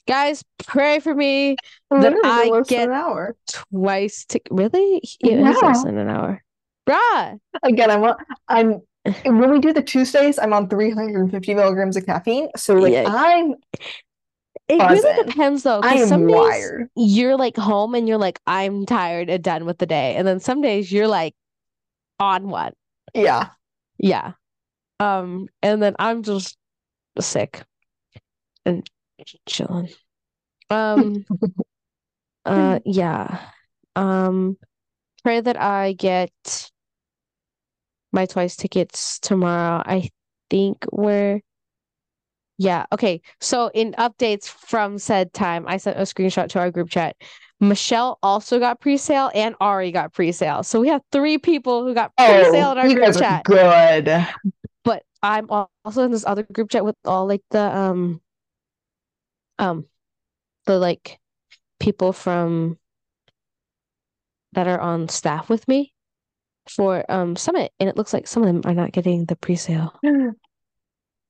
guys, 0.07 0.45
pray 0.67 1.01
for 1.01 1.15
me 1.15 1.57
that 1.91 2.15
I 2.25 2.63
get 2.69 2.89
an 2.89 2.95
hour. 2.95 3.37
twice 3.71 4.25
to 4.27 4.41
really? 4.51 4.99
It 5.21 5.39
is 5.41 5.59
Yeah. 5.61 5.69
less 5.69 5.85
than 5.85 5.99
an 5.99 6.09
hour. 6.09 6.43
Bruh. 6.89 7.39
Again, 7.63 7.91
I'm 7.91 8.15
I'm 8.49 8.81
when 9.25 9.51
we 9.51 9.59
do 9.61 9.73
the 9.73 9.83
Tuesdays, 9.83 10.39
I'm 10.39 10.53
on 10.53 10.69
350 10.69 11.55
milligrams 11.55 11.97
of 11.97 12.07
caffeine. 12.07 12.49
So 12.57 12.75
like 12.75 12.93
Yeah. 12.93 13.05
I'm 13.09 13.55
It 14.69 14.81
really 14.81 15.25
depends 15.25 15.63
though, 15.63 15.81
I 15.83 15.93
because 15.95 16.03
am 16.03 16.09
some 16.09 16.27
days 16.27 16.37
wired. 16.37 16.89
you're 16.97 17.37
like 17.37 17.57
home 17.57 17.95
and 17.95 18.09
you're 18.09 18.19
like, 18.19 18.41
I'm 18.47 18.87
tired 18.87 19.29
and 19.29 19.43
done 19.45 19.67
with 19.67 19.79
the 19.79 19.87
day. 19.87 20.15
And 20.17 20.27
then 20.27 20.41
some 20.41 20.63
days 20.63 20.91
you're 20.91 21.09
like 21.09 21.35
on 22.19 22.49
one. 22.49 22.73
Yeah. 23.15 23.51
Yeah. 23.99 24.33
Um, 25.01 25.49
and 25.63 25.83
then 25.83 25.97
I'm 25.99 26.23
just 26.23 26.57
sick 27.21 27.63
and 28.65 28.89
chilling. 29.47 29.89
Um, 30.71 31.25
uh, 32.45 32.81
yeah. 32.85 33.41
Um, 33.97 34.57
pray 35.23 35.41
that 35.41 35.61
I 35.61 35.93
get 35.93 36.71
my 38.13 38.27
twice 38.27 38.57
tickets 38.57 39.19
tomorrow. 39.19 39.83
I 39.85 40.11
think 40.51 40.85
we're 40.93 41.41
yeah, 42.57 42.87
okay. 42.93 43.21
So 43.41 43.71
in 43.75 43.95
updates 43.95 44.49
from 44.49 44.99
said 44.99 45.33
time, 45.33 45.65
I 45.67 45.77
sent 45.77 45.99
a 45.99 46.03
screenshot 46.03 46.49
to 46.51 46.61
our 46.61 46.71
group 46.71 46.89
chat. 46.89 47.17
Michelle 47.61 48.19
also 48.23 48.59
got 48.59 48.81
pre-sale 48.81 49.31
and 49.35 49.57
Ari 49.61 49.91
got 49.91 50.13
pre-sale. 50.13 50.63
So 50.63 50.81
we 50.81 50.89
have 50.89 51.03
three 51.11 51.39
people 51.39 51.85
who 51.85 51.95
got 51.95 52.15
pre-sale 52.17 52.73
in 52.73 52.79
Oh, 52.79 52.81
our 52.81 52.89
you 52.89 52.95
group 52.95 53.07
guys 53.07 53.17
are 53.17 53.21
chat. 53.21 53.45
good. 53.45 54.27
But 54.85 55.03
I'm 55.23 55.49
also 55.51 56.03
in 56.03 56.13
this 56.13 56.27
other 56.27 56.43
group 56.43 56.71
chat 56.71 56.85
with 56.85 56.97
all 57.05 57.27
like 57.27 57.43
the 57.51 57.77
um 57.77 58.21
um 59.59 59.87
the 60.67 60.79
like 60.79 61.21
people 61.81 62.13
from 62.13 62.79
that 64.53 64.67
are 64.67 64.81
on 64.81 65.09
staff 65.09 65.49
with 65.51 65.67
me 65.69 65.93
for 66.69 67.05
um 67.11 67.37
Summit, 67.37 67.73
and 67.81 67.89
it 67.89 67.97
looks 67.97 68.13
like 68.15 68.27
some 68.29 68.43
of 68.45 68.49
them 68.49 68.63
are 68.67 68.75
not 68.75 68.93
getting 68.93 69.27
the 69.27 69.37
pre-sale 69.37 70.03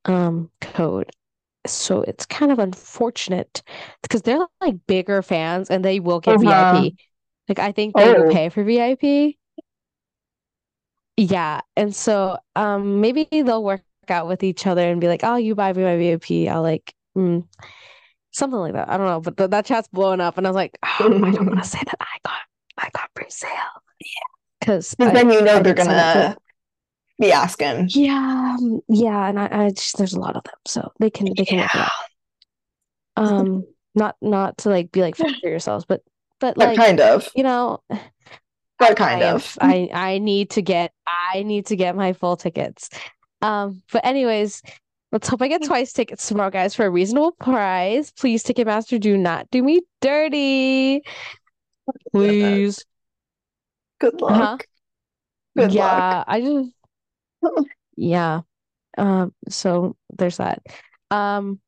um 0.05 0.51
code. 0.61 1.11
So 1.67 2.03
it's 2.03 2.27
kind 2.27 2.53
of 2.53 2.59
unfortunate 2.61 3.63
because 4.03 4.23
they're 4.23 4.47
like 4.63 4.87
bigger 4.87 5.23
fans 5.23 5.71
and 5.71 5.85
they 5.85 6.01
will 6.01 6.21
get 6.21 6.39
Uh-huh. 6.39 6.41
VIP. 6.41 6.97
Like 7.49 7.59
I 7.59 7.73
think 7.73 7.97
they 7.97 8.15
Oh. 8.15 8.27
pay 8.29 8.49
for 8.51 8.65
VIP. 8.65 9.39
Yeah, 11.17 11.61
and 11.77 11.95
so 11.95 12.39
um 12.57 13.01
maybe 13.01 13.29
they'll 13.31 13.63
work 13.63 13.83
out 14.09 14.27
with 14.27 14.43
each 14.43 14.67
other 14.67 14.83
and 14.91 15.01
be 15.01 15.09
like, 15.09 15.21
"Oh, 15.25 15.37
you 15.37 15.55
buy 15.55 15.73
me 15.73 15.85
my 15.85 15.97
VIP." 15.97 16.49
I'll 16.49 16.63
like 16.63 16.93
mm, 17.17 17.47
something 18.35 18.59
like 18.61 18.75
that. 18.75 18.91
I 18.91 18.99
don't 18.99 19.07
know, 19.07 19.21
but 19.21 19.37
th 19.39 19.51
that 19.51 19.65
chat's 19.67 19.89
blowing 19.89 20.21
up, 20.21 20.37
and 20.39 20.47
I 20.47 20.51
was 20.51 20.57
like, 20.57 20.77
oh, 21.01 21.07
I 21.25 21.31
don't 21.33 21.47
want 21.47 21.63
to 21.63 21.69
say 21.69 21.81
that 21.85 21.97
I 22.01 22.19
got 22.27 22.41
I 22.79 22.91
got 22.93 23.09
pre-sale. 23.15 23.51
Yeah, 24.01 24.07
because 24.61 24.95
then 24.99 25.31
you 25.31 25.41
know 25.43 25.57
I 25.57 25.63
they're 25.63 25.75
did 25.75 25.85
sign 25.85 25.95
up 25.97 26.13
for- 26.13 26.19
gonna 26.21 26.37
be 27.21 27.33
asking. 27.33 27.89
yeah, 27.91 28.57
um, 28.59 28.81
yeah, 28.89 29.29
and 29.29 29.39
I, 29.41 29.49
I 29.67 29.71
just 29.71 29.97
there's 29.99 30.15
a 30.15 30.21
lot 30.21 30.37
of 30.37 30.45
them, 30.45 30.55
so 30.67 30.93
they 31.01 31.11
can 31.11 31.33
they 31.37 31.45
can 31.45 31.59
Yeah. 31.61 31.89
Um, 33.17 33.65
not 33.95 34.17
not 34.21 34.59
to 34.59 34.69
like 34.71 34.91
be 34.93 35.01
like 35.03 35.17
for 35.17 35.27
yourselves, 35.43 35.85
but 35.87 36.03
but 36.41 36.57
But 36.57 36.69
like 36.71 36.77
kind 36.77 37.01
of. 37.01 37.29
you 37.37 37.45
know, 37.45 37.81
But 38.79 38.97
kind 38.97 39.23
I 39.23 39.29
of. 39.31 39.57
I 39.61 39.89
I 39.93 40.19
need 40.19 40.51
to 40.51 40.63
get 40.63 40.93
I 41.07 41.45
need 41.45 41.67
to 41.67 41.77
get 41.77 41.95
my 41.97 42.13
full 42.13 42.37
tickets. 42.37 42.91
Um, 43.41 43.83
but 43.93 44.05
anyways, 44.05 44.63
let's 45.15 45.29
hope 45.29 45.41
I 45.41 45.49
get 45.49 45.63
twice 45.65 45.93
tickets 45.95 46.27
tomorrow, 46.29 46.51
guys, 46.51 46.75
for 46.75 46.85
a 46.85 46.91
reasonable 46.91 47.33
price. 47.33 48.11
Please, 48.11 48.43
Ticketmaster, 48.43 49.01
do 49.01 49.17
not 49.17 49.49
do 49.51 49.63
me 49.63 49.81
dirty. 50.03 51.01
Please. 52.13 52.85
Good 54.01 54.21
Uh-huh. 54.21 54.39
luck. 54.41 54.67
Good 55.57 55.73
luck. 55.73 55.73
yeah, 55.73 56.25
I 56.27 56.41
just 56.41 56.71
yeah. 57.97 58.41
Um, 58.99 59.33
so 59.49 59.97
there's 60.17 60.39
that. 60.39 60.63
Um, 61.11 61.61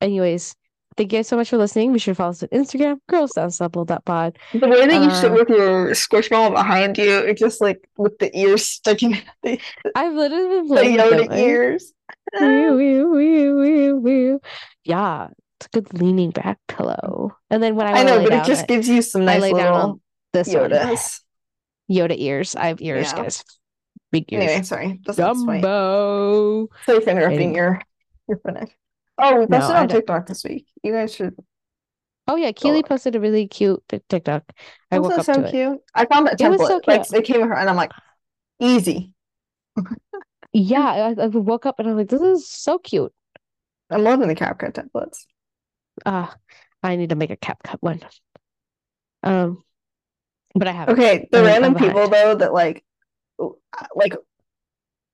anyways, 0.00 0.54
thank 0.96 1.12
you 1.12 1.18
guys 1.18 1.28
so 1.28 1.36
much 1.36 1.50
for 1.50 1.56
listening. 1.56 1.92
Be 1.92 1.98
sure 1.98 2.14
to 2.14 2.16
follow 2.16 2.30
us 2.30 2.42
on 2.42 2.48
Instagram, 2.50 2.98
girls.unstoppable.pod. 3.08 4.38
The 4.52 4.68
way 4.68 4.86
that 4.86 5.02
you 5.02 5.10
sit 5.10 5.32
Uh, 5.32 5.34
with 5.34 5.48
your 5.48 5.90
squishmallow 5.90 6.52
behind 6.52 6.96
you, 6.98 7.18
it's 7.18 7.40
just 7.40 7.60
like 7.60 7.88
with 7.96 8.18
the 8.18 8.36
ears 8.38 8.64
sticking 8.66 9.14
out 9.14 9.22
the, 9.42 9.58
I've 9.96 10.14
literally 10.14 10.48
been 10.48 10.68
the 10.68 10.74
playing 10.74 10.96
with 10.96 11.28
Yoda 11.30 11.38
ears. 11.38 11.92
Yeah, 14.84 15.28
it's 15.58 15.66
a 15.66 15.68
good 15.72 15.92
leaning 15.94 16.30
back 16.30 16.58
pillow. 16.68 17.36
And 17.50 17.62
then 17.62 17.76
when 17.76 17.86
I 17.86 18.00
I 18.00 18.02
know, 18.04 18.22
but 18.22 18.32
it 18.32 18.44
just 18.44 18.64
I, 18.64 18.66
gives 18.66 18.88
you 18.88 19.02
some 19.02 19.22
I 19.22 19.24
nice 19.38 19.42
lay 19.42 19.52
down 19.52 19.66
on 19.74 19.74
little 19.74 20.00
this 20.32 20.48
one. 20.48 20.70
Yoda 21.90 22.16
ears. 22.18 22.56
I 22.56 22.68
have 22.68 22.80
ears, 22.80 23.12
Yeah. 23.12 23.22
guys. 23.22 23.44
Big 24.10 24.32
ears. 24.32 24.44
Anyway, 24.44 24.62
sorry. 24.62 25.00
That's. 25.04 25.18
Dumbo. 25.18 26.68
Sorry 26.86 27.00
for 27.00 27.10
interrupting 27.10 27.54
your 27.54 27.80
your 28.28 28.38
finish. 28.38 28.70
Oh, 29.18 29.38
we 29.40 29.46
No, 29.46 29.58
on 29.60 29.88
TikTok 29.88 30.26
this 30.26 30.42
week. 30.44 30.66
You 30.82 30.92
guys 30.92 31.14
should 31.14 31.34
Oh 32.28 32.36
yeah, 32.36 32.52
Keely 32.52 32.82
posted 32.82 33.16
a 33.16 33.20
really 33.20 33.48
cute 33.48 33.82
TikTok. 34.08 34.44
I 34.90 34.98
woke 35.00 35.12
Also 35.12 35.20
up 35.20 35.26
so 35.36 35.42
to 35.42 35.48
it. 35.48 35.50
cute. 35.50 35.80
I 35.94 36.06
found 36.06 36.26
that 36.28 36.40
It 36.40 36.48
was 36.48 36.60
template. 36.60 36.66
so 36.68 36.80
Like 36.86 37.08
cute. 37.08 37.20
it 37.20 37.24
came 37.24 37.42
and 37.52 37.68
I'm 37.68 37.76
like, 37.76 37.92
easy. 38.60 39.12
Yeah, 40.52 41.14
I, 41.18 41.22
I 41.22 41.26
woke 41.28 41.66
up 41.66 41.78
and 41.78 41.88
I'm 41.88 41.96
like, 41.96 42.08
this 42.08 42.20
is 42.20 42.48
so 42.48 42.78
cute. 42.78 43.12
I'm 43.90 44.02
loving 44.02 44.28
the 44.28 44.34
CapCut 44.34 44.72
templates. 44.72 45.26
Uh, 46.04 46.28
I 46.82 46.96
need 46.96 47.10
to 47.10 47.16
make 47.16 47.30
a 47.30 47.36
CapCut 47.36 47.76
one. 47.80 48.00
Um, 49.22 49.62
but 50.54 50.68
I 50.68 50.72
haven't. 50.72 50.98
Okay, 50.98 51.28
the 51.30 51.38
I'm- 51.38 51.46
random 51.46 51.74
people 51.74 52.08
though 52.08 52.34
that 52.34 52.52
like 52.52 52.84
like 53.94 54.14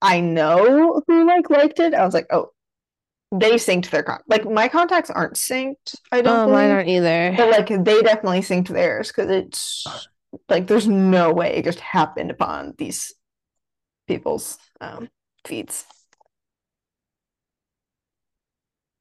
I 0.00 0.20
know 0.20 1.02
who 1.06 1.26
like 1.26 1.50
liked 1.50 1.80
it. 1.80 1.94
I 1.94 2.04
was 2.04 2.14
like, 2.14 2.26
oh, 2.30 2.50
they 3.32 3.52
synced 3.54 3.90
their 3.90 4.02
con 4.02 4.20
like 4.28 4.48
my 4.48 4.68
contacts 4.68 5.10
aren't 5.10 5.34
synced, 5.34 5.96
I 6.10 6.22
don't 6.22 6.48
Oh, 6.48 6.52
mine 6.52 6.70
aren't 6.70 6.88
either. 6.88 7.34
But 7.36 7.50
like 7.50 7.68
they 7.68 8.00
definitely 8.02 8.40
synced 8.40 8.68
theirs 8.68 9.08
because 9.08 9.30
it's 9.30 9.86
like 10.48 10.66
there's 10.66 10.88
no 10.88 11.32
way 11.32 11.56
it 11.56 11.64
just 11.64 11.80
happened 11.80 12.30
upon 12.30 12.74
these 12.78 13.12
people's 14.06 14.56
um 14.80 15.08
feeds. 15.48 15.84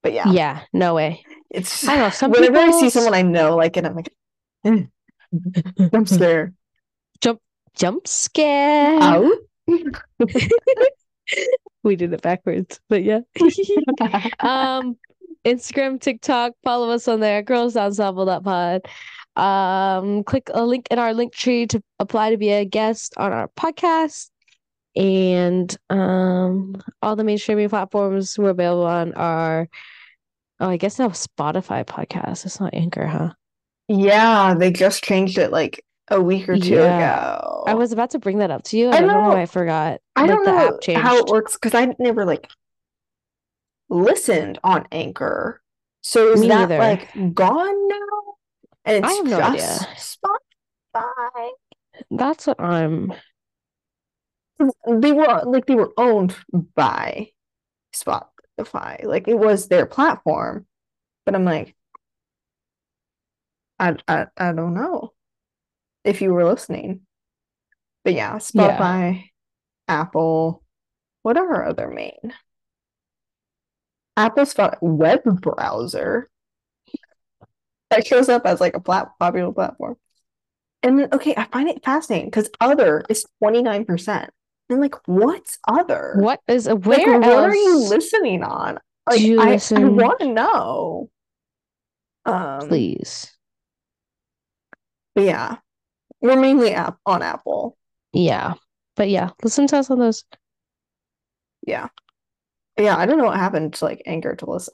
But 0.03 0.13
yeah, 0.13 0.31
Yeah, 0.31 0.61
no 0.73 0.93
way. 0.95 1.23
it's 1.49 1.87
I 1.87 1.95
don't 1.95 2.03
know. 2.05 2.09
Some 2.09 2.31
whenever 2.31 2.57
I 2.57 2.71
see 2.71 2.89
someone 2.89 3.13
I 3.13 3.21
know 3.23 3.55
like 3.55 3.77
and 3.77 3.87
I'm 3.87 3.95
like, 3.95 4.13
eh, 4.63 4.83
I'm 5.93 6.05
scared. 6.05 6.55
jump 7.75 8.07
scare. 8.07 8.99
Out. 9.01 9.31
We 11.83 11.95
did 11.95 12.11
it 12.13 12.21
backwards, 12.21 12.79
but 12.89 13.03
yeah. 13.03 13.19
Um, 14.39 14.97
Instagram, 15.45 16.01
TikTok, 16.01 16.53
follow 16.63 16.89
us 16.89 17.07
on 17.07 17.19
there, 17.21 17.41
girls.unstoppable.pod. 17.41 18.81
Um, 19.37 20.23
click 20.23 20.49
a 20.53 20.65
link 20.65 20.87
in 20.91 20.99
our 20.99 21.13
link 21.13 21.33
tree 21.33 21.67
to 21.67 21.81
apply 21.99 22.31
to 22.31 22.37
be 22.37 22.49
a 22.49 22.65
guest 22.65 23.13
on 23.17 23.31
our 23.31 23.47
podcast. 23.57 24.29
And 24.97 25.75
um, 25.89 26.81
all 27.01 27.15
the 27.15 27.23
main 27.23 27.37
streaming 27.37 27.69
platforms 27.69 28.37
we're 28.37 28.49
available 28.49 28.85
on 28.85 29.13
are, 29.13 29.69
oh, 30.59 30.69
I 30.69 30.77
guess 30.77 30.97
now 30.99 31.09
Spotify 31.09 31.85
podcast. 31.85 32.45
It's 32.45 32.59
not 32.59 32.73
Anchor, 32.73 33.05
huh? 33.05 33.33
Yeah, 33.87 34.55
they 34.55 34.71
just 34.71 35.03
changed 35.03 35.37
it 35.37 35.51
like 35.51 35.85
a 36.09 36.21
week 36.21 36.49
or 36.49 36.57
two 36.57 36.75
Yeah. 36.75 36.97
ago. 36.97 37.63
I 37.67 37.73
was 37.75 37.91
about 37.91 38.09
to 38.11 38.19
bring 38.19 38.39
that 38.39 38.51
up 38.51 38.63
to 38.63 38.77
you. 38.77 38.89
I 38.89 38.93
I 38.97 39.01
don't 39.01 39.07
know 39.07 39.31
know. 39.31 39.37
I 39.37 39.45
forgot. 39.45 40.01
I 40.15 40.21
Like 40.21 40.29
don't 40.31 40.45
the 40.45 40.51
know 40.51 41.01
how 41.01 41.17
it 41.17 41.27
works 41.27 41.53
because 41.53 41.75
I 41.75 41.93
never 41.99 42.25
like 42.25 42.49
listened 43.89 44.59
on 44.63 44.87
Anchor. 44.91 45.61
So 46.01 46.31
is 46.31 46.41
Me 46.41 46.47
that 46.47 46.69
neither. 46.69 46.79
like 46.79 47.33
gone 47.33 47.87
now? 47.87 47.95
And 48.85 49.05
I 49.05 49.11
have 49.11 49.25
no 49.25 49.41
idea. 49.41 49.79
Spotify. 50.95 51.49
That's 52.11 52.47
what 52.47 52.59
I'm. 52.59 53.13
They 54.59 55.11
were 55.11 55.43
like 55.45 55.65
they 55.65 55.75
were 55.75 55.93
owned 55.97 56.35
by 56.75 57.29
Spotify. 57.95 59.03
Like 59.03 59.27
it 59.27 59.37
was 59.37 59.67
their 59.67 59.85
platform. 59.85 60.65
But 61.25 61.35
I'm 61.35 61.45
like, 61.45 61.75
I 63.79 63.95
I, 64.07 64.27
I 64.37 64.53
don't 64.53 64.73
know 64.73 65.13
if 66.03 66.21
you 66.21 66.33
were 66.33 66.45
listening. 66.45 67.01
But 68.03 68.13
yeah, 68.13 68.39
Yeah. 68.53 68.77
Spotify, 68.77 69.29
Apple, 69.87 70.63
what 71.23 71.37
are 71.37 71.53
our 71.55 71.65
other 71.67 71.89
main? 71.89 72.33
Apple's 74.15 74.55
web 74.81 75.21
browser 75.41 76.29
that 77.89 78.07
shows 78.07 78.29
up 78.29 78.45
as 78.45 78.59
like 78.59 78.75
a 78.75 78.79
plat 78.79 79.09
popular 79.19 79.51
platform. 79.53 79.97
And 80.83 80.99
then 80.99 81.09
okay, 81.13 81.33
I 81.35 81.45
find 81.45 81.69
it 81.69 81.83
fascinating 81.83 82.27
because 82.29 82.49
other 82.59 83.03
is 83.09 83.25
29%. 83.43 84.29
And 84.69 84.81
like, 84.81 84.95
what's 85.07 85.59
other? 85.67 86.13
What 86.17 86.41
is 86.47 86.67
Like, 86.67 86.85
where 86.85 87.19
what 87.19 87.43
are 87.43 87.55
you 87.55 87.77
listening 87.77 88.43
on? 88.43 88.79
Like, 89.07 89.21
you 89.21 89.39
I, 89.39 89.61
I 89.75 89.85
want 89.85 90.19
to 90.19 90.27
know. 90.27 91.09
Um, 92.25 92.67
Please. 92.67 93.31
yeah, 95.15 95.57
we're 96.21 96.39
mainly 96.39 96.73
app 96.73 96.97
on 97.05 97.21
Apple. 97.21 97.77
Yeah. 98.13 98.55
But 98.95 99.09
yeah, 99.09 99.29
listen 99.43 99.67
to 99.67 99.77
us 99.77 99.89
on 99.89 99.99
those. 99.99 100.25
Yeah. 101.65 101.87
Yeah, 102.77 102.97
I 102.97 103.05
don't 103.05 103.17
know 103.17 103.25
what 103.25 103.37
happened 103.37 103.73
to 103.75 103.85
like 103.85 104.01
Anchor 104.05 104.35
to 104.35 104.49
listen. 104.49 104.73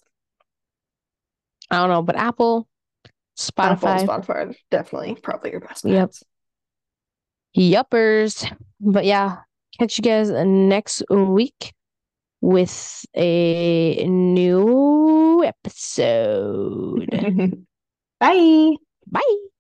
I 1.70 1.78
don't 1.78 1.90
know, 1.90 2.02
but 2.02 2.16
Apple, 2.16 2.68
Apple 3.58 3.90
and 3.90 4.00
Spotify, 4.00 4.26
Spotify 4.26 4.30
are 4.30 4.54
definitely 4.70 5.16
probably 5.22 5.52
your 5.52 5.62
best 5.62 5.86
Yep. 5.86 6.08
bets. 6.08 6.24
yuppers. 7.58 8.52
But 8.80 9.06
yeah, 9.06 9.38
catch 9.80 9.98
you 9.98 10.02
guys 10.04 10.30
next 10.32 11.04
week 11.10 11.74
with 12.42 13.06
a 13.16 14.06
new 14.08 15.44
episode. 15.44 17.10
Bye. 18.20 18.76
Bye. 19.08 19.53